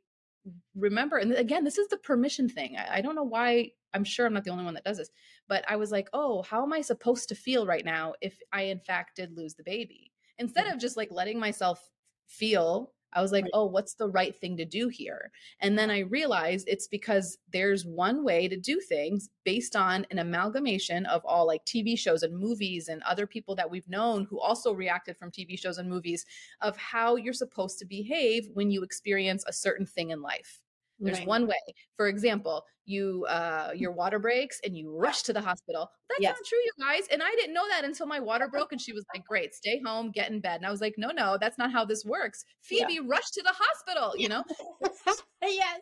remember 0.76 1.18
and 1.18 1.34
again 1.34 1.64
this 1.64 1.78
is 1.78 1.88
the 1.88 1.98
permission 1.98 2.50
thing 2.50 2.76
I, 2.78 2.98
I 2.98 3.02
don't 3.02 3.16
know 3.16 3.24
why 3.24 3.72
i'm 3.94 4.04
sure 4.04 4.26
i'm 4.26 4.34
not 4.34 4.44
the 4.44 4.50
only 4.50 4.66
one 4.66 4.74
that 4.74 4.84
does 4.84 4.98
this 4.98 5.10
but 5.48 5.64
i 5.70 5.76
was 5.76 5.92
like 5.92 6.10
oh 6.14 6.42
how 6.42 6.64
am 6.64 6.74
i 6.74 6.82
supposed 6.82 7.30
to 7.30 7.36
feel 7.36 7.66
right 7.66 7.86
now 7.86 8.14
if 8.22 8.38
i 8.52 8.64
in 8.64 8.80
fact 8.80 9.16
did 9.16 9.38
lose 9.38 9.54
the 9.54 9.64
baby? 9.64 10.12
Instead 10.40 10.68
of 10.68 10.80
just 10.80 10.98
like 10.98 11.12
letting 11.12 11.40
myself 11.40 11.80
feel 12.28 12.92
i 13.16 13.22
was 13.22 13.32
like 13.32 13.44
Right. 13.46 13.52
oh 13.54 13.66
what's 13.66 13.96
the 13.96 14.08
right 14.10 14.36
thing 14.38 14.58
to 14.58 14.66
do 14.66 14.88
here 14.88 15.32
and 15.60 15.78
then 15.78 15.90
i 15.90 16.00
realized 16.00 16.68
it's 16.68 16.88
because 16.88 17.38
there's 17.52 17.86
one 17.86 18.24
way 18.24 18.48
to 18.48 18.58
do 18.58 18.80
things 18.80 19.30
based 19.44 19.76
on 19.76 20.06
an 20.12 20.20
amalgamation 20.20 21.06
of 21.08 21.24
all 21.26 21.46
like 21.48 21.66
tv 21.66 21.98
shows 21.98 22.24
and 22.24 22.38
movies 22.38 22.88
and 22.88 23.02
other 23.04 23.28
people 23.28 23.56
that 23.56 23.70
we've 23.70 23.88
known 23.90 24.26
who 24.30 24.40
also 24.40 24.74
reacted 24.74 25.18
from 25.18 25.32
tv 25.32 25.60
shows 25.60 25.78
and 25.78 25.90
movies 25.90 26.26
of 26.62 26.78
how 26.78 27.16
you're 27.16 27.34
supposed 27.34 27.80
to 27.80 27.86
behave 27.86 28.48
when 28.54 28.72
you 28.72 28.84
experience 28.84 29.44
a 29.48 29.54
certain 29.54 29.86
thing 29.86 30.12
in 30.12 30.22
life 30.22 30.62
there's 31.00 31.20
Right. 31.20 31.28
one 31.28 31.48
way. 31.48 31.56
For 31.98 32.08
example, 32.08 32.66
you 32.86 33.26
uh 33.30 33.72
your 33.76 33.92
water 33.92 34.20
breaks 34.20 34.60
and 34.66 34.78
you 34.78 34.96
rush 34.96 35.24
to 35.24 35.34
the 35.34 35.42
hospital. 35.42 35.90
That's 36.10 36.22
Yes. 36.22 36.36
not 36.38 36.46
true, 36.48 36.58
you 36.60 36.72
guys. 36.80 37.08
And 37.12 37.24
I 37.24 37.32
didn't 37.32 37.54
know 37.54 37.68
that 37.70 37.86
until 37.86 38.06
my 38.08 38.20
water 38.20 38.48
broke 38.52 38.72
and 38.72 38.82
she 38.82 38.94
was 38.94 39.06
like, 39.14 39.24
"Great, 39.26 39.54
stay 39.56 39.82
home, 39.86 40.12
get 40.12 40.30
in 40.32 40.40
bed." 40.42 40.58
And 40.58 40.66
I 40.66 40.72
was 40.72 40.82
like, 40.82 40.96
"No, 40.98 41.10
no, 41.12 41.38
that's 41.40 41.58
not 41.58 41.72
how 41.72 41.86
this 41.86 42.04
works." 42.06 42.44
Yeah. 42.70 42.86
Phoebe 42.88 43.08
rushed 43.08 43.34
to 43.36 43.42
the 43.44 43.54
hospital, 43.54 44.14
you 44.18 44.30
know? 44.30 44.44
yes 45.42 45.82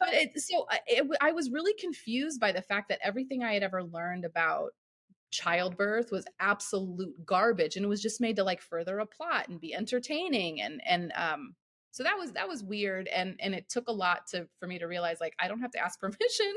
But 0.00 0.12
it, 0.12 0.40
so 0.40 0.66
I- 0.70 0.80
it, 0.86 1.06
I 1.20 1.32
was 1.32 1.50
really 1.50 1.74
confused 1.74 2.40
by 2.40 2.52
the 2.52 2.62
fact 2.62 2.88
that 2.90 3.00
everything 3.02 3.42
I 3.42 3.54
had 3.54 3.62
ever 3.62 3.82
learned 3.84 4.24
about 4.24 4.70
childbirth 5.30 6.12
was 6.12 6.24
absolute 6.40 7.14
garbage 7.26 7.76
and 7.76 7.84
it 7.84 7.88
was 7.88 8.00
just 8.02 8.20
made 8.20 8.36
to 8.36 8.44
like 8.44 8.62
further 8.62 8.98
a 9.00 9.06
plot 9.06 9.48
and 9.48 9.60
be 9.60 9.74
entertaining 9.74 10.62
and 10.62 10.80
and 10.86 11.12
um 11.16 11.54
so 11.96 12.02
that 12.02 12.18
was 12.18 12.32
that 12.32 12.46
was 12.46 12.62
weird 12.62 13.08
and 13.08 13.36
and 13.40 13.54
it 13.54 13.70
took 13.70 13.88
a 13.88 13.92
lot 13.92 14.26
to 14.26 14.46
for 14.60 14.66
me 14.66 14.78
to 14.78 14.84
realize 14.86 15.16
like 15.18 15.34
I 15.40 15.48
don't 15.48 15.60
have 15.60 15.70
to 15.70 15.78
ask 15.78 15.98
permission 16.06 16.52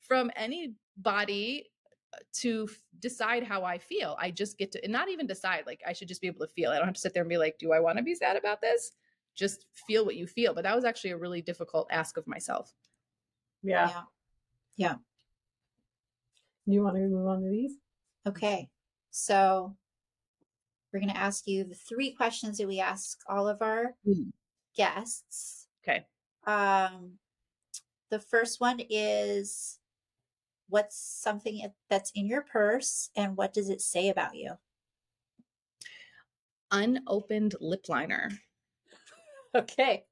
from 0.00 0.32
anybody 0.34 1.70
uh, 2.12 2.18
to 2.40 2.66
f- 2.68 2.80
decide 2.98 3.44
how 3.44 3.62
I 3.62 3.78
feel. 3.78 4.16
I 4.18 4.32
just 4.32 4.58
get 4.58 4.72
to 4.72 4.82
and 4.82 4.92
not 4.92 5.08
even 5.08 5.28
decide 5.28 5.62
like 5.64 5.80
I 5.86 5.92
should 5.92 6.08
just 6.08 6.20
be 6.20 6.26
able 6.26 6.44
to 6.44 6.52
feel. 6.52 6.72
I 6.72 6.76
don't 6.78 6.86
have 6.86 6.94
to 6.94 7.00
sit 7.00 7.14
there 7.14 7.22
and 7.22 7.30
be 7.30 7.38
like, 7.38 7.56
do 7.60 7.72
I 7.72 7.78
want 7.78 7.98
to 7.98 8.02
be 8.04 8.16
sad 8.16 8.36
about 8.36 8.60
this? 8.60 8.90
Just 9.36 9.66
feel 9.86 10.04
what 10.04 10.16
you 10.16 10.26
feel. 10.26 10.54
But 10.54 10.64
that 10.64 10.74
was 10.74 10.84
actually 10.84 11.10
a 11.12 11.16
really 11.18 11.40
difficult 11.40 11.86
ask 11.92 12.16
of 12.16 12.26
myself. 12.26 12.72
Yeah. 13.62 13.92
yeah 14.76 14.94
You 16.66 16.82
want 16.82 16.96
to 16.96 17.02
move 17.02 17.28
on 17.28 17.42
to 17.42 17.48
these? 17.48 17.74
okay 18.26 18.68
so 19.12 19.74
we're 20.92 21.00
going 21.00 21.12
to 21.12 21.16
ask 21.16 21.46
you 21.46 21.64
the 21.64 21.74
three 21.74 22.12
questions 22.12 22.58
that 22.58 22.66
we 22.66 22.80
ask 22.80 23.18
all 23.28 23.48
of 23.48 23.62
our 23.62 23.94
Mm. 24.06 24.32
Guests 24.76 25.60
Okay. 25.82 26.04
Um, 26.46 27.12
the 28.10 28.18
first 28.18 28.60
one 28.60 28.80
is 28.88 29.78
what's 30.68 30.96
something 30.96 31.66
that's 31.88 32.12
in 32.14 32.26
your 32.26 32.42
purse 32.42 33.10
and 33.16 33.36
what 33.36 33.52
does 33.52 33.68
it 33.68 33.80
say 33.80 34.08
about 34.08 34.34
you? 34.34 34.52
Unopened 36.70 37.56
lip 37.60 37.86
liner. 37.88 38.30
Okay. 39.52 40.04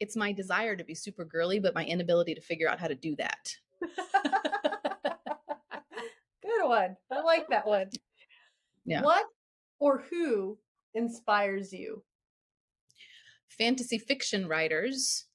It's 0.00 0.16
my 0.16 0.32
desire 0.32 0.76
to 0.76 0.84
be 0.84 0.94
super 0.94 1.24
girly, 1.24 1.58
but 1.58 1.74
my 1.74 1.82
inability 1.82 2.34
to 2.34 2.42
figure 2.42 2.68
out 2.68 2.78
how 2.78 2.88
to 2.88 2.94
do 2.94 3.16
that. 3.16 3.56
Good 6.42 6.62
one. 6.62 6.94
I 7.10 7.22
like 7.22 7.48
that 7.48 7.66
one. 7.66 7.88
Yeah. 8.84 9.00
What 9.00 9.24
or 9.78 10.04
who 10.10 10.58
inspires 10.92 11.72
you? 11.72 12.02
Fantasy 13.58 13.98
fiction 13.98 14.48
writers 14.48 15.26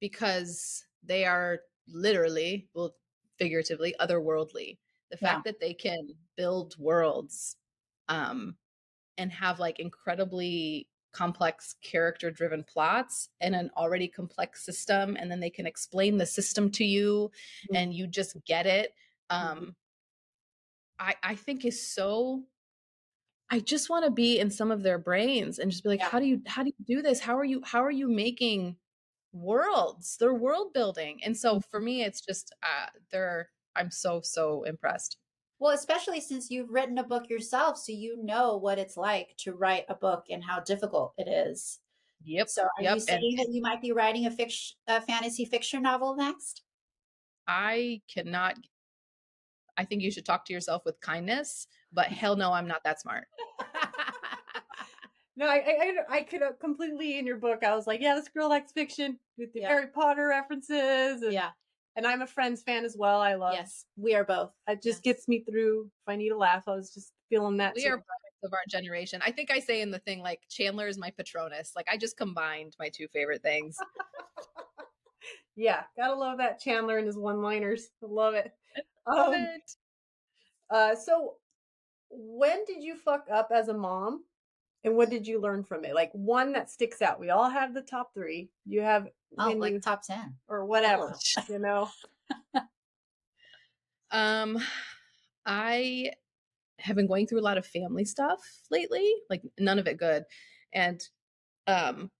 because 0.00 0.86
they 1.02 1.24
are 1.24 1.60
literally, 1.86 2.68
well, 2.74 2.96
figuratively, 3.38 3.94
otherworldly. 4.00 4.78
The 5.10 5.16
Yeah. 5.20 5.38
fact 5.38 5.44
that 5.44 5.60
they 5.60 5.74
can 5.74 6.14
build 6.36 6.76
worlds 6.78 7.56
um, 8.08 8.56
and 9.18 9.32
have 9.32 9.60
like 9.60 9.80
incredibly 9.80 10.88
complex 11.12 11.74
character 11.82 12.30
driven 12.30 12.64
plots 12.64 13.30
and 13.40 13.54
an 13.54 13.70
already 13.76 14.08
complex 14.08 14.64
system, 14.64 15.16
and 15.16 15.30
then 15.30 15.40
they 15.40 15.50
can 15.50 15.66
explain 15.66 16.18
the 16.18 16.26
system 16.26 16.70
to 16.72 16.84
you 16.84 17.30
Mhm. 17.62 17.74
and 17.74 17.94
you 17.94 18.06
just 18.06 18.36
get 18.44 18.66
it. 18.66 18.94
Mhm. 19.40 19.48
Um, 19.52 19.76
I, 20.98 21.14
I 21.22 21.34
think 21.34 21.64
is 21.64 21.84
so 21.86 22.44
I 23.50 23.60
just 23.60 23.88
want 23.88 24.04
to 24.04 24.10
be 24.10 24.38
in 24.38 24.50
some 24.50 24.70
of 24.70 24.82
their 24.82 24.98
brains 24.98 25.58
and 25.58 25.70
just 25.70 25.82
be 25.82 25.88
like, 25.88 26.00
Yeah. 26.00 26.08
how 26.10 26.18
do 26.20 26.26
you 26.26 26.42
how 26.46 26.62
do 26.62 26.72
you 26.78 26.84
do 26.96 27.02
this? 27.02 27.20
How 27.20 27.36
are 27.38 27.44
you 27.44 27.62
how 27.64 27.82
are 27.82 27.90
you 27.90 28.08
making 28.08 28.76
worlds? 29.32 30.16
They're 30.18 30.34
world 30.34 30.72
building. 30.74 31.22
And 31.24 31.36
so 31.36 31.60
for 31.60 31.80
me, 31.80 32.02
it's 32.04 32.20
just 32.20 32.54
uh 32.62 32.88
they're 33.10 33.50
I'm 33.76 33.90
so, 33.90 34.20
so 34.22 34.64
impressed. 34.64 35.18
Well, 35.60 35.72
especially 35.74 36.20
since 36.20 36.50
you've 36.50 36.70
written 36.70 36.98
a 36.98 37.04
book 37.04 37.28
yourself, 37.28 37.78
so 37.78 37.92
you 37.92 38.16
know 38.22 38.56
what 38.56 38.78
it's 38.78 38.96
like 38.96 39.36
to 39.38 39.52
write 39.54 39.84
a 39.88 39.94
book 39.94 40.26
and 40.30 40.44
how 40.44 40.60
difficult 40.60 41.14
it 41.18 41.28
is. 41.28 41.80
Yep. 42.24 42.48
So, 42.48 42.62
are 42.64 42.82
Yep, 42.82 42.98
you 42.98 43.00
saying 43.00 43.36
that 43.38 43.48
you 43.50 43.62
might 43.62 43.82
be 43.82 43.92
writing 43.92 44.26
a 44.26 44.30
fiction, 44.32 44.76
a 44.88 45.00
fantasy 45.02 45.44
fiction 45.46 45.82
novel 45.82 46.16
next? 46.16 46.64
I 47.48 48.02
cannot 48.06 48.58
I 49.76 49.84
think 49.84 50.02
you 50.02 50.10
should 50.10 50.26
talk 50.26 50.44
to 50.46 50.52
yourself 50.52 50.84
with 50.84 51.00
kindness, 51.00 51.66
but 51.92 52.06
hell 52.06 52.36
no, 52.36 52.52
I'm 52.52 52.68
not 52.68 52.82
that 52.84 53.00
smart. 53.00 53.24
No, 55.36 55.46
I, 55.46 55.94
I, 56.10 56.16
I- 56.16 56.22
could 56.24 56.42
have 56.42 56.58
completely 56.58 57.16
in 57.16 57.24
your 57.24 57.36
book. 57.36 57.62
I 57.62 57.76
was 57.76 57.86
like, 57.86 58.00
yeah, 58.00 58.16
this 58.16 58.28
girl 58.28 58.48
likes 58.48 58.72
fiction 58.72 59.20
with 59.38 59.52
the 59.52 59.60
Yeah. 59.60 59.68
Harry 59.68 59.86
Potter 59.86 60.26
references, 60.26 61.22
and, 61.22 61.32
yeah. 61.32 61.50
and 61.94 62.04
I'm 62.04 62.22
a 62.22 62.26
Friends 62.26 62.60
fan 62.62 62.84
as 62.84 62.96
well. 62.98 63.20
I 63.20 63.34
love. 63.36 63.54
Yes, 63.54 63.84
we 63.96 64.16
are 64.16 64.24
both. 64.24 64.50
it 64.66 64.82
just 64.82 65.06
yes. 65.06 65.14
gets 65.14 65.28
me 65.28 65.44
through. 65.48 65.82
If 65.84 66.08
I 66.12 66.16
need 66.16 66.30
a 66.32 66.36
laugh, 66.36 66.64
I 66.66 66.72
was 66.74 66.92
just 66.92 67.12
feeling 67.30 67.56
that. 67.58 67.74
We 67.76 67.82
too. 67.84 67.90
are 67.90 67.98
products 67.98 68.42
of 68.42 68.52
our 68.52 68.58
generation. 68.68 69.22
I 69.24 69.30
think 69.30 69.52
I 69.52 69.60
say 69.60 69.80
in 69.80 69.92
the 69.92 70.00
thing 70.00 70.22
like 70.22 70.40
Chandler 70.50 70.88
is 70.88 70.98
my 70.98 71.10
Patronus. 71.16 71.70
Like 71.76 71.86
I 71.88 71.96
just 71.96 72.16
combined 72.16 72.74
my 72.80 72.88
two 72.88 73.06
favorite 73.06 73.42
things. 73.42 73.76
yeah, 75.54 75.82
gotta 75.96 76.14
love 76.14 76.38
that 76.38 76.58
Chandler 76.60 76.98
and 76.98 77.06
his 77.06 77.16
one-liners. 77.16 77.90
Love 78.02 78.34
it. 78.34 78.50
Love 79.06 79.28
Um, 79.28 79.34
it. 79.34 79.70
Uh, 80.68 80.96
so 80.96 81.34
when 82.10 82.64
did 82.66 82.82
you 82.82 82.96
fuck 82.96 83.26
up 83.32 83.50
as 83.54 83.68
a 83.68 83.74
mom, 83.74 84.24
and 84.84 84.96
what 84.96 85.10
did 85.10 85.26
you 85.26 85.40
learn 85.40 85.64
from 85.64 85.84
it? 85.84 85.94
Like 85.94 86.10
one 86.12 86.52
that 86.52 86.70
sticks 86.70 87.02
out. 87.02 87.18
We 87.20 87.30
all 87.30 87.48
have 87.50 87.74
the 87.74 87.82
top 87.82 88.14
three. 88.14 88.50
You 88.66 88.80
have 88.82 89.08
Oh, 89.36 89.50
like 89.52 89.74
you- 89.74 89.80
top 89.80 90.02
10. 90.02 90.36
or 90.48 90.64
whatever. 90.64 91.14
You 91.48 91.58
know. 91.58 91.90
Um, 94.10 94.58
I 95.44 96.12
have 96.78 96.96
been 96.96 97.06
going 97.06 97.26
through 97.26 97.40
a 97.40 97.42
lot 97.42 97.58
of 97.58 97.66
family 97.66 98.04
stuff 98.04 98.40
lately, 98.70 99.12
like 99.28 99.42
none 99.58 99.78
of 99.78 99.86
it 99.86 99.98
good. 99.98 100.24
And 100.72 101.02
um 101.66 102.10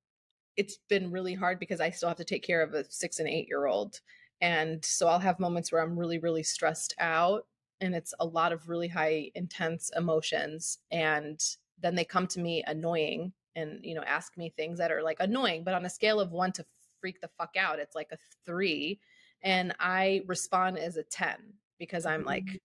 it's 0.56 0.78
been 0.88 1.10
really 1.12 1.34
hard 1.34 1.60
because 1.60 1.80
I 1.80 1.90
still 1.90 2.08
have 2.08 2.18
to 2.18 2.24
take 2.24 2.42
care 2.42 2.62
of 2.62 2.74
a 2.74 2.84
six 2.90 3.20
and 3.20 3.28
eight 3.28 3.46
year 3.48 3.66
old. 3.66 4.00
And 4.40 4.84
so 4.84 5.06
I'll 5.08 5.20
have 5.20 5.38
moments 5.40 5.70
where 5.72 5.80
I'm 5.80 5.98
really, 5.98 6.18
really 6.18 6.42
stressed 6.42 6.94
out 6.98 7.46
and 7.80 7.94
it's 7.94 8.14
a 8.20 8.26
lot 8.26 8.52
of 8.52 8.68
really 8.68 8.88
high 8.88 9.30
intense 9.34 9.90
emotions. 9.96 10.78
And 10.90 11.42
then 11.80 11.94
they 11.94 12.04
come 12.04 12.26
to 12.28 12.40
me 12.40 12.62
annoying 12.66 13.32
and, 13.56 13.80
you 13.84 13.94
know, 13.94 14.02
ask 14.02 14.36
me 14.36 14.50
things 14.50 14.78
that 14.78 14.92
are 14.92 15.02
like 15.02 15.18
annoying, 15.20 15.64
but 15.64 15.74
on 15.74 15.84
a 15.84 15.90
scale 15.90 16.20
of 16.20 16.32
one 16.32 16.52
to 16.52 16.64
freak 17.00 17.20
the 17.20 17.28
fuck 17.28 17.56
out, 17.56 17.78
it's 17.78 17.94
like 17.94 18.12
a 18.12 18.18
three. 18.44 19.00
And 19.42 19.74
I 19.78 20.22
respond 20.26 20.78
as 20.78 20.96
a 20.96 21.02
10 21.04 21.54
because 21.78 22.06
I'm 22.06 22.24
like, 22.24 22.44
Mhm. 22.44 22.58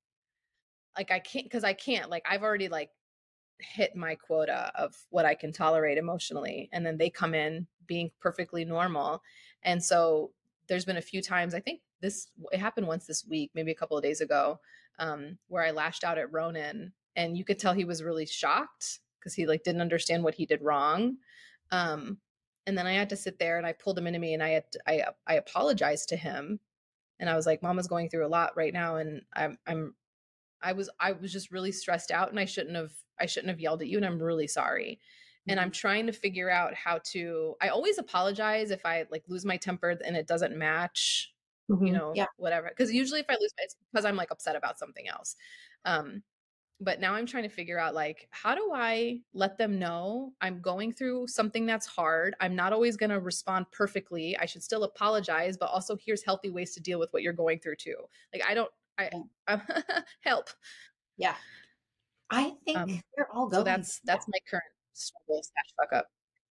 like 0.98 1.12
I 1.12 1.20
can't, 1.20 1.50
cause 1.50 1.64
I 1.64 1.74
can't, 1.74 2.10
like 2.10 2.24
I've 2.30 2.44
already 2.44 2.70
like 2.70 2.92
hit 3.60 3.96
my 3.96 4.16
quota 4.16 4.72
of 4.76 4.96
what 5.10 5.26
I 5.26 5.36
can 5.36 5.52
tolerate 5.52 5.98
emotionally. 5.98 6.70
And 6.72 6.86
then 6.86 6.98
they 6.98 7.10
come 7.10 7.34
in 7.34 7.68
being 7.88 8.12
perfectly 8.20 8.66
normal. 8.66 9.22
And 9.64 9.84
so 9.84 10.34
there's 10.68 10.86
been 10.86 10.98
a 10.98 11.02
few 11.02 11.22
times, 11.22 11.54
I 11.54 11.60
think 11.60 11.82
this, 12.02 12.28
it 12.52 12.60
happened 12.60 12.88
once 12.88 13.06
this 13.06 13.26
week, 13.26 13.52
maybe 13.54 13.72
a 13.72 13.76
couple 13.76 13.98
of 13.98 14.04
days 14.04 14.22
ago, 14.22 14.60
um, 15.00 15.38
where 15.48 15.64
I 15.64 15.72
lashed 15.72 16.04
out 16.04 16.18
at 16.18 16.32
Ronan 16.32 16.94
and 17.16 17.38
you 17.38 17.46
could 17.46 17.60
tell 17.60 17.74
he 17.74 17.86
was 17.86 18.04
really 18.04 18.26
shocked 18.26 19.00
because 19.20 19.34
he 19.34 19.46
like 19.46 19.64
didn't 19.64 19.82
understand 19.82 20.24
what 20.24 20.36
he 20.36 20.46
did 20.46 20.62
wrong. 20.62 21.18
Um, 21.72 22.18
and 22.66 22.78
then 22.78 22.88
I 22.88 22.94
had 22.94 23.10
to 23.10 23.18
sit 23.18 23.40
there 23.40 23.58
and 23.58 23.66
I 23.66 23.74
pulled 23.74 23.98
him 23.98 24.08
into 24.08 24.20
me 24.20 24.34
and 24.34 24.44
I 24.44 24.50
had, 24.50 24.72
to, 24.72 24.80
I, 24.88 25.04
I 25.28 25.36
apologized 25.36 26.10
to 26.10 26.16
him 26.16 26.60
and 27.20 27.30
I 27.30 27.36
was 27.36 27.46
like, 27.46 27.64
mama's 27.64 27.88
going 27.88 28.10
through 28.10 28.26
a 28.26 28.28
lot 28.28 28.56
right 28.56 28.74
now. 28.74 28.98
And 28.98 29.22
I'm, 29.34 29.58
I'm, 29.68 29.96
I 30.62 30.74
was, 30.74 30.90
I 31.00 31.12
was 31.12 31.32
just 31.32 31.52
really 31.52 31.72
stressed 31.72 32.12
out 32.12 32.30
and 32.30 32.40
I 32.40 32.46
shouldn't 32.46 32.76
have, 32.76 32.92
I 33.20 33.26
shouldn't 33.26 33.50
have 33.50 33.60
yelled 33.60 33.82
at 33.82 33.88
you 33.88 33.98
and 33.98 34.06
I'm 34.06 34.22
really 34.22 34.48
sorry. 34.48 35.00
And 35.48 35.60
I'm 35.60 35.72
trying 35.72 36.08
to 36.08 36.14
figure 36.14 36.50
out 36.50 36.74
how 36.74 37.02
to, 37.12 37.56
I 37.62 37.68
always 37.68 37.98
apologize 37.98 38.72
if 38.72 38.86
I 38.86 39.06
like 39.12 39.24
lose 39.28 39.44
my 39.44 39.58
temper 39.58 39.90
and 39.90 40.16
it 40.16 40.28
doesn't 40.28 40.58
match 40.58 41.33
you 41.70 41.76
Mhm. 41.76 41.94
know, 41.94 42.14
Yeah. 42.16 42.28
whatever. 42.38 42.70
Because 42.70 42.92
usually 42.94 43.20
if 43.22 43.26
I 43.30 43.36
lose, 43.40 43.54
it's 43.60 43.76
because 43.92 44.06
I'm 44.06 44.16
like 44.16 44.32
upset 44.32 44.56
about 44.56 44.80
something 44.80 45.08
else. 45.08 45.36
Um, 45.86 46.24
but 46.80 47.00
now 47.00 47.14
I'm 47.14 47.26
trying 47.26 47.44
to 47.44 47.50
figure 47.50 47.80
out 47.80 47.94
like, 47.96 48.28
how 48.32 48.56
do 48.56 48.72
I 48.74 49.22
let 49.34 49.58
them 49.58 49.80
know 49.80 50.34
I'm 50.42 50.62
going 50.62 50.92
through 50.92 51.28
something 51.28 51.66
that's 51.66 51.86
hard? 51.88 52.36
I'm 52.42 52.56
not 52.56 52.74
always 52.74 52.98
going 52.98 53.12
to 53.12 53.20
respond 53.22 53.72
perfectly. 53.72 54.38
I 54.38 54.46
should 54.46 54.64
still 54.64 54.84
apologize, 54.84 55.58
but 55.58 55.68
also 55.68 55.96
here's 55.96 56.24
healthy 56.24 56.50
ways 56.50 56.74
to 56.76 56.82
deal 56.82 57.00
with 57.00 57.14
what 57.14 57.24
you're 57.24 57.34
going 57.34 57.60
through 57.60 57.78
too. 57.78 57.98
Like, 58.34 58.44
I 58.48 58.54
don't, 58.54 58.72
I, 58.98 59.12
help. 60.22 60.50
Yeah. 61.18 61.36
I 62.30 62.56
think 62.66 62.78
Um, 62.80 63.02
we're 63.18 63.28
all 63.32 63.48
going. 63.48 63.62
So 63.62 63.64
that's, 63.64 64.00
that's 64.02 64.28
my 64.28 64.40
current 64.50 64.64
struggle 64.94 65.42
slash 65.44 65.74
fuck 65.78 65.94
up. 65.94 66.08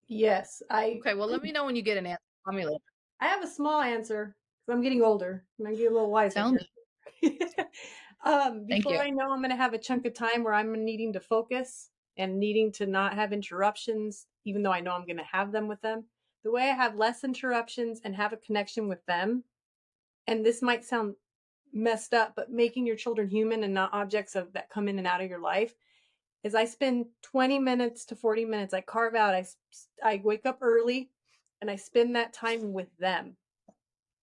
Yes, 0.09 0.63
I 0.71 0.97
Okay. 1.01 1.15
Well, 1.15 1.29
let 1.29 1.43
me 1.43 1.53
know 1.53 1.65
when 1.65 1.77
you 1.77 1.83
get 1.83 1.97
an 1.99 2.07
answer. 2.07 2.23
Call 2.45 2.55
me 2.55 2.65
later. 2.65 2.79
I 3.21 3.27
have 3.29 3.43
a 3.43 3.47
small 3.47 3.81
answer 3.81 4.37
I'm 4.69 4.83
getting 4.83 5.03
older 5.03 5.45
and 5.59 5.69
I'm 5.69 5.75
getting 5.75 5.91
a 5.91 5.95
little 5.95 6.11
wiser. 6.11 6.35
Tell 6.35 6.53
me. 6.53 6.69
um, 8.25 8.67
Thank 8.69 8.85
before 8.85 8.93
you. 8.93 8.99
I 8.99 9.11
know 9.11 9.31
I'm 9.31 9.41
going 9.41 9.51
to 9.51 9.57
have 9.57 9.75
a 9.75 9.79
chunk 9.79 10.07
of 10.07 10.15
time 10.15 10.45
where 10.45 10.55
I'm 10.55 10.85
needing 10.85 11.13
to 11.15 11.21
focus 11.21 11.91
and 12.17 12.39
needing 12.39 12.71
to 12.73 12.87
not 12.87 13.15
have 13.15 13.33
interruptions, 13.33 14.27
even 14.45 14.63
though 14.63 14.73
I 14.73 14.81
know 14.81 14.93
I'm 14.93 15.07
going 15.07 15.17
to 15.17 15.25
have 15.25 15.53
them 15.53 15.69
with 15.69 15.81
them. 15.81 16.05
The 16.45 16.51
way 16.51 16.63
I 16.63 16.75
have 16.75 16.97
less 16.97 17.25
interruptions 17.25 18.01
and 18.05 18.15
have 18.15 18.33
a 18.33 18.37
connection 18.37 18.89
with 18.89 19.05
them, 19.07 19.45
and 20.27 20.45
this 20.45 20.63
might 20.63 20.85
sound 20.85 21.15
messed 21.73 22.13
up, 22.13 22.35
but 22.37 22.51
making 22.51 22.87
your 22.87 22.97
children 22.97 23.29
human 23.29 23.65
and 23.65 23.73
not 23.73 23.93
objects 23.93 24.37
of 24.37 24.53
that 24.53 24.71
come 24.71 24.89
in 24.89 24.99
and 24.99 25.07
out 25.07 25.23
of 25.23 25.31
your 25.31 25.41
life 25.41 25.75
is 26.45 26.55
I 26.55 26.65
spend 26.65 27.07
20 27.23 27.59
minutes 27.59 28.05
to 28.07 28.17
40 28.17 28.45
minutes. 28.45 28.75
I 28.75 28.81
carve 28.81 29.15
out, 29.15 29.35
I, 29.35 29.47
I 30.03 30.21
wake 30.23 30.45
up 30.45 30.59
early 30.61 31.11
and 31.61 31.71
I 31.71 31.77
spend 31.77 32.17
that 32.17 32.33
time 32.33 32.73
with 32.73 32.89
them. 32.99 33.37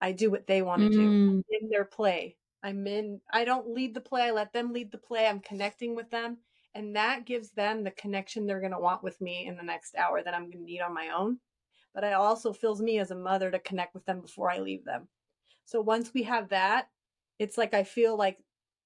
I 0.01 0.11
do 0.13 0.31
what 0.31 0.47
they 0.47 0.61
want 0.61 0.81
to 0.81 0.89
do 0.89 1.09
Mm, 1.09 1.43
in 1.49 1.69
their 1.69 1.85
play. 1.85 2.37
I'm 2.63 2.85
in, 2.87 3.21
I 3.31 3.45
don't 3.45 3.73
lead 3.73 3.93
the 3.93 4.01
play. 4.01 4.23
I 4.23 4.31
let 4.31 4.53
them 4.53 4.73
lead 4.73 4.91
the 4.91 4.97
play. 4.97 5.27
I'm 5.27 5.39
connecting 5.39 5.95
with 5.95 6.09
them. 6.09 6.37
And 6.75 6.95
that 6.95 7.25
gives 7.25 7.49
them 7.51 7.83
the 7.83 7.91
connection 7.91 8.45
they're 8.45 8.59
going 8.59 8.71
to 8.73 8.79
want 8.79 9.03
with 9.03 9.19
me 9.21 9.47
in 9.47 9.57
the 9.57 9.63
next 9.63 9.95
hour 9.95 10.21
that 10.23 10.33
I'm 10.33 10.43
going 10.51 10.65
to 10.65 10.71
need 10.71 10.81
on 10.81 10.93
my 10.93 11.09
own. 11.09 11.39
But 11.93 12.03
it 12.03 12.13
also 12.13 12.53
fills 12.53 12.81
me 12.81 12.99
as 12.99 13.11
a 13.11 13.15
mother 13.15 13.49
to 13.49 13.59
connect 13.59 13.93
with 13.93 14.05
them 14.05 14.21
before 14.21 14.51
I 14.51 14.59
leave 14.59 14.85
them. 14.85 15.07
So 15.65 15.81
once 15.81 16.13
we 16.13 16.23
have 16.23 16.49
that, 16.49 16.87
it's 17.39 17.57
like 17.57 17.73
I 17.73 17.83
feel 17.83 18.15
like 18.17 18.37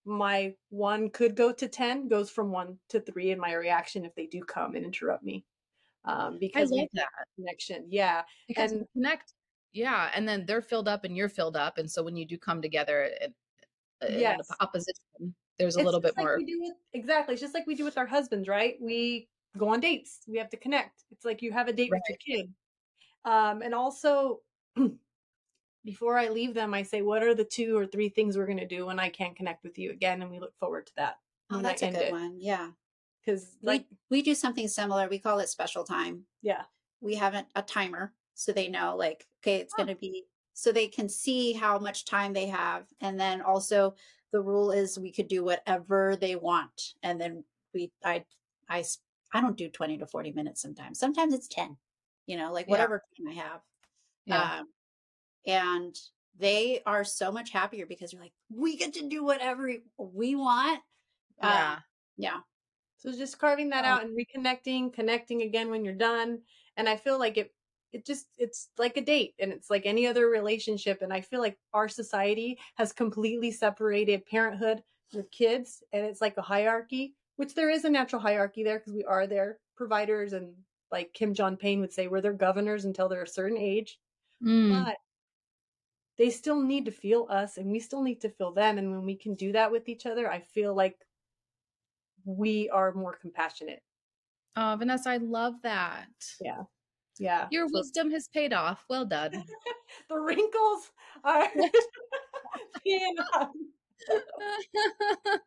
my 0.05 0.53
one 0.69 1.09
could 1.09 1.35
go 1.35 1.51
to 1.51 1.67
10 1.67 2.07
goes 2.07 2.29
from 2.29 2.51
one 2.51 2.77
to 2.89 2.99
three 2.99 3.31
in 3.31 3.39
my 3.39 3.53
reaction 3.53 4.05
if 4.05 4.13
they 4.15 4.25
do 4.27 4.41
come 4.43 4.75
and 4.75 4.85
interrupt 4.85 5.23
me. 5.23 5.45
Um, 6.05 6.37
because 6.39 6.69
love 6.71 6.81
have 6.81 6.89
that. 6.93 7.07
connection. 7.35 7.85
Yeah. 7.89 8.23
because 8.47 8.71
And- 8.73 8.85
connect 8.93 9.33
yeah 9.73 10.09
and 10.15 10.27
then 10.27 10.45
they're 10.45 10.61
filled 10.61 10.87
up 10.87 11.03
and 11.03 11.17
you're 11.17 11.29
filled 11.29 11.57
up 11.57 11.77
and 11.77 11.89
so 11.89 12.01
when 12.03 12.15
you 12.15 12.25
do 12.25 12.37
come 12.37 12.61
together 12.61 13.09
in, 13.21 13.33
in 14.07 14.19
Yes. 14.19 14.49
an 14.49 14.55
opposition 14.59 15.35
there's 15.59 15.75
a 15.75 15.79
It's 15.79 15.85
little 15.85 15.99
bit 15.99 16.15
like 16.17 16.25
more 16.25 16.37
with, 16.39 16.73
exactly. 16.93 17.33
It's 17.33 17.41
just 17.41 17.53
like 17.53 17.67
we 17.67 17.75
do 17.75 17.83
with 17.83 17.97
our 17.97 18.07
husbands, 18.07 18.47
right? 18.47 18.75
We 18.81 19.29
go 19.55 19.69
on 19.69 19.79
dates. 19.79 20.21
We 20.27 20.39
have 20.39 20.49
to 20.49 20.57
connect. 20.57 21.03
It's 21.11 21.25
like 21.25 21.43
you 21.43 21.51
have 21.51 21.67
a 21.67 21.73
date 21.73 21.91
with 21.91 22.01
your 22.09 22.17
kid. 22.17 22.51
Um, 23.23 23.61
and 23.61 23.73
also, 23.73 24.41
before 25.85 26.17
I 26.17 26.29
leave 26.29 26.53
them, 26.55 26.73
I 26.73 26.81
say, 26.81 27.01
"What 27.03 27.21
are 27.21 27.35
the 27.35 27.43
two 27.43 27.77
or 27.77 27.85
three 27.85 28.09
things 28.09 28.35
we're 28.35 28.47
going 28.47 28.57
to 28.57 28.67
do 28.67 28.87
when 28.87 28.99
I 28.99 29.09
can't 29.09 29.35
connect 29.35 29.63
with 29.63 29.77
you 29.77 29.91
again?" 29.91 30.21
And 30.23 30.31
we 30.31 30.39
look 30.39 30.57
forward 30.57 30.87
to 30.87 30.95
that. 30.97 31.19
oh, 31.51 31.61
that's 31.61 31.83
a 31.83 31.91
good 31.91 32.01
it. 32.01 32.11
one. 32.11 32.37
Yeah. 32.39 32.71
Because, 33.23 33.57
like, 33.61 33.85
we, 34.09 34.17
we 34.17 34.21
do 34.23 34.33
something 34.35 34.67
similar. 34.67 35.07
We 35.07 35.19
call 35.19 35.39
it 35.39 35.49
special 35.49 35.83
time. 35.83 36.25
yeah, 36.41 36.63
We 36.99 37.15
have 37.15 37.35
a, 37.35 37.45
a 37.55 37.61
timer 37.61 38.11
so 38.35 38.51
they 38.51 38.69
know, 38.69 38.95
like, 38.95 39.27
okay, 39.41 39.57
it's 39.57 39.73
Oh. 39.77 39.85
going 39.85 39.87
to 39.87 39.95
be 39.95 40.25
so 40.53 40.71
they 40.71 40.87
can 40.87 41.09
see 41.09 41.53
how 41.53 41.79
much 41.79 42.05
time 42.05 42.33
they 42.33 42.47
have. 42.47 42.87
And 43.01 43.19
then 43.19 43.41
also, 43.41 43.95
the 44.31 44.41
rule 44.41 44.71
is 44.71 44.99
we 44.99 45.11
could 45.11 45.27
do 45.27 45.43
whatever 45.43 46.15
they 46.15 46.35
want. 46.35 46.93
And 47.03 47.19
then 47.19 47.43
we, 47.73 47.91
i 48.03 48.25
i 48.69 48.83
i 49.33 49.41
don't 49.41 49.57
do 49.57 49.69
20 49.69 49.97
to 49.97 50.07
40 50.07 50.31
minutes 50.31 50.61
sometimes. 50.61 50.99
Sometimes 50.99 51.33
it's 51.33 51.47
10, 51.47 51.77
you 52.27 52.37
know, 52.37 52.51
like 52.53 52.67
Yeah. 52.67 52.69
whatever 52.69 53.01
time 53.17 53.27
I 53.29 53.33
have. 53.33 53.61
yeah 54.25 54.49
Um, 54.59 54.67
and 55.45 55.95
they 56.37 56.81
are 56.85 57.03
so 57.03 57.31
much 57.31 57.51
happier 57.51 57.85
because 57.85 58.13
you're 58.13 58.21
like, 58.21 58.33
we 58.49 58.77
get 58.77 58.93
to 58.95 59.09
do 59.09 59.23
whatever 59.23 59.71
we 59.97 60.35
want. 60.35 60.81
Uh, 61.41 61.73
yeah 61.73 61.81
yeah. 62.17 62.41
so 62.97 63.11
just 63.11 63.39
carving 63.39 63.69
that 63.69 63.83
Oh. 63.83 63.85
out 63.85 64.03
and 64.03 64.17
reconnecting, 64.17 64.93
connecting 64.93 65.41
again 65.41 65.69
when 65.69 65.83
you're 65.83 65.93
done. 65.93 66.43
And 66.77 66.87
I 66.87 66.95
feel 66.95 67.19
like 67.19 67.37
it, 67.37 67.53
it 67.93 68.05
just, 68.05 68.27
it's 68.37 68.69
like 68.77 68.97
a 68.97 69.01
date 69.01 69.35
and 69.39 69.53
it's 69.53 69.69
like 69.69 69.85
any 69.85 70.07
other 70.07 70.27
relationship. 70.27 71.01
And 71.01 71.13
I 71.13 71.21
feel 71.21 71.39
like 71.41 71.57
our 71.73 71.87
society 71.87 72.59
has 72.75 72.91
completely 72.91 73.51
separated 73.51 74.25
parenthood 74.25 74.83
with 75.13 75.29
kids 75.31 75.83
and 75.93 76.05
it's 76.05 76.19
like 76.21 76.35
a 76.37 76.41
hierarchy, 76.41 77.15
which 77.37 77.53
there 77.53 77.69
is 77.69 77.85
a 77.85 77.89
natural 77.89 78.21
hierarchy 78.21 78.63
there 78.63 78.79
because 78.79 78.93
we 78.93 79.05
are 79.05 79.27
their 79.27 79.59
providers 79.75 80.33
and 80.33 80.53
like 80.91 81.13
Kim 81.13 81.33
John 81.33 81.55
Payne 81.57 81.79
would 81.81 81.93
say, 81.93 82.07
we're 82.07 82.21
their 82.21 82.33
governors 82.33 82.85
until 82.85 83.07
they're 83.09 83.23
a 83.23 83.27
certain 83.27 83.57
age. 83.57 83.99
Mm, 84.43 84.85
But 84.85 84.97
they 86.17 86.29
still 86.29 86.61
need 86.61 86.85
to 86.85 86.91
feel 86.91 87.27
us 87.29 87.57
and 87.57 87.71
we 87.71 87.79
still 87.79 88.01
need 88.01 88.21
to 88.21 88.29
feel 88.29 88.51
them. 88.51 88.77
And 88.77 88.91
when 88.91 89.05
we 89.05 89.15
can 89.15 89.33
do 89.35 89.51
that 89.53 89.71
with 89.71 89.89
each 89.89 90.05
other, 90.05 90.29
I 90.31 90.39
feel 90.41 90.73
like 90.75 90.97
we 92.25 92.69
are 92.69 92.93
more 92.93 93.13
compassionate. 93.13 93.81
oh 94.55 94.75
vanessa 94.77 95.09
i 95.09 95.17
love 95.17 95.55
that 95.63 96.07
Yeah. 96.39 96.63
Yeah. 97.19 97.47
your 97.51 97.67
wisdom 97.71 98.09
has 98.11 98.27
paid 98.27 98.53
off 98.53 98.85
well 98.89 99.05
done 99.05 99.31
the 100.09 100.19
wrinkles 100.19 100.91
are 101.23 101.47
paying 102.85 103.15
off. 103.35 103.49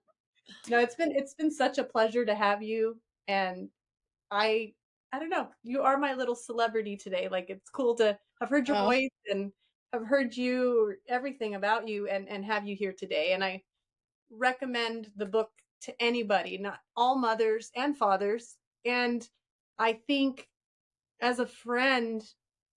No, 0.69 0.79
it's 0.81 0.95
been 0.95 1.13
it's 1.13 1.35
been 1.35 1.51
such 1.51 1.79
a 1.79 1.85
pleasure 1.85 2.25
to 2.25 2.35
have 2.35 2.63
you 2.63 3.01
and 3.29 3.69
I 4.31 4.75
I 5.13 5.19
don't 5.19 5.31
know, 5.31 5.49
you 5.63 5.83
are 5.83 5.99
my 5.99 6.15
little 6.15 6.35
celebrity 6.35 6.97
today. 6.97 7.29
Like 7.29 7.51
it's 7.51 7.71
cool 7.71 7.95
to 7.97 8.19
have 8.41 8.51
heard 8.51 8.69
your 8.69 8.77
Oh. 8.77 8.87
voice 8.87 9.11
and 9.31 9.53
have 9.93 10.05
heard 10.07 10.37
you 10.37 10.95
everything 11.09 11.55
about 11.55 11.89
you 11.89 12.09
and 12.09 12.29
and 12.29 12.45
have 12.45 12.67
you 12.67 12.77
here 12.77 12.93
today 12.93 13.33
and 13.33 13.45
I 13.45 13.63
recommend 14.31 15.11
the 15.17 15.27
book 15.27 15.51
to 15.83 16.03
anybody, 16.03 16.59
not 16.59 16.81
all 16.97 17.17
mothers 17.19 17.71
and 17.77 17.97
fathers. 17.97 18.57
And 18.85 19.29
I 19.79 19.95
think 20.09 20.49
as 21.21 21.39
a 21.39 21.47
friend 21.47 22.23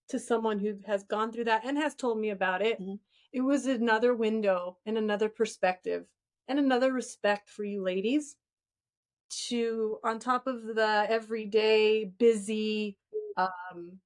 to 0.09 0.19
someone 0.19 0.59
who 0.59 0.79
has 0.85 1.03
gone 1.03 1.31
through 1.31 1.45
that 1.45 1.65
and 1.65 1.77
has 1.77 1.95
told 1.95 2.19
me 2.19 2.29
about 2.29 2.61
it, 2.61 2.79
Mhm. 2.79 2.99
it 3.31 3.41
was 3.41 3.65
another 3.65 4.15
window 4.15 4.77
and 4.85 4.97
another 4.97 5.29
perspective 5.29 6.07
and 6.47 6.57
another 6.59 6.91
respect 6.91 7.49
for 7.49 7.63
you 7.63 7.81
ladies 7.83 8.37
to 9.29 9.99
on 10.03 10.19
top 10.19 10.47
of 10.47 10.63
the 10.63 11.05
everyday 11.09 12.03
busy 12.05 12.97
um 13.37 13.99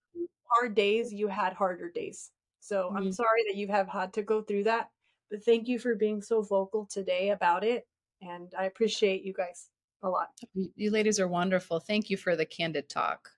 hard 0.49 0.75
days 0.75 1.13
you 1.13 1.27
had 1.27 1.53
harder 1.53 1.89
days 1.89 2.31
so 2.59 2.91
i'm 2.95 3.05
Mhm. 3.05 3.13
sorry 3.13 3.43
that 3.47 3.55
you 3.55 3.67
have 3.67 3.87
had 3.87 4.13
to 4.13 4.21
go 4.21 4.41
through 4.41 4.63
that 4.63 4.91
but 5.29 5.43
thank 5.43 5.67
you 5.67 5.79
for 5.79 5.95
being 5.95 6.21
so 6.21 6.41
vocal 6.41 6.85
today 6.85 7.29
about 7.29 7.63
it 7.63 7.87
and 8.21 8.53
i 8.57 8.65
appreciate 8.65 9.23
you 9.23 9.33
guys 9.33 9.69
a 10.01 10.09
lot 10.09 10.37
you 10.75 10.91
ladies 10.91 11.19
are 11.19 11.27
wonderful 11.27 11.79
thank 11.79 12.09
you 12.09 12.17
for 12.17 12.35
the 12.35 12.45
candid 12.45 12.89
talk 12.89 13.31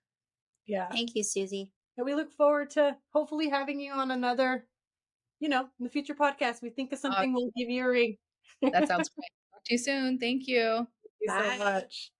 yeah 0.66 0.88
Thank 0.88 1.14
you, 1.14 1.22
Suzy. 1.22 1.72
And 1.96 2.04
we 2.04 2.14
look 2.14 2.32
forward 2.32 2.70
to 2.70 2.96
hopefully 3.12 3.48
having 3.48 3.80
you 3.80 3.92
on 3.92 4.10
another, 4.10 4.66
you 5.40 5.48
know, 5.48 5.62
in 5.78 5.84
the 5.84 5.90
future 5.90 6.14
podcast. 6.14 6.62
We 6.62 6.70
think 6.70 6.92
of 6.92 6.98
something, 6.98 7.32
we'll 7.32 7.50
give 7.56 7.70
you 7.70 7.86
a 7.86 7.88
ring. 7.88 8.16
That 8.62 8.72
sounds 8.88 9.08
great. 9.08 9.30
Talk 9.52 9.64
to 9.64 9.74
you 9.74 9.78
soon. 9.78 10.18
Thank 10.18 10.46
you. 10.46 10.86
Thank 10.86 10.88
you 11.20 11.28
Bye. 11.28 11.56
so 11.56 11.64
much. 11.64 12.10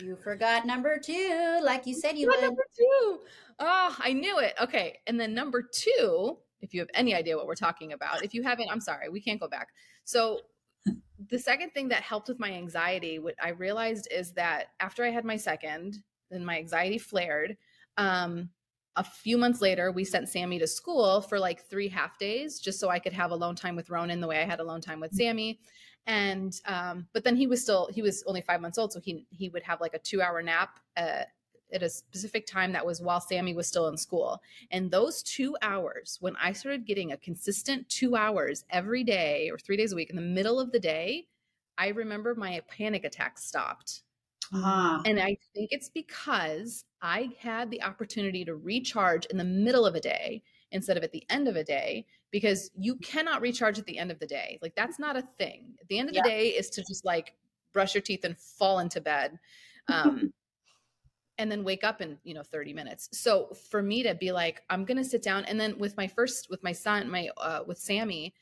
You 0.00 0.16
forgot 0.16 0.64
number 0.64 0.98
two, 0.98 1.60
like 1.62 1.86
you 1.86 1.94
said 1.94 2.16
you 2.16 2.28
would. 2.28 2.40
number 2.40 2.64
two? 2.76 3.18
Oh, 3.58 3.96
I 3.98 4.12
knew 4.12 4.38
it. 4.38 4.54
Okay. 4.60 4.98
And 5.08 5.18
then 5.18 5.34
number 5.34 5.60
two, 5.60 6.38
if 6.60 6.72
you 6.72 6.80
have 6.80 6.90
any 6.94 7.14
idea 7.14 7.36
what 7.36 7.46
we're 7.46 7.56
talking 7.56 7.92
about, 7.92 8.24
if 8.24 8.32
you 8.32 8.42
haven't, 8.44 8.70
I'm 8.70 8.80
sorry, 8.80 9.08
we 9.08 9.20
can't 9.20 9.40
go 9.40 9.48
back. 9.48 9.68
So, 10.04 10.40
the 11.26 11.38
second 11.38 11.70
thing 11.70 11.88
that 11.88 12.02
helped 12.02 12.28
with 12.28 12.38
my 12.38 12.52
anxiety, 12.52 13.18
what 13.18 13.34
I 13.42 13.50
realized 13.50 14.08
is 14.10 14.32
that 14.34 14.68
after 14.80 15.04
I 15.04 15.10
had 15.10 15.24
my 15.24 15.36
second, 15.36 15.98
then 16.30 16.44
my 16.44 16.58
anxiety 16.58 16.98
flared. 16.98 17.56
Um, 17.96 18.50
a 18.96 19.04
few 19.04 19.38
months 19.38 19.60
later, 19.60 19.92
we 19.92 20.04
sent 20.04 20.28
Sammy 20.28 20.58
to 20.58 20.66
school 20.66 21.20
for 21.20 21.38
like 21.38 21.64
three 21.64 21.88
half 21.88 22.18
days 22.18 22.58
just 22.58 22.80
so 22.80 22.88
I 22.88 22.98
could 22.98 23.12
have 23.12 23.30
alone 23.30 23.54
time 23.54 23.76
with 23.76 23.90
Ronan 23.90 24.20
the 24.20 24.26
way 24.26 24.40
I 24.40 24.44
had 24.44 24.60
alone 24.60 24.80
time 24.80 25.00
with 25.00 25.12
Sammy. 25.12 25.60
And 26.06 26.54
um, 26.64 27.06
but 27.12 27.22
then 27.22 27.36
he 27.36 27.46
was 27.46 27.62
still 27.62 27.88
he 27.92 28.02
was 28.02 28.24
only 28.26 28.40
five 28.40 28.60
months 28.60 28.78
old, 28.78 28.92
so 28.92 29.00
he 29.00 29.26
he 29.30 29.50
would 29.50 29.62
have 29.62 29.80
like 29.80 29.94
a 29.94 29.98
two 29.98 30.22
hour 30.22 30.42
nap 30.42 30.80
uh, 30.96 31.24
at 31.72 31.82
a 31.82 31.88
specific 31.90 32.46
time 32.46 32.72
that 32.72 32.86
was 32.86 33.00
while 33.00 33.20
Sammy 33.20 33.54
was 33.54 33.66
still 33.66 33.88
in 33.88 33.96
school. 33.96 34.42
And 34.70 34.90
those 34.90 35.22
two 35.22 35.56
hours, 35.62 36.18
when 36.20 36.36
I 36.36 36.52
started 36.52 36.86
getting 36.86 37.12
a 37.12 37.16
consistent 37.16 37.88
two 37.88 38.16
hours 38.16 38.64
every 38.70 39.04
day 39.04 39.50
or 39.50 39.58
three 39.58 39.76
days 39.76 39.92
a 39.92 39.96
week 39.96 40.10
in 40.10 40.16
the 40.16 40.22
middle 40.22 40.58
of 40.60 40.72
the 40.72 40.80
day, 40.80 41.28
I 41.76 41.88
remember 41.88 42.34
my 42.34 42.60
panic 42.68 43.04
attacks 43.04 43.44
stopped. 43.44 44.02
Ah, 44.52 45.04
And 45.04 45.18
I 45.20 45.36
think 45.54 45.70
it's 45.72 45.88
because 45.88 46.84
I 47.00 47.30
had 47.38 47.70
the 47.70 47.82
opportunity 47.82 48.44
to 48.44 48.54
recharge 48.56 49.26
in 49.26 49.36
the 49.36 49.44
middle 49.44 49.86
of 49.86 49.94
a 49.94 50.00
day 50.00 50.42
instead 50.70 50.96
of 50.96 51.04
at 51.04 51.12
the 51.12 51.24
end 51.30 51.48
of 51.48 51.56
a 51.56 51.64
day 51.64 52.06
because 52.30 52.70
you 52.76 52.96
cannot 52.96 53.40
recharge 53.40 53.78
at 53.78 53.86
the 53.86 53.96
end 53.98 54.10
of 54.10 54.18
the 54.18 54.26
day. 54.26 54.58
Like 54.60 54.74
that's 54.74 54.98
not 54.98 55.16
a 55.16 55.22
thing. 55.22 55.76
At 55.80 55.88
the 55.88 55.98
end 55.98 56.08
of 56.08 56.14
Yeah. 56.14 56.22
the 56.22 56.22
day 56.22 56.48
is 56.48 56.68
to 56.70 56.82
just 56.82 57.04
like 57.04 57.34
brush 57.72 57.94
your 57.94 58.02
teeth 58.02 58.24
and 58.24 58.36
fall 58.38 58.80
into 58.80 59.00
bed. 59.00 59.38
Um 59.88 60.32
and 61.38 61.50
then 61.50 61.64
wake 61.64 61.84
up 61.84 62.00
in, 62.00 62.18
you 62.24 62.34
know, 62.34 62.42
30 62.42 62.72
minutes. 62.74 63.08
So 63.12 63.54
for 63.70 63.82
me 63.82 64.02
to 64.02 64.14
be 64.14 64.32
like 64.32 64.62
I'm 64.68 64.84
to 64.84 65.04
sit 65.04 65.22
down 65.22 65.44
and 65.44 65.58
then 65.58 65.78
with 65.78 65.96
my 65.96 66.06
first 66.06 66.50
with 66.50 66.62
my 66.62 66.72
son, 66.72 67.08
my 67.10 67.28
uh 67.36 67.60
with 67.66 67.78
Sammy, 67.78 68.34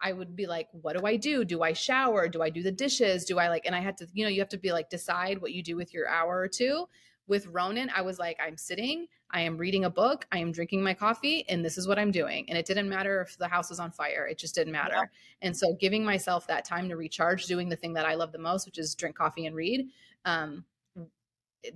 I 0.00 0.12
would 0.12 0.36
be 0.36 0.46
like, 0.46 0.68
what 0.72 0.98
do 0.98 1.06
I 1.06 1.16
do? 1.16 1.44
Do 1.44 1.62
I 1.62 1.72
shower? 1.72 2.28
Do 2.28 2.42
I 2.42 2.50
do 2.50 2.62
the 2.62 2.72
dishes? 2.72 3.24
Do 3.24 3.38
I 3.38 3.48
like, 3.48 3.64
and 3.64 3.74
I 3.74 3.80
had 3.80 3.96
to, 3.98 4.06
you 4.12 4.24
know, 4.24 4.30
you 4.30 4.40
have 4.40 4.48
to 4.50 4.58
be 4.58 4.72
like, 4.72 4.90
decide 4.90 5.40
what 5.40 5.52
you 5.52 5.62
do 5.62 5.76
with 5.76 5.94
your 5.94 6.08
hour 6.08 6.38
or 6.38 6.48
two. 6.48 6.86
With 7.26 7.46
Ronan, 7.46 7.90
I 7.94 8.02
was 8.02 8.18
like, 8.18 8.38
I'm 8.38 8.58
sitting, 8.58 9.06
I 9.30 9.40
am 9.40 9.56
reading 9.56 9.86
a 9.86 9.90
book, 9.90 10.26
I 10.30 10.38
am 10.38 10.52
drinking 10.52 10.82
my 10.82 10.92
coffee, 10.92 11.48
and 11.48 11.64
this 11.64 11.78
is 11.78 11.88
what 11.88 11.98
I'm 11.98 12.10
doing. 12.10 12.44
And 12.50 12.58
it 12.58 12.66
didn't 12.66 12.86
matter 12.86 13.22
if 13.22 13.38
the 13.38 13.48
house 13.48 13.70
was 13.70 13.80
on 13.80 13.90
fire, 13.90 14.26
it 14.26 14.36
just 14.36 14.54
didn't 14.54 14.74
matter. 14.74 14.94
Yeah. 14.94 15.04
And 15.40 15.56
so 15.56 15.74
giving 15.80 16.04
myself 16.04 16.46
that 16.48 16.66
time 16.66 16.90
to 16.90 16.96
recharge, 16.96 17.46
doing 17.46 17.70
the 17.70 17.76
thing 17.76 17.94
that 17.94 18.04
I 18.04 18.14
love 18.14 18.30
the 18.32 18.38
most, 18.38 18.66
which 18.66 18.76
is 18.76 18.94
drink 18.94 19.16
coffee 19.16 19.46
and 19.46 19.56
read, 19.56 19.88
um, 20.26 20.66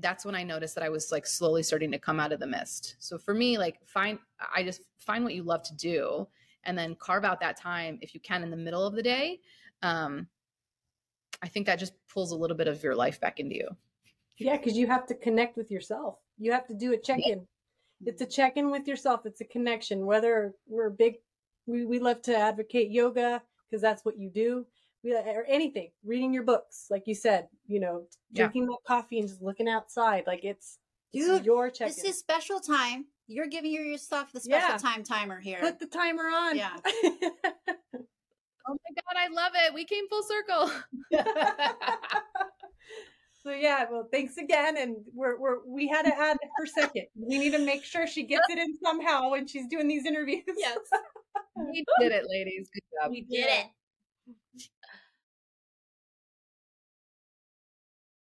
that's 0.01 0.24
when 0.24 0.34
I 0.34 0.43
noticed 0.43 0.74
that 0.74 0.84
I 0.84 0.89
was 0.89 1.12
like 1.12 1.26
slowly 1.26 1.62
starting 1.62 1.91
to 1.93 1.99
come 1.99 2.20
out 2.20 2.32
of 2.32 2.41
the 2.41 2.47
mist. 2.47 2.97
So 2.99 3.18
for 3.18 3.34
me, 3.34 3.59
like 3.59 3.78
find 3.86 4.18
I 4.55 4.62
just 4.62 4.82
find 4.99 5.24
what 5.24 5.34
you 5.34 5.43
love 5.43 5.62
to 5.64 5.76
do 5.76 6.26
and 6.64 6.76
then 6.76 6.97
carve 6.97 7.24
out 7.24 7.41
that 7.41 7.57
time 7.57 7.99
if 8.03 8.14
you 8.14 8.20
can 8.20 8.43
in 8.43 8.51
the 8.51 8.57
middle 8.57 8.86
of 8.86 8.95
the 8.95 9.03
day. 9.03 9.41
Um 9.82 10.26
I 11.43 11.49
think 11.49 11.66
that 11.66 11.78
just 11.78 11.95
pulls 12.12 12.32
a 12.32 12.36
little 12.36 12.57
bit 12.57 12.68
of 12.68 12.82
your 12.82 12.95
life 12.95 13.20
back 13.20 13.39
into 13.39 13.55
you. 13.55 13.68
Yeah, 14.39 14.57
because 14.57 14.76
you 14.76 14.86
have 14.86 15.07
to 15.07 15.14
connect 15.14 15.57
with 15.57 15.70
yourself. 15.70 16.18
You 16.39 16.53
have 16.53 16.66
to 16.68 16.74
do 16.74 16.93
a 16.93 16.97
check 16.97 17.20
in. 17.24 17.47
It's 18.05 18.22
a 18.22 18.26
check 18.26 18.57
in 18.57 18.70
with 18.70 18.86
yourself. 18.86 19.26
It's 19.26 19.41
a 19.41 19.45
connection. 19.45 20.07
Whether 20.07 20.55
we're 20.68 20.91
big, 20.91 21.16
we, 21.66 21.84
we 21.84 21.99
love 21.99 22.22
to 22.22 22.36
advocate 22.36 22.91
yoga 22.91 23.43
because 23.68 23.82
that's 23.82 24.05
what 24.05 24.18
you 24.18 24.30
do. 24.30 24.64
We, 25.05 25.14
or 25.14 25.44
anything, 25.49 25.90
reading 26.05 26.34
your 26.34 26.42
books, 26.42 26.86
like 26.90 27.07
you 27.07 27.14
said, 27.14 27.49
you 27.66 27.78
know, 27.80 28.07
Yeah. 28.32 28.44
drinking 28.44 28.66
that 28.66 28.78
coffee 28.86 29.20
and 29.20 29.28
just 29.28 29.40
looking 29.40 29.68
outside. 29.68 30.24
Like 30.26 30.44
it's, 30.44 30.78
it's 31.12 31.26
Dude, 31.26 31.46
your 31.46 31.70
check 31.70 31.88
this 31.88 32.03
is 32.05 32.18
special 32.18 32.59
time. 32.61 33.07
You're 33.28 33.46
giving 33.46 33.70
yourself 33.72 34.32
the 34.32 34.40
special 34.40 34.70
Yeah. 34.70 34.76
time 34.78 35.05
timer 35.05 35.38
here. 35.38 35.59
Put 35.61 35.78
the 35.78 35.86
timer 35.86 36.24
on. 36.24 36.57
Yeah. 36.57 36.76
Oh 38.70 38.72
my 38.72 38.94
god, 38.94 39.16
I 39.16 39.28
love 39.32 39.53
it. 39.55 39.72
We 39.72 39.84
came 39.86 40.07
full 40.09 40.22
circle. 40.22 40.70
so 43.42 43.51
yeah, 43.51 43.86
well, 43.90 44.07
thanks 44.12 44.36
again, 44.36 44.76
and 44.76 44.96
we're 45.14 45.38
we're 45.40 45.64
we 45.66 45.88
had 45.88 46.03
to 46.03 46.14
add 46.14 46.36
her 46.59 46.66
second. 46.66 47.07
We 47.16 47.38
need 47.38 47.53
to 47.53 47.61
make 47.61 47.82
sure 47.82 48.07
she 48.07 48.24
gets 48.24 48.44
it 48.51 48.59
in 48.59 48.76
somehow 48.84 49.30
when 49.30 49.46
she's 49.46 49.66
doing 49.68 49.88
these 49.88 50.05
interviews. 50.05 50.42
Yes. 50.55 50.78
we 51.57 51.82
did 51.99 52.12
it, 52.12 52.26
ladies. 52.28 52.68
Good 52.72 52.82
job. 53.01 53.11
we 53.11 53.22
did 53.22 53.46
it. 53.46 53.66